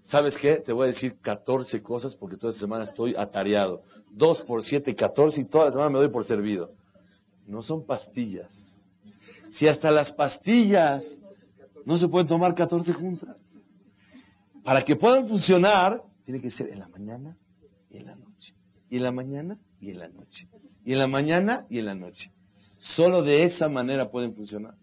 ¿Sabes 0.01 0.37
qué? 0.37 0.57
Te 0.57 0.71
voy 0.71 0.85
a 0.85 0.91
decir 0.91 1.17
14 1.21 1.81
cosas 1.81 2.15
porque 2.15 2.37
toda 2.37 2.51
esta 2.51 2.61
semana 2.61 2.83
estoy 2.83 3.15
atareado. 3.17 3.81
2 4.11 4.41
por 4.43 4.63
7, 4.63 4.95
14 4.95 5.41
y 5.41 5.45
toda 5.45 5.65
la 5.65 5.71
semana 5.71 5.89
me 5.89 5.99
doy 5.99 6.09
por 6.09 6.25
servido. 6.25 6.71
No 7.47 7.61
son 7.61 7.85
pastillas. 7.85 8.51
Si 9.49 9.67
hasta 9.67 9.89
las 9.89 10.11
pastillas 10.11 11.03
no 11.85 11.97
se 11.97 12.07
pueden 12.07 12.27
tomar 12.27 12.53
14 12.53 12.93
juntas. 12.93 13.35
Para 14.63 14.83
que 14.83 14.95
puedan 14.95 15.27
funcionar, 15.27 16.01
tiene 16.23 16.41
que 16.41 16.49
ser 16.49 16.69
en 16.69 16.79
la 16.79 16.87
mañana 16.87 17.35
y 17.89 17.97
en 17.97 18.05
la 18.05 18.15
noche. 18.15 18.53
Y 18.89 18.97
en 18.97 19.03
la 19.03 19.11
mañana 19.11 19.57
y 19.79 19.91
en 19.91 19.99
la 19.99 20.07
noche. 20.07 20.47
Y 20.83 20.93
en 20.93 20.99
la 20.99 21.07
mañana 21.07 21.65
y 21.69 21.79
en 21.79 21.85
la 21.85 21.95
noche. 21.95 22.31
Solo 22.77 23.23
de 23.23 23.43
esa 23.43 23.67
manera 23.69 24.09
pueden 24.09 24.35
funcionar. 24.35 24.75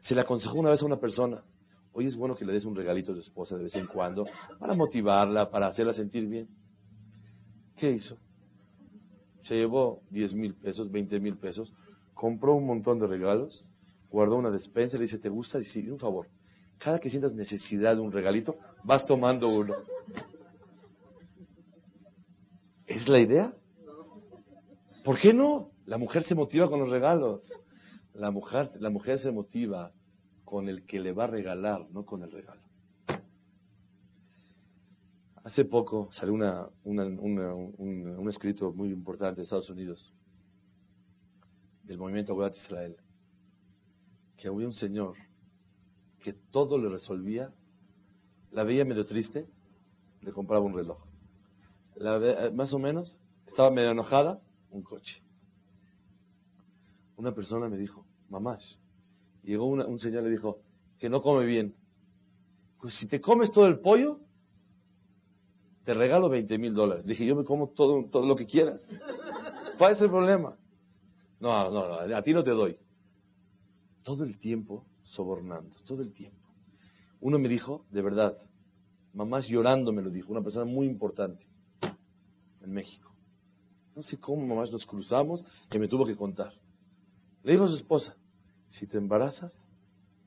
Se 0.00 0.14
le 0.14 0.22
aconsejó 0.22 0.58
una 0.58 0.70
vez 0.70 0.82
a 0.82 0.86
una 0.86 0.98
persona, 0.98 1.44
Hoy 1.92 2.06
es 2.06 2.16
bueno 2.16 2.36
que 2.36 2.44
le 2.44 2.52
des 2.52 2.64
un 2.64 2.76
regalito 2.76 3.10
a 3.10 3.14
tu 3.14 3.20
esposa 3.20 3.56
de 3.56 3.64
vez 3.64 3.74
en 3.74 3.86
cuando 3.86 4.24
para 4.58 4.74
motivarla, 4.74 5.50
para 5.50 5.66
hacerla 5.66 5.92
sentir 5.92 6.26
bien. 6.26 6.48
¿Qué 7.76 7.90
hizo? 7.90 8.16
Se 9.42 9.56
llevó 9.56 10.02
10 10.10 10.34
mil 10.34 10.54
pesos, 10.54 10.90
20 10.90 11.18
mil 11.18 11.36
pesos, 11.36 11.72
compró 12.14 12.54
un 12.54 12.66
montón 12.66 13.00
de 13.00 13.06
regalos, 13.06 13.64
guardó 14.10 14.36
una 14.36 14.50
despensa 14.50 14.98
le 14.98 15.04
dice, 15.04 15.18
¿te 15.18 15.28
gusta? 15.28 15.60
Sí, 15.62 15.88
un 15.88 15.98
favor, 15.98 16.28
cada 16.78 17.00
que 17.00 17.10
sientas 17.10 17.32
necesidad 17.32 17.96
de 17.96 18.02
un 18.02 18.12
regalito, 18.12 18.56
vas 18.84 19.04
tomando 19.06 19.48
uno. 19.48 19.74
¿Es 22.90 23.08
la 23.08 23.20
idea? 23.20 23.54
¿Por 25.04 25.20
qué 25.20 25.32
no? 25.32 25.70
La 25.86 25.96
mujer 25.96 26.24
se 26.24 26.34
motiva 26.34 26.68
con 26.68 26.80
los 26.80 26.90
regalos. 26.90 27.52
La 28.14 28.32
mujer, 28.32 28.68
la 28.80 28.90
mujer 28.90 29.20
se 29.20 29.30
motiva 29.30 29.92
con 30.44 30.68
el 30.68 30.84
que 30.84 30.98
le 30.98 31.12
va 31.12 31.24
a 31.24 31.26
regalar, 31.28 31.88
no 31.92 32.04
con 32.04 32.24
el 32.24 32.32
regalo. 32.32 32.60
Hace 35.44 35.64
poco 35.64 36.08
salió 36.10 36.34
un, 36.82 38.28
escrito 38.28 38.72
muy 38.72 38.88
importante 38.88 39.36
de 39.36 39.44
Estados 39.44 39.70
Unidos, 39.70 40.12
del 41.84 41.96
movimiento 41.96 42.32
Aguilat 42.32 42.56
Israel, 42.56 42.96
que 44.36 44.48
había 44.48 44.66
un 44.66 44.74
señor 44.74 45.14
que 46.18 46.32
todo 46.32 46.76
le 46.76 46.88
resolvía, 46.88 47.52
la 48.50 48.64
veía 48.64 48.84
medio 48.84 49.06
triste, 49.06 49.46
le 50.22 50.32
compraba 50.32 50.64
un 50.64 50.74
reloj. 50.74 51.09
La 52.00 52.50
más 52.50 52.72
o 52.72 52.78
menos, 52.78 53.20
estaba 53.46 53.70
medio 53.70 53.90
enojada, 53.90 54.40
un 54.70 54.82
coche. 54.82 55.22
Una 57.16 57.32
persona 57.34 57.68
me 57.68 57.76
dijo, 57.76 58.06
mamás, 58.30 58.80
Llegó 59.42 59.66
un 59.66 59.98
señor 59.98 60.22
y 60.22 60.24
le 60.26 60.30
dijo 60.32 60.58
que 60.98 61.08
no 61.08 61.22
come 61.22 61.46
bien. 61.46 61.74
Pues 62.80 62.94
si 62.98 63.06
te 63.06 63.20
comes 63.20 63.50
todo 63.50 63.66
el 63.66 63.80
pollo, 63.80 64.20
te 65.84 65.94
regalo 65.94 66.28
20 66.28 66.58
mil 66.58 66.74
dólares. 66.74 67.06
Dije, 67.06 67.24
yo 67.24 67.34
me 67.36 67.44
como 67.44 67.68
todo, 67.68 68.04
todo 68.10 68.26
lo 68.26 68.36
que 68.36 68.46
quieras. 68.46 68.86
¿Cuál 69.78 69.94
es 69.94 70.00
el 70.02 70.10
problema? 70.10 70.56
No, 71.40 71.70
no, 71.70 72.06
no, 72.06 72.16
a 72.16 72.22
ti 72.22 72.34
no 72.34 72.42
te 72.42 72.50
doy. 72.50 72.78
Todo 74.02 74.24
el 74.24 74.38
tiempo 74.38 74.84
sobornando, 75.04 75.74
todo 75.86 76.02
el 76.02 76.12
tiempo. 76.12 76.38
Uno 77.20 77.38
me 77.38 77.48
dijo, 77.48 77.86
de 77.90 78.02
verdad, 78.02 78.36
mamás 79.14 79.48
llorando 79.48 79.92
me 79.92 80.02
lo 80.02 80.10
dijo, 80.10 80.30
una 80.32 80.42
persona 80.42 80.66
muy 80.66 80.86
importante 80.86 81.49
México. 82.70 83.10
No 83.94 84.02
sé 84.02 84.18
cómo 84.18 84.46
mamás 84.46 84.70
nos 84.70 84.86
cruzamos 84.86 85.44
que 85.68 85.78
me 85.78 85.88
tuvo 85.88 86.06
que 86.06 86.16
contar. 86.16 86.52
Le 87.42 87.52
dijo 87.52 87.64
a 87.64 87.68
su 87.68 87.76
esposa, 87.76 88.16
si 88.68 88.86
te 88.86 88.98
embarazas, 88.98 89.52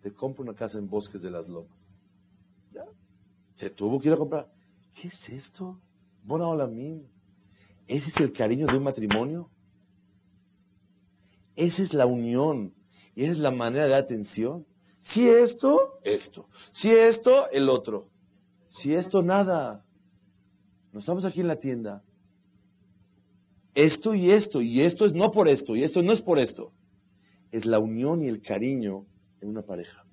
te 0.02 0.12
compro 0.12 0.44
una 0.44 0.54
casa 0.54 0.78
en 0.78 0.89
Bosques 0.89 1.22
de 1.22 1.32
las 1.32 1.48
Lomas. 1.48 1.80
¿Ya? 2.72 2.86
Se 3.54 3.70
tuvo 3.70 4.00
que 4.00 4.10
ir 4.10 4.14
a 4.14 4.18
comprar. 4.18 4.52
¿Qué 4.94 5.08
es 5.08 5.30
esto? 5.30 5.80
Bueno, 6.24 6.50
hola, 6.50 6.68
mí. 6.68 7.08
¿Ese 7.88 8.10
es 8.10 8.18
el 8.18 8.34
cariño 8.34 8.68
de 8.68 8.78
un 8.78 8.84
matrimonio? 8.84 9.50
Esa 11.56 11.84
es 11.84 11.94
la 11.94 12.06
unión. 12.06 12.74
Y 13.16 13.24
esa 13.24 13.34
es 13.34 13.39
la 13.39 13.52
manera 13.52 13.88
de 13.88 13.96
atención. 13.96 14.66
Si 15.00 15.28
esto, 15.28 16.00
esto. 16.04 16.48
Si 16.72 16.89
esto, 16.89 17.50
el 17.52 17.70
otro. 17.70 18.10
Si 18.70 18.94
esto, 18.94 19.22
nada. 19.22 19.86
No 20.91 21.00
estamos 21.00 21.26
aquí 21.26 21.41
en 21.41 21.48
la 21.48 21.60
tienda. 21.60 22.04
Esto 23.76 24.14
y 24.14 24.32
esto. 24.32 24.62
Y 24.62 24.82
esto 24.82 25.06
es 25.06 25.14
no 25.14 25.32
por 25.32 25.48
esto. 25.48 25.76
Y 25.76 25.84
esto 25.84 26.02
no 26.02 26.14
es 26.14 26.22
por 26.22 26.40
esto 26.40 26.72
es 27.54 27.68
la 27.68 27.78
unión 27.78 28.24
y 28.24 28.28
el 28.28 28.42
cariño 28.42 29.06
en 29.40 29.50
una 29.50 29.62
pareja. 29.62 30.04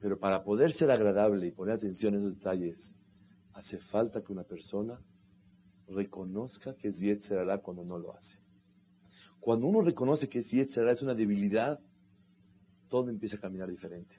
Pero 0.00 0.16
para 0.18 0.44
poder 0.44 0.72
ser 0.72 0.92
agradable 0.92 1.48
y 1.48 1.50
poner 1.50 1.74
atención 1.74 2.14
a 2.14 2.18
esos 2.18 2.36
detalles, 2.36 2.96
hace 3.52 3.78
falta 3.78 4.22
que 4.22 4.32
una 4.32 4.44
persona 4.44 5.00
reconozca 5.88 6.76
que 6.76 6.88
es 6.88 7.00
Yetzerara 7.00 7.58
cuando 7.58 7.84
no 7.84 7.98
lo 7.98 8.14
hace. 8.14 8.38
Cuando 9.40 9.66
uno 9.66 9.80
reconoce 9.80 10.28
que 10.28 10.38
es 10.38 10.50
Yetzerara 10.52 10.92
es 10.92 11.02
una 11.02 11.14
debilidad, 11.14 11.80
todo 12.88 13.10
empieza 13.10 13.36
a 13.36 13.40
caminar 13.40 13.68
diferente. 13.68 14.14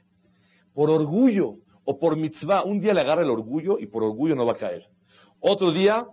Por 0.74 0.90
orgullo 0.90 1.60
o 1.84 1.98
por 1.98 2.14
mitzvah, 2.14 2.62
un 2.64 2.78
día 2.78 2.92
le 2.92 3.00
agarra 3.00 3.22
el 3.22 3.30
orgullo 3.30 3.78
y 3.78 3.86
por 3.86 4.02
orgullo 4.04 4.34
no 4.34 4.44
va 4.44 4.52
a 4.52 4.56
caer. 4.56 4.86
Otro 5.40 5.72
día, 5.72 6.06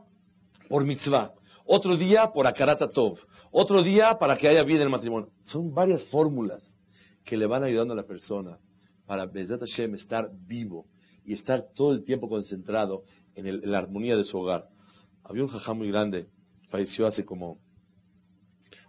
por 0.69 0.85
mitzvah. 0.85 1.33
Otro 1.71 1.95
día 1.97 2.31
por 2.33 2.47
Akarata 2.47 2.89
Tov. 2.89 3.19
Otro 3.51 3.83
día 3.83 4.17
para 4.17 4.35
que 4.35 4.47
haya 4.47 4.63
vida 4.63 4.77
en 4.77 4.85
el 4.85 4.89
matrimonio. 4.89 5.29
Son 5.43 5.71
varias 5.71 6.03
fórmulas 6.07 6.63
que 7.23 7.37
le 7.37 7.45
van 7.45 7.63
ayudando 7.63 7.93
a 7.93 7.95
la 7.95 8.07
persona 8.07 8.57
para 9.05 9.27
Bezat 9.27 9.59
Hashem 9.59 9.93
estar 9.93 10.31
vivo 10.47 10.87
y 11.23 11.33
estar 11.33 11.67
todo 11.75 11.91
el 11.91 12.03
tiempo 12.03 12.27
concentrado 12.27 13.03
en, 13.35 13.69
la 13.69 13.77
armonía 13.77 14.17
de 14.17 14.23
su 14.23 14.39
hogar. 14.39 14.67
Había 15.23 15.43
un 15.43 15.49
jajá 15.49 15.75
muy 15.75 15.89
grande, 15.89 16.27
falleció 16.69 17.05
hace 17.05 17.23
como 17.23 17.59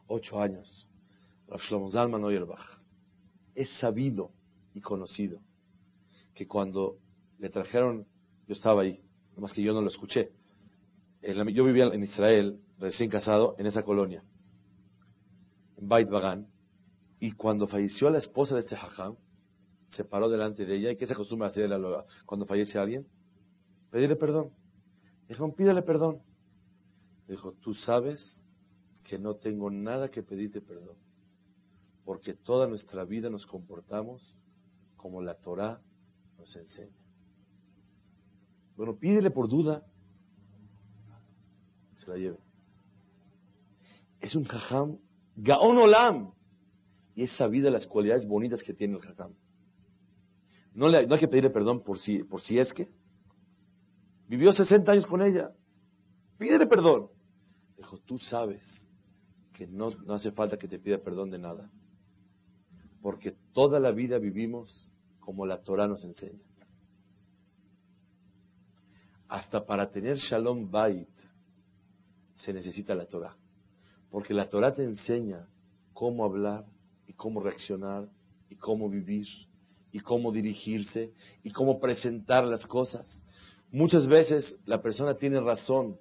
ocho 0.06 0.40
años, 0.40 0.88
Rav 1.48 1.60
Zalman 1.92 2.24
Es 3.54 3.68
sabido 3.78 4.30
y 4.72 4.80
conocido 4.80 5.38
que 6.32 6.48
cuando 6.48 6.96
le 7.38 7.50
trajeron, 7.50 8.06
yo 8.48 8.54
estaba 8.54 8.80
ahí, 8.80 9.02
más 9.36 9.52
que 9.52 9.60
yo 9.60 9.74
no 9.74 9.82
lo 9.82 9.88
escuché, 9.88 10.30
yo 11.22 11.64
vivía 11.66 11.84
en 11.84 12.02
Israel 12.02 12.58
recién 12.80 13.10
casado 13.10 13.54
en 13.58 13.66
esa 13.66 13.82
colonia, 13.84 14.24
en 15.76 15.88
Bait 15.88 16.08
Bagan, 16.08 16.48
y 17.20 17.32
cuando 17.32 17.68
falleció 17.68 18.08
la 18.08 18.18
esposa 18.18 18.54
de 18.54 18.60
este 18.60 18.74
hajam, 18.74 19.16
se 19.86 20.04
paró 20.04 20.30
delante 20.30 20.64
de 20.64 20.76
ella, 20.76 20.90
y 20.90 20.96
¿qué 20.96 21.06
se 21.06 21.12
acostumbra 21.12 21.48
hacer 21.48 21.70
cuando 22.24 22.46
fallece 22.46 22.78
alguien? 22.78 23.06
Pedirle 23.90 24.16
perdón. 24.16 24.50
Dijo, 25.28 25.54
pídele 25.54 25.82
perdón. 25.82 26.22
Dijo, 27.28 27.52
tú 27.52 27.74
sabes 27.74 28.42
que 29.04 29.18
no 29.18 29.36
tengo 29.36 29.70
nada 29.70 30.08
que 30.08 30.22
pedirte 30.22 30.60
perdón, 30.60 30.96
porque 32.04 32.34
toda 32.34 32.66
nuestra 32.66 33.04
vida 33.04 33.28
nos 33.28 33.46
comportamos 33.46 34.38
como 34.96 35.20
la 35.20 35.34
Torah 35.34 35.80
nos 36.38 36.56
enseña. 36.56 36.96
Bueno, 38.76 38.96
pídele 38.96 39.30
por 39.30 39.48
duda, 39.48 39.84
se 41.96 42.08
la 42.08 42.16
lleve 42.16 42.49
es 44.20 44.34
un 44.34 44.44
jajam 44.44 44.98
gaon 45.36 45.78
olam. 45.78 46.32
Y 47.14 47.24
es 47.24 47.32
sabida 47.36 47.70
las 47.70 47.86
cualidades 47.86 48.26
bonitas 48.26 48.62
que 48.62 48.72
tiene 48.72 48.96
el 48.96 49.00
jajam. 49.00 49.34
No, 50.74 50.88
le, 50.88 51.06
no 51.06 51.14
hay 51.14 51.20
que 51.20 51.28
pedirle 51.28 51.50
perdón 51.50 51.82
por 51.82 51.98
si, 51.98 52.22
por 52.22 52.40
si 52.40 52.58
es 52.58 52.72
que. 52.72 52.88
Vivió 54.28 54.52
60 54.52 54.92
años 54.92 55.06
con 55.06 55.22
ella. 55.22 55.50
Pídele 56.38 56.66
perdón. 56.66 57.08
Dijo, 57.76 57.98
tú 57.98 58.18
sabes 58.18 58.86
que 59.54 59.66
no, 59.66 59.90
no 60.06 60.14
hace 60.14 60.30
falta 60.30 60.56
que 60.56 60.68
te 60.68 60.78
pida 60.78 60.98
perdón 60.98 61.30
de 61.30 61.38
nada. 61.38 61.70
Porque 63.02 63.34
toda 63.52 63.80
la 63.80 63.90
vida 63.90 64.18
vivimos 64.18 64.90
como 65.18 65.46
la 65.46 65.62
Torah 65.62 65.88
nos 65.88 66.04
enseña. 66.04 66.44
Hasta 69.28 69.64
para 69.64 69.90
tener 69.90 70.16
Shalom 70.16 70.70
Bait 70.70 71.08
se 72.34 72.52
necesita 72.52 72.94
la 72.94 73.06
Torah. 73.06 73.36
Porque 74.10 74.34
la 74.34 74.48
Torah 74.48 74.74
te 74.74 74.82
enseña 74.82 75.46
cómo 75.92 76.24
hablar 76.24 76.64
y 77.06 77.12
cómo 77.12 77.40
reaccionar 77.40 78.08
y 78.48 78.56
cómo 78.56 78.88
vivir 78.88 79.26
y 79.92 80.00
cómo 80.00 80.32
dirigirse 80.32 81.12
y 81.42 81.50
cómo 81.50 81.80
presentar 81.80 82.44
las 82.44 82.66
cosas. 82.66 83.22
Muchas 83.70 84.06
veces 84.06 84.56
la 84.66 84.82
persona 84.82 85.14
tiene 85.14 85.40
razón, 85.40 85.96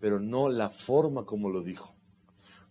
pero 0.00 0.20
no 0.20 0.48
la 0.48 0.70
forma 0.70 1.24
como 1.24 1.48
lo 1.48 1.62
dijo. 1.62 1.92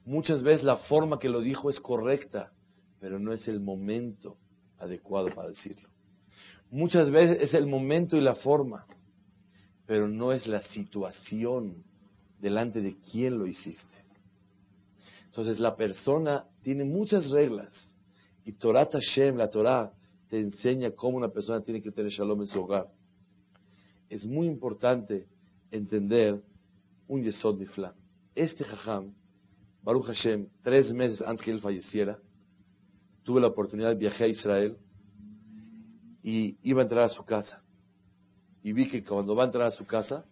Muchas 0.05 0.43
veces 0.43 0.64
la 0.64 0.78
forma 0.78 1.20
que 1.20 1.30
lo 1.30 1.41
dijo 1.41 1.70
es 1.70 1.80
correcta, 1.80 2.51
pero 2.99 3.20
no 3.20 3.34
es 3.34 3.47
el 3.47 3.59
momento 3.59 4.38
adecuado 4.80 5.34
para 5.34 5.49
decirlo. 5.49 5.89
Muchas 6.70 7.12
veces 7.12 7.38
es 7.41 7.53
el 7.53 7.68
momento 7.68 8.18
y 8.18 8.22
la 8.22 8.36
forma, 8.36 8.86
pero 9.86 10.07
no 10.07 10.32
es 10.32 10.47
la 10.47 10.62
situación 10.62 11.84
delante 12.39 12.82
de 12.82 12.95
quién 13.12 13.38
lo 13.38 13.45
hiciste. 13.45 13.97
Entonces 15.32 15.62
la 15.62 15.78
persona 15.78 16.44
tiene 16.62 16.84
muchas 16.84 17.30
reglas 17.30 17.96
y 18.44 18.52
Torah 18.52 18.90
Hashem, 18.92 19.38
la 19.38 19.50
Torah, 19.50 19.94
te 20.28 20.38
enseña 20.38 20.92
cómo 20.92 21.16
una 21.16 21.30
persona 21.30 21.62
tiene 21.62 21.82
que 21.82 21.90
tener 21.90 22.12
shalom 22.12 22.42
en 22.42 22.48
su 22.48 22.62
hogar. 22.62 22.90
Es 24.10 24.26
muy 24.26 24.48
importante 24.48 25.26
entender 25.72 26.42
un 27.08 27.24
Yesod 27.24 27.58
Nifla. 27.58 27.96
Este 28.36 28.66
Jajam, 28.66 29.14
Baruch 29.82 30.08
Hashem, 30.08 30.48
tres 30.64 30.92
meses 30.92 31.22
antes 31.22 31.46
que 31.46 31.52
él 31.52 31.62
falleciera, 31.62 32.20
tuve 33.24 33.40
la 33.40 33.48
oportunidad 33.48 33.88
de 33.88 33.96
viajar 33.96 34.24
a 34.24 34.28
Israel 34.32 34.78
y 36.24 36.58
iba 36.62 36.82
a 36.82 36.84
entrar 36.84 37.06
a 37.06 37.10
su 37.10 37.24
casa. 37.24 37.64
Y 38.64 38.74
vi 38.74 38.90
que 38.90 39.02
cuando 39.02 39.34
va 39.34 39.44
a 39.44 39.46
entrar 39.46 39.68
a 39.68 39.72
su 39.72 39.86
casa, 39.86 40.26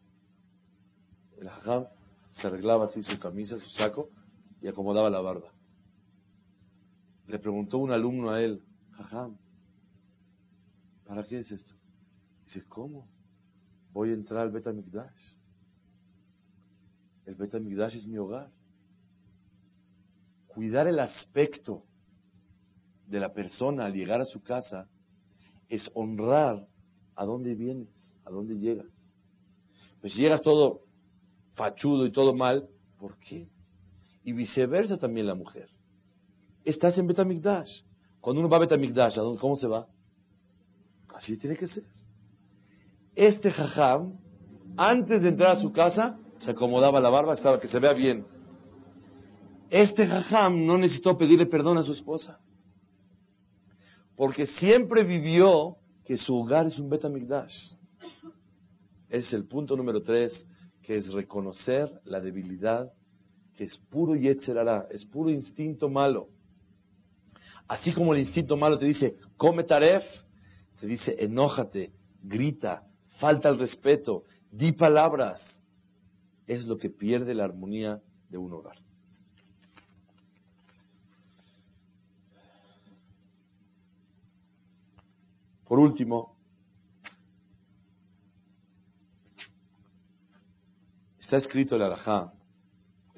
el 1.40 1.48
Jajam 1.48 1.86
se 2.30 2.46
arreglaba 2.46 2.84
así 2.84 3.02
su 3.02 3.18
camisa, 3.18 3.58
su 3.58 3.70
saco 3.70 4.10
y 4.62 4.68
acomodaba 4.68 5.10
la 5.10 5.22
barba. 5.22 5.52
Le 7.28 7.40
preguntó 7.40 7.78
un 7.78 7.92
alumno 7.92 8.32
a 8.32 8.42
él, 8.42 8.64
Jajam, 8.92 9.38
¿para 11.06 11.24
qué 11.24 11.40
es 11.40 11.52
esto? 11.52 11.74
Dice, 12.46 12.68
¿cómo? 12.68 13.08
Voy 13.94 14.10
a 14.10 14.14
entrar 14.14 14.42
al 14.42 14.52
Betamigdash. 14.52 15.38
El 17.26 17.36
Betamigdash 17.36 17.98
es 17.98 18.08
mi 18.08 18.18
hogar. 18.18 18.50
Cuidar 20.48 20.88
el 20.88 21.00
aspecto 21.00 21.84
de 23.08 23.20
la 23.20 23.34
persona 23.34 23.86
al 23.86 23.94
llegar 23.94 24.22
a 24.22 24.26
su 24.26 24.42
casa 24.42 24.88
es 25.68 25.90
honrar 25.94 26.68
a 27.16 27.26
dónde 27.26 27.54
vienes, 27.54 28.16
a 28.26 28.32
dónde 28.32 28.58
llegas. 28.58 28.88
Pues 30.02 30.14
si 30.14 30.22
llegas 30.22 30.42
todo 30.42 30.82
fachudo 31.54 32.06
y 32.06 32.12
todo 32.12 32.34
mal, 32.34 32.68
¿por 32.98 33.18
qué? 33.20 33.48
Y 34.30 34.32
viceversa 34.32 34.96
también 34.96 35.26
la 35.26 35.34
mujer. 35.34 35.70
Estás 36.64 36.96
en 37.00 37.08
Betamigdash. 37.08 37.82
Cuando 38.22 38.42
uno 38.42 38.48
va 38.48 38.58
a 38.58 38.60
Betamigdash, 38.60 39.18
¿a 39.18 39.24
dónde, 39.24 39.42
¿cómo 39.42 39.56
se 39.56 39.66
va? 39.66 39.88
Así 41.16 41.36
tiene 41.36 41.58
que 41.58 41.68
ser. 41.68 41.84
Este 43.16 43.50
jajam, 43.50 44.20
antes 44.78 45.24
de 45.24 45.30
entrar 45.30 45.54
a 45.54 45.60
su 45.60 45.72
casa, 45.72 46.20
se 46.38 46.52
acomodaba 46.52 47.02
la 47.02 47.10
barba, 47.10 47.34
estaba 47.34 47.60
que 47.60 47.68
se 47.68 47.80
vea 47.80 47.94
bien. 47.94 48.24
Este 49.72 50.06
jajam 50.06 50.64
no 50.64 50.78
necesitó 50.78 51.18
pedirle 51.18 51.48
perdón 51.48 51.80
a 51.80 51.84
su 51.84 51.94
esposa. 51.94 52.40
Porque 54.16 54.46
siempre 54.46 55.04
vivió 55.04 55.78
que 56.06 56.18
su 56.18 56.36
hogar 56.36 56.68
es 56.68 56.78
un 56.78 56.88
Betamigdash. 56.88 57.74
Es 59.10 59.34
el 59.34 59.48
punto 59.48 59.76
número 59.76 60.04
tres, 60.04 60.48
que 60.84 60.98
es 60.98 61.12
reconocer 61.12 61.90
la 62.04 62.20
debilidad, 62.20 62.94
es 63.64 63.78
puro 63.78 64.16
yetzerara, 64.16 64.88
es 64.92 65.06
puro 65.06 65.30
instinto 65.30 65.90
malo. 65.90 66.30
Así 67.68 67.94
como 67.94 68.14
el 68.14 68.20
instinto 68.20 68.58
malo 68.58 68.80
te 68.80 68.86
dice, 68.86 69.16
come 69.38 69.64
taref, 69.64 70.04
te 70.80 70.88
dice, 70.88 71.16
enójate, 71.20 71.92
grita, 72.24 72.84
falta 73.20 73.50
el 73.50 73.60
respeto, 73.60 74.24
di 74.52 74.72
palabras. 74.72 75.62
Es 76.48 76.66
lo 76.66 76.78
que 76.78 76.90
pierde 76.90 77.36
la 77.36 77.44
armonía 77.44 78.02
de 78.30 78.38
un 78.38 78.52
hogar. 78.54 78.78
Por 85.68 85.80
último, 85.80 86.36
está 91.20 91.38
escrito 91.38 91.76
el 91.76 91.84
alajá, 91.84 92.34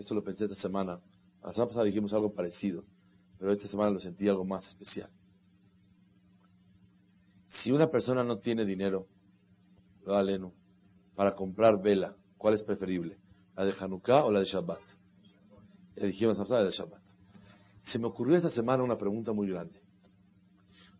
esto 0.02 0.14
lo 0.14 0.24
pensé 0.24 0.46
esta 0.46 0.56
semana, 0.56 1.00
la 1.44 1.52
semana 1.54 1.70
pasada 1.70 1.86
dijimos 1.86 2.14
algo 2.14 2.34
parecido, 2.34 2.84
pero 3.40 3.52
esta 3.52 3.68
semana 3.68 3.90
lo 3.90 4.00
sentí 4.00 4.28
algo 4.28 4.46
más 4.46 4.68
especial. 4.68 5.10
Si 7.48 7.72
una 7.72 7.90
persona 7.90 8.24
no 8.24 8.38
tiene 8.38 8.66
dinero, 8.66 9.08
lo 10.06 10.16
aleno, 10.16 10.54
para 11.16 11.36
comprar 11.36 11.82
vela, 11.82 12.16
¿cuál 12.38 12.54
es 12.54 12.64
preferible? 12.64 13.18
¿La 13.56 13.66
de 13.66 13.74
Hanukkah 13.80 14.26
o 14.26 14.32
la 14.32 14.40
de 14.40 14.46
Shabbat? 14.46 14.82
Le 15.96 16.08
dijimos 16.08 16.38
la 16.50 16.64
de 16.64 16.72
Shabbat. 16.72 17.02
Se 17.82 18.00
me 18.00 18.08
ocurrió 18.08 18.38
esta 18.38 18.50
semana 18.50 18.84
una 18.84 18.98
pregunta 18.98 19.34
muy 19.34 19.50
grande. 19.50 19.82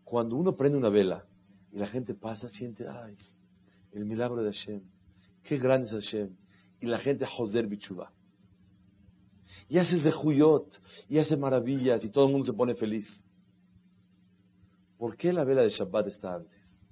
Cuando 0.04 0.36
uno 0.36 0.54
prende 0.54 0.76
una 0.76 0.90
vela, 0.90 1.24
y 1.72 1.78
la 1.78 1.86
gente 1.86 2.14
pasa, 2.14 2.48
siente, 2.48 2.86
ay, 2.86 3.16
el 3.92 4.04
milagro 4.04 4.42
de 4.42 4.52
Hashem. 4.52 4.82
Qué 5.42 5.56
grande 5.58 5.86
es 5.86 5.92
Hashem. 5.92 6.36
Y 6.80 6.86
la 6.86 6.98
gente, 6.98 7.24
Joser 7.24 7.66
Bichuba. 7.66 8.12
Y 9.68 9.78
hace 9.78 10.00
Zehuyot, 10.00 10.66
y 11.08 11.18
hace 11.18 11.36
maravillas, 11.36 12.04
y 12.04 12.10
todo 12.10 12.26
el 12.26 12.32
mundo 12.32 12.46
se 12.46 12.52
pone 12.52 12.74
feliz. 12.74 13.24
¿Por 14.98 15.16
qué 15.16 15.32
la 15.32 15.44
vela 15.44 15.62
de 15.62 15.70
Shabbat 15.70 16.06
está 16.06 16.34
antes? 16.34 16.82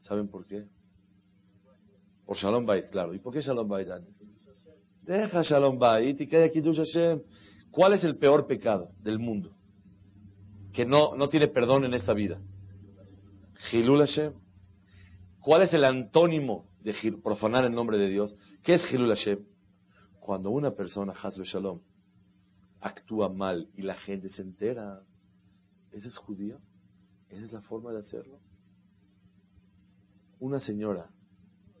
¿Saben 0.00 0.28
por 0.28 0.46
qué? 0.46 0.64
Por 2.26 2.36
Shalom 2.36 2.66
Bait, 2.66 2.90
claro. 2.90 3.14
¿Y 3.14 3.18
por 3.18 3.32
qué 3.32 3.40
Shalom 3.40 3.68
Bait 3.68 3.88
antes? 3.88 4.28
Deja 5.02 5.42
Shalom 5.42 5.78
Bait 5.78 6.20
y 6.20 6.26
que 6.26 6.44
aquí 6.44 6.60
Hashem. 6.60 7.22
¿Cuál 7.70 7.94
es 7.94 8.04
el 8.04 8.16
peor 8.16 8.46
pecado 8.46 8.90
del 9.02 9.18
mundo? 9.18 9.54
Que 10.72 10.84
no, 10.84 11.14
no 11.14 11.28
tiene 11.28 11.48
perdón 11.48 11.84
en 11.84 11.94
esta 11.94 12.12
vida. 12.12 12.40
Hilul 13.72 14.00
Hashem. 14.00 14.32
¿Cuál 15.40 15.62
es 15.62 15.72
el 15.72 15.84
antónimo 15.84 16.66
de 16.82 16.94
profanar 17.22 17.64
el 17.64 17.72
nombre 17.72 17.98
de 17.98 18.08
Dios? 18.08 18.36
¿Qué 18.62 18.74
es 18.74 18.92
Hilul 18.92 19.08
Hashem? 19.08 19.38
Cuando 20.28 20.50
una 20.50 20.72
persona, 20.72 21.14
Hasbe 21.14 21.46
Shalom, 21.46 21.80
actúa 22.82 23.30
mal 23.30 23.66
y 23.74 23.80
la 23.80 23.94
gente 23.94 24.28
se 24.28 24.42
entera, 24.42 25.02
¿ese 25.90 26.08
es 26.08 26.18
judío? 26.18 26.60
¿Esa 27.30 27.46
es 27.46 27.52
la 27.54 27.62
forma 27.62 27.92
de 27.92 28.00
hacerlo? 28.00 28.38
Una 30.38 30.60
señora, 30.60 31.10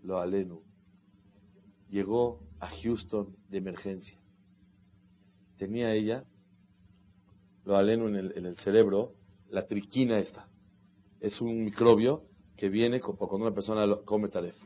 lo 0.02 0.18
alenu, 0.18 0.62
llegó 1.90 2.40
a 2.58 2.70
Houston 2.70 3.36
de 3.50 3.58
emergencia. 3.58 4.18
Tenía 5.58 5.92
ella, 5.92 6.24
lo 7.66 7.76
alenu 7.76 8.08
en 8.08 8.16
el, 8.16 8.32
en 8.34 8.46
el 8.46 8.56
cerebro, 8.56 9.12
la 9.50 9.66
triquina 9.66 10.20
esta 10.20 10.48
es 11.20 11.38
un 11.42 11.64
microbio 11.64 12.24
que 12.56 12.70
viene 12.70 12.98
cuando 13.02 13.44
una 13.44 13.54
persona 13.54 13.84
come 14.06 14.30
taref. 14.30 14.56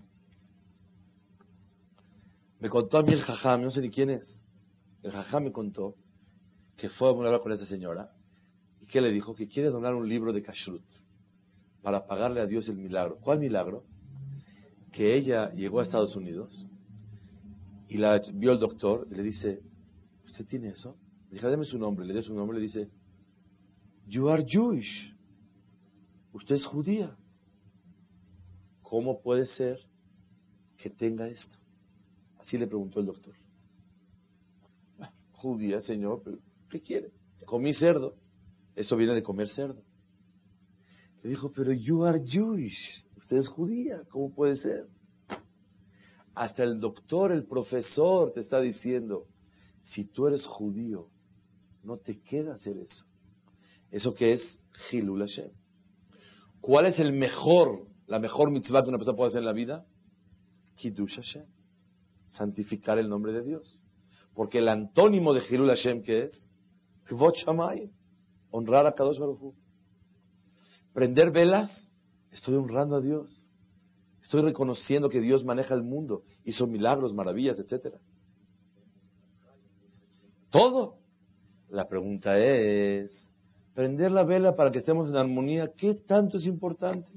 Me 2.62 2.70
contó 2.70 2.98
a 2.98 3.02
mí 3.02 3.12
el 3.12 3.22
jajam, 3.22 3.60
no 3.60 3.72
sé 3.72 3.80
ni 3.80 3.90
quién 3.90 4.08
es. 4.08 4.40
El 5.02 5.10
jajam 5.10 5.42
me 5.42 5.50
contó 5.50 5.96
que 6.76 6.88
fue 6.90 7.08
a 7.08 7.10
hablar 7.10 7.40
con 7.40 7.50
esa 7.50 7.66
señora 7.66 8.12
y 8.80 8.86
que 8.86 9.00
le 9.00 9.10
dijo 9.10 9.34
que 9.34 9.48
quiere 9.48 9.68
donar 9.68 9.96
un 9.96 10.08
libro 10.08 10.32
de 10.32 10.42
kashrut 10.42 10.84
para 11.82 12.06
pagarle 12.06 12.40
a 12.40 12.46
Dios 12.46 12.68
el 12.68 12.76
milagro. 12.76 13.18
¿Cuál 13.20 13.40
milagro? 13.40 13.82
Que 14.92 15.16
ella 15.16 15.52
llegó 15.54 15.80
a 15.80 15.82
Estados 15.82 16.14
Unidos 16.14 16.68
y 17.88 17.96
la 17.96 18.22
vio 18.32 18.52
el 18.52 18.60
doctor 18.60 19.08
y 19.10 19.16
le 19.16 19.24
dice, 19.24 19.60
¿usted 20.26 20.46
tiene 20.46 20.68
eso? 20.68 20.96
Le 21.30 21.34
dije, 21.34 21.48
deme 21.48 21.64
su 21.64 21.78
nombre. 21.78 22.06
Le 22.06 22.12
dio 22.12 22.22
su 22.22 22.32
nombre 22.32 22.58
y 22.58 22.60
le 22.60 22.66
dice, 22.68 22.88
You 24.06 24.28
are 24.28 24.44
Jewish 24.46 25.12
usted 26.32 26.54
es 26.54 26.64
judía. 26.64 27.16
¿Cómo 28.82 29.20
puede 29.20 29.46
ser 29.46 29.80
que 30.76 30.90
tenga 30.90 31.26
esto? 31.26 31.61
Así 32.42 32.58
le 32.58 32.66
preguntó 32.66 33.00
el 33.00 33.06
doctor. 33.06 33.34
Judía, 35.32 35.80
señor, 35.80 36.22
¿qué 36.68 36.80
quiere? 36.80 37.10
Comí 37.46 37.72
cerdo. 37.72 38.16
Eso 38.74 38.96
viene 38.96 39.14
de 39.14 39.22
comer 39.22 39.48
cerdo. 39.48 39.82
Le 41.22 41.30
dijo, 41.30 41.52
pero 41.52 41.72
you 41.72 42.04
are 42.04 42.20
Jewish. 42.24 43.04
Usted 43.16 43.38
es 43.38 43.48
judía. 43.48 44.02
¿Cómo 44.10 44.34
puede 44.34 44.56
ser? 44.56 44.88
Hasta 46.34 46.64
el 46.64 46.80
doctor, 46.80 47.30
el 47.30 47.44
profesor 47.44 48.32
te 48.32 48.40
está 48.40 48.60
diciendo, 48.60 49.26
si 49.80 50.04
tú 50.04 50.26
eres 50.26 50.44
judío, 50.46 51.08
no 51.84 51.98
te 51.98 52.20
queda 52.20 52.54
hacer 52.54 52.76
eso. 52.78 53.04
¿Eso 53.90 54.14
qué 54.14 54.32
es? 54.32 54.58
Hilul 54.90 55.20
Hashem. 55.20 55.50
¿Cuál 56.60 56.86
es 56.86 56.98
el 56.98 57.12
mejor, 57.12 57.86
la 58.06 58.18
mejor 58.18 58.50
mitzvah 58.50 58.82
que 58.82 58.88
una 58.88 58.98
persona 58.98 59.16
puede 59.16 59.28
hacer 59.28 59.40
en 59.40 59.46
la 59.46 59.52
vida? 59.52 59.84
Kiddush 60.76 61.16
Hashem. 61.16 61.44
Santificar 62.32 62.98
el 62.98 63.08
nombre 63.08 63.32
de 63.32 63.42
Dios. 63.42 63.82
Porque 64.34 64.58
el 64.58 64.68
antónimo 64.68 65.32
de 65.34 65.42
Hilul 65.48 65.68
Hashem, 65.68 66.02
¿qué 66.02 66.24
es? 66.24 66.50
Kvot 67.04 67.36
Shamayim. 67.36 67.90
honrar 68.50 68.86
a 68.86 68.94
Kadosh 68.94 69.18
Baruj 69.18 69.54
Prender 70.92 71.30
velas, 71.30 71.90
estoy 72.30 72.54
honrando 72.56 72.96
a 72.96 73.00
Dios. 73.00 73.46
Estoy 74.22 74.42
reconociendo 74.42 75.08
que 75.08 75.20
Dios 75.20 75.44
maneja 75.44 75.74
el 75.74 75.82
mundo, 75.82 76.22
hizo 76.44 76.66
milagros, 76.66 77.12
maravillas, 77.12 77.58
etc. 77.58 77.96
Todo. 80.50 80.98
La 81.68 81.88
pregunta 81.88 82.38
es, 82.38 83.30
prender 83.74 84.12
la 84.12 84.24
vela 84.24 84.54
para 84.54 84.70
que 84.70 84.78
estemos 84.78 85.08
en 85.08 85.16
armonía, 85.16 85.72
¿qué 85.76 85.94
tanto 85.94 86.36
es 86.36 86.46
importante? 86.46 87.10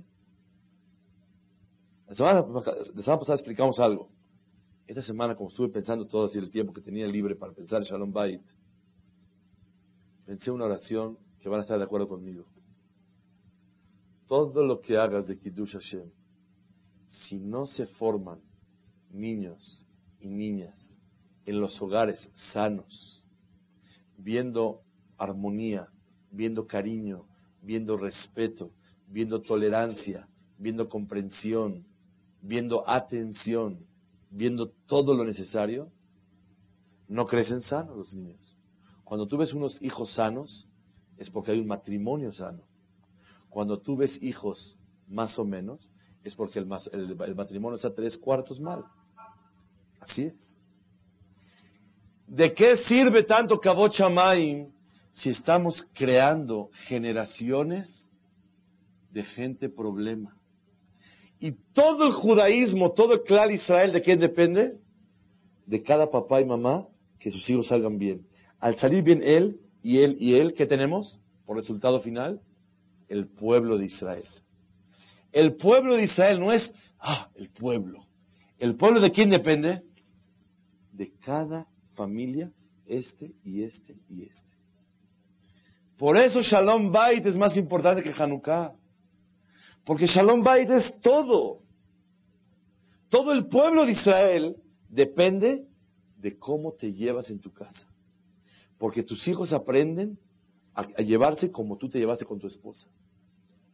La 2.07 2.15
semana, 2.15 2.45
pasada 2.45 3.33
explicamos 3.33 3.79
algo. 3.79 4.14
Esta 4.87 5.01
semana, 5.01 5.35
como 5.35 5.49
estuve 5.49 5.69
pensando 5.69 6.05
todo 6.05 6.25
así 6.25 6.37
el 6.37 6.51
tiempo 6.51 6.71
que 6.71 6.81
tenía 6.81 7.07
libre 7.07 7.35
para 7.35 7.53
pensar 7.53 7.79
en 7.81 7.85
Shalom 7.85 8.13
Bait, 8.13 8.41
pensé 10.25 10.51
una 10.51 10.65
oración 10.65 11.17
que 11.39 11.49
van 11.49 11.59
a 11.59 11.63
estar 11.63 11.77
de 11.77 11.83
acuerdo 11.83 12.07
conmigo. 12.07 12.45
Todo 14.27 14.63
lo 14.63 14.81
que 14.81 14.97
hagas 14.97 15.27
de 15.27 15.37
Kiddush 15.39 15.73
Hashem, 15.73 16.09
si 17.05 17.39
no 17.39 17.65
se 17.65 17.87
forman 17.87 18.39
niños 19.11 19.85
y 20.19 20.27
niñas 20.27 20.99
en 21.45 21.59
los 21.59 21.81
hogares 21.81 22.29
sanos, 22.53 23.25
viendo 24.17 24.81
armonía, 25.17 25.87
viendo 26.31 26.67
cariño, 26.67 27.25
viendo 27.61 27.97
respeto, 27.97 28.71
viendo 29.07 29.41
tolerancia, 29.41 30.27
viendo 30.59 30.89
comprensión, 30.89 31.85
viendo 32.41 32.87
atención, 32.87 33.85
viendo 34.35 34.67
todo 34.85 35.15
lo 35.15 35.23
necesario, 35.23 35.89
no 37.07 37.25
crecen 37.25 37.61
sanos 37.61 37.95
los 37.95 38.13
niños. 38.13 38.57
Cuando 39.05 39.27
tú 39.27 39.37
ves 39.37 39.53
unos 39.53 39.81
hijos 39.81 40.13
sanos, 40.13 40.67
es 41.17 41.29
porque 41.29 41.51
hay 41.51 41.59
un 41.59 41.67
matrimonio 41.67 42.33
sano. 42.33 42.63
Cuando 43.49 43.79
tú 43.79 43.95
ves 43.95 44.21
hijos 44.21 44.77
más 45.07 45.39
o 45.39 45.45
menos, 45.45 45.89
es 46.23 46.35
porque 46.35 46.59
el, 46.59 46.65
matrimonio 46.65 47.75
está 47.75 47.93
tres 47.93 48.17
cuartos 48.17 48.59
mal. 48.59 48.83
Así 50.01 50.23
es. 50.23 50.57
¿De 52.27 52.53
qué 52.53 52.75
sirve 52.75 53.23
tanto 53.23 53.57
Kabot 53.59 53.93
si 55.11 55.29
estamos 55.29 55.81
creando 55.93 56.69
generaciones 56.87 58.09
de 59.11 59.23
gente 59.23 59.69
problema? 59.69 60.35
Y 61.39 61.51
todo 61.73 62.07
el 62.07 62.13
judaísmo, 62.13 62.91
todo 62.91 63.13
el 63.13 63.23
clan 63.23 63.51
Israel, 63.51 63.91
¿de 63.91 64.01
quién 64.01 64.19
depende? 64.19 64.79
De 65.65 65.83
cada 65.83 66.09
papá 66.09 66.41
y 66.41 66.45
mamá 66.45 66.87
que 67.19 67.31
sus 67.31 67.49
hijos 67.49 67.67
salgan 67.67 67.97
bien. 67.97 68.25
Al 68.59 68.77
salir 68.77 69.03
bien 69.03 69.21
él 69.23 69.59
y 69.83 69.99
él 69.99 70.17
y 70.19 70.35
él, 70.35 70.53
¿qué 70.53 70.65
tenemos? 70.65 71.19
Por 71.45 71.57
resultado 71.57 71.99
final, 71.99 72.41
el 73.09 73.27
pueblo 73.27 73.77
de 73.77 73.85
Israel. 73.85 74.25
El 75.31 75.55
pueblo 75.55 75.97
de 75.97 76.03
Israel 76.03 76.39
no 76.39 76.51
es, 76.51 76.73
ah, 76.99 77.29
el 77.35 77.49
pueblo. 77.49 78.05
¿El 78.57 78.75
pueblo 78.75 79.01
de 79.01 79.11
quién 79.11 79.29
depende? 79.29 79.81
De 80.93 81.11
cada 81.25 81.67
familia, 81.93 82.51
este 82.85 83.33
y 83.43 83.63
este 83.63 83.95
y 84.09 84.23
este. 84.23 84.55
Por 85.97 86.17
eso 86.17 86.41
Shalom 86.41 86.91
Bait 86.91 87.25
es 87.25 87.37
más 87.37 87.57
importante 87.57 88.03
que 88.03 88.11
Hanukkah. 88.11 88.73
Porque 89.85 90.07
Shalom 90.07 90.43
Bait 90.43 90.69
es 90.69 90.99
todo. 91.01 91.61
Todo 93.09 93.31
el 93.31 93.47
pueblo 93.47 93.85
de 93.85 93.91
Israel 93.93 94.57
depende 94.89 95.65
de 96.17 96.37
cómo 96.37 96.73
te 96.73 96.91
llevas 96.91 97.29
en 97.29 97.39
tu 97.39 97.51
casa. 97.51 97.87
Porque 98.77 99.03
tus 99.03 99.27
hijos 99.27 99.53
aprenden 99.53 100.17
a, 100.73 100.83
llevarse 101.01 101.51
como 101.51 101.77
tú 101.77 101.87
te 101.87 101.99
llevaste 101.99 102.25
con 102.25 102.39
tu 102.39 102.47
esposa 102.47 102.87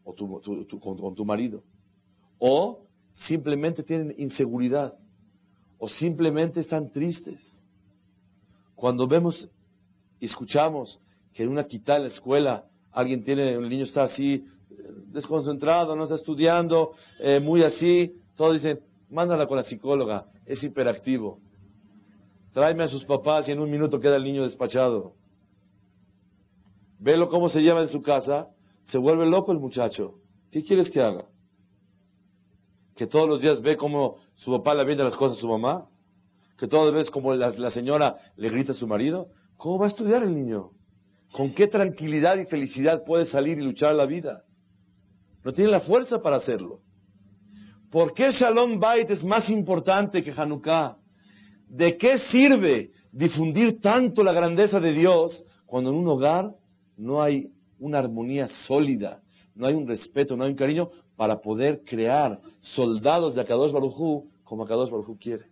o 0.03 0.15
con 0.15 1.15
tu 1.15 1.25
marido. 1.25 1.63
O 2.37 2.85
simplemente 3.13 3.81
tienen 3.81 4.13
inseguridad. 4.17 4.93
O 5.79 5.89
simplemente 5.89 6.59
están 6.59 6.91
tristes 6.91 7.61
cuando 8.81 9.07
vemos 9.07 9.47
y 10.19 10.25
escuchamos 10.25 10.99
que 11.33 11.43
en 11.43 11.49
una 11.49 11.65
quita 11.65 11.97
en 11.97 12.01
la 12.01 12.07
escuela 12.07 12.65
alguien 12.91 13.23
tiene, 13.23 13.53
el 13.53 13.69
niño 13.69 13.83
está 13.83 14.01
así, 14.01 14.43
desconcentrado, 15.07 15.95
no 15.95 16.03
está 16.03 16.15
estudiando, 16.15 16.91
eh, 17.19 17.39
muy 17.39 17.63
así, 17.63 18.13
todos 18.35 18.53
dicen, 18.53 18.79
mándala 19.09 19.47
con 19.47 19.57
la 19.57 19.63
psicóloga, 19.63 20.25
es 20.45 20.63
hiperactivo. 20.63 21.39
Tráeme 22.53 22.83
a 22.83 22.87
sus 22.87 23.05
papás 23.05 23.47
y 23.47 23.51
en 23.51 23.59
un 23.59 23.69
minuto 23.69 23.99
queda 23.99 24.17
el 24.17 24.23
niño 24.23 24.43
despachado. 24.43 25.13
Velo 26.99 27.29
cómo 27.29 27.49
se 27.49 27.61
lleva 27.61 27.81
en 27.81 27.87
su 27.87 28.01
casa, 28.01 28.47
se 28.83 28.97
vuelve 28.97 29.25
loco 29.25 29.51
el 29.51 29.59
muchacho. 29.59 30.15
¿Qué 30.51 30.63
quieres 30.63 30.89
que 30.89 31.01
haga? 31.01 31.25
¿Que 32.95 33.07
todos 33.07 33.27
los 33.27 33.41
días 33.41 33.61
ve 33.61 33.77
cómo 33.77 34.17
su 34.35 34.51
papá 34.51 34.75
le 34.75 34.83
vende 34.83 35.03
las 35.03 35.15
cosas 35.15 35.37
a 35.37 35.41
su 35.41 35.47
mamá? 35.47 35.87
que 36.61 36.67
todas 36.67 36.93
veces 36.93 37.09
como 37.09 37.33
la, 37.33 37.49
la 37.49 37.71
señora 37.71 38.17
le 38.37 38.49
grita 38.51 38.71
a 38.71 38.75
su 38.75 38.85
marido, 38.85 39.29
¿cómo 39.57 39.79
va 39.79 39.87
a 39.87 39.89
estudiar 39.89 40.21
el 40.21 40.35
niño? 40.35 40.69
¿Con 41.31 41.55
qué 41.55 41.65
tranquilidad 41.65 42.37
y 42.37 42.45
felicidad 42.45 43.03
puede 43.03 43.25
salir 43.25 43.57
y 43.57 43.63
luchar 43.63 43.95
la 43.95 44.05
vida? 44.05 44.43
No 45.43 45.53
tiene 45.53 45.71
la 45.71 45.79
fuerza 45.79 46.21
para 46.21 46.37
hacerlo. 46.37 46.81
¿Por 47.89 48.13
qué 48.13 48.31
Shalom 48.31 48.79
Bait 48.79 49.09
es 49.09 49.23
más 49.23 49.49
importante 49.49 50.23
que 50.23 50.31
Hanukkah? 50.31 50.97
¿De 51.67 51.97
qué 51.97 52.17
sirve 52.17 52.91
difundir 53.11 53.81
tanto 53.81 54.23
la 54.23 54.33
grandeza 54.33 54.79
de 54.79 54.93
Dios 54.93 55.43
cuando 55.65 55.89
en 55.89 55.97
un 55.97 56.07
hogar 56.07 56.55
no 56.95 57.21
hay 57.21 57.51
una 57.79 57.99
armonía 57.99 58.47
sólida, 58.67 59.21
no 59.55 59.67
hay 59.67 59.73
un 59.73 59.87
respeto, 59.87 60.37
no 60.37 60.43
hay 60.43 60.51
un 60.51 60.57
cariño 60.57 60.89
para 61.17 61.41
poder 61.41 61.83
crear 61.83 62.39
soldados 62.59 63.35
de 63.35 63.41
Akadosh 63.41 63.71
Barujú 63.71 64.29
como 64.43 64.63
Akadosh 64.63 64.89
Barujú 64.89 65.17
quiere? 65.17 65.45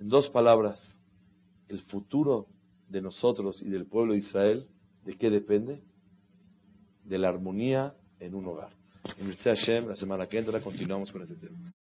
En 0.00 0.08
dos 0.08 0.30
palabras, 0.30 1.00
el 1.68 1.80
futuro 1.80 2.46
de 2.88 3.02
nosotros 3.02 3.62
y 3.62 3.68
del 3.68 3.86
pueblo 3.86 4.12
de 4.12 4.18
Israel, 4.18 4.66
¿de 5.04 5.16
qué 5.16 5.30
depende? 5.30 5.82
De 7.04 7.18
la 7.18 7.28
armonía 7.28 7.94
en 8.20 8.34
un 8.34 8.46
hogar. 8.46 8.70
En 9.18 9.34
Hashem, 9.36 9.88
la 9.88 9.96
semana 9.96 10.26
que 10.26 10.38
entra 10.38 10.60
continuamos 10.60 11.10
con 11.10 11.22
este 11.22 11.34
tema. 11.34 11.72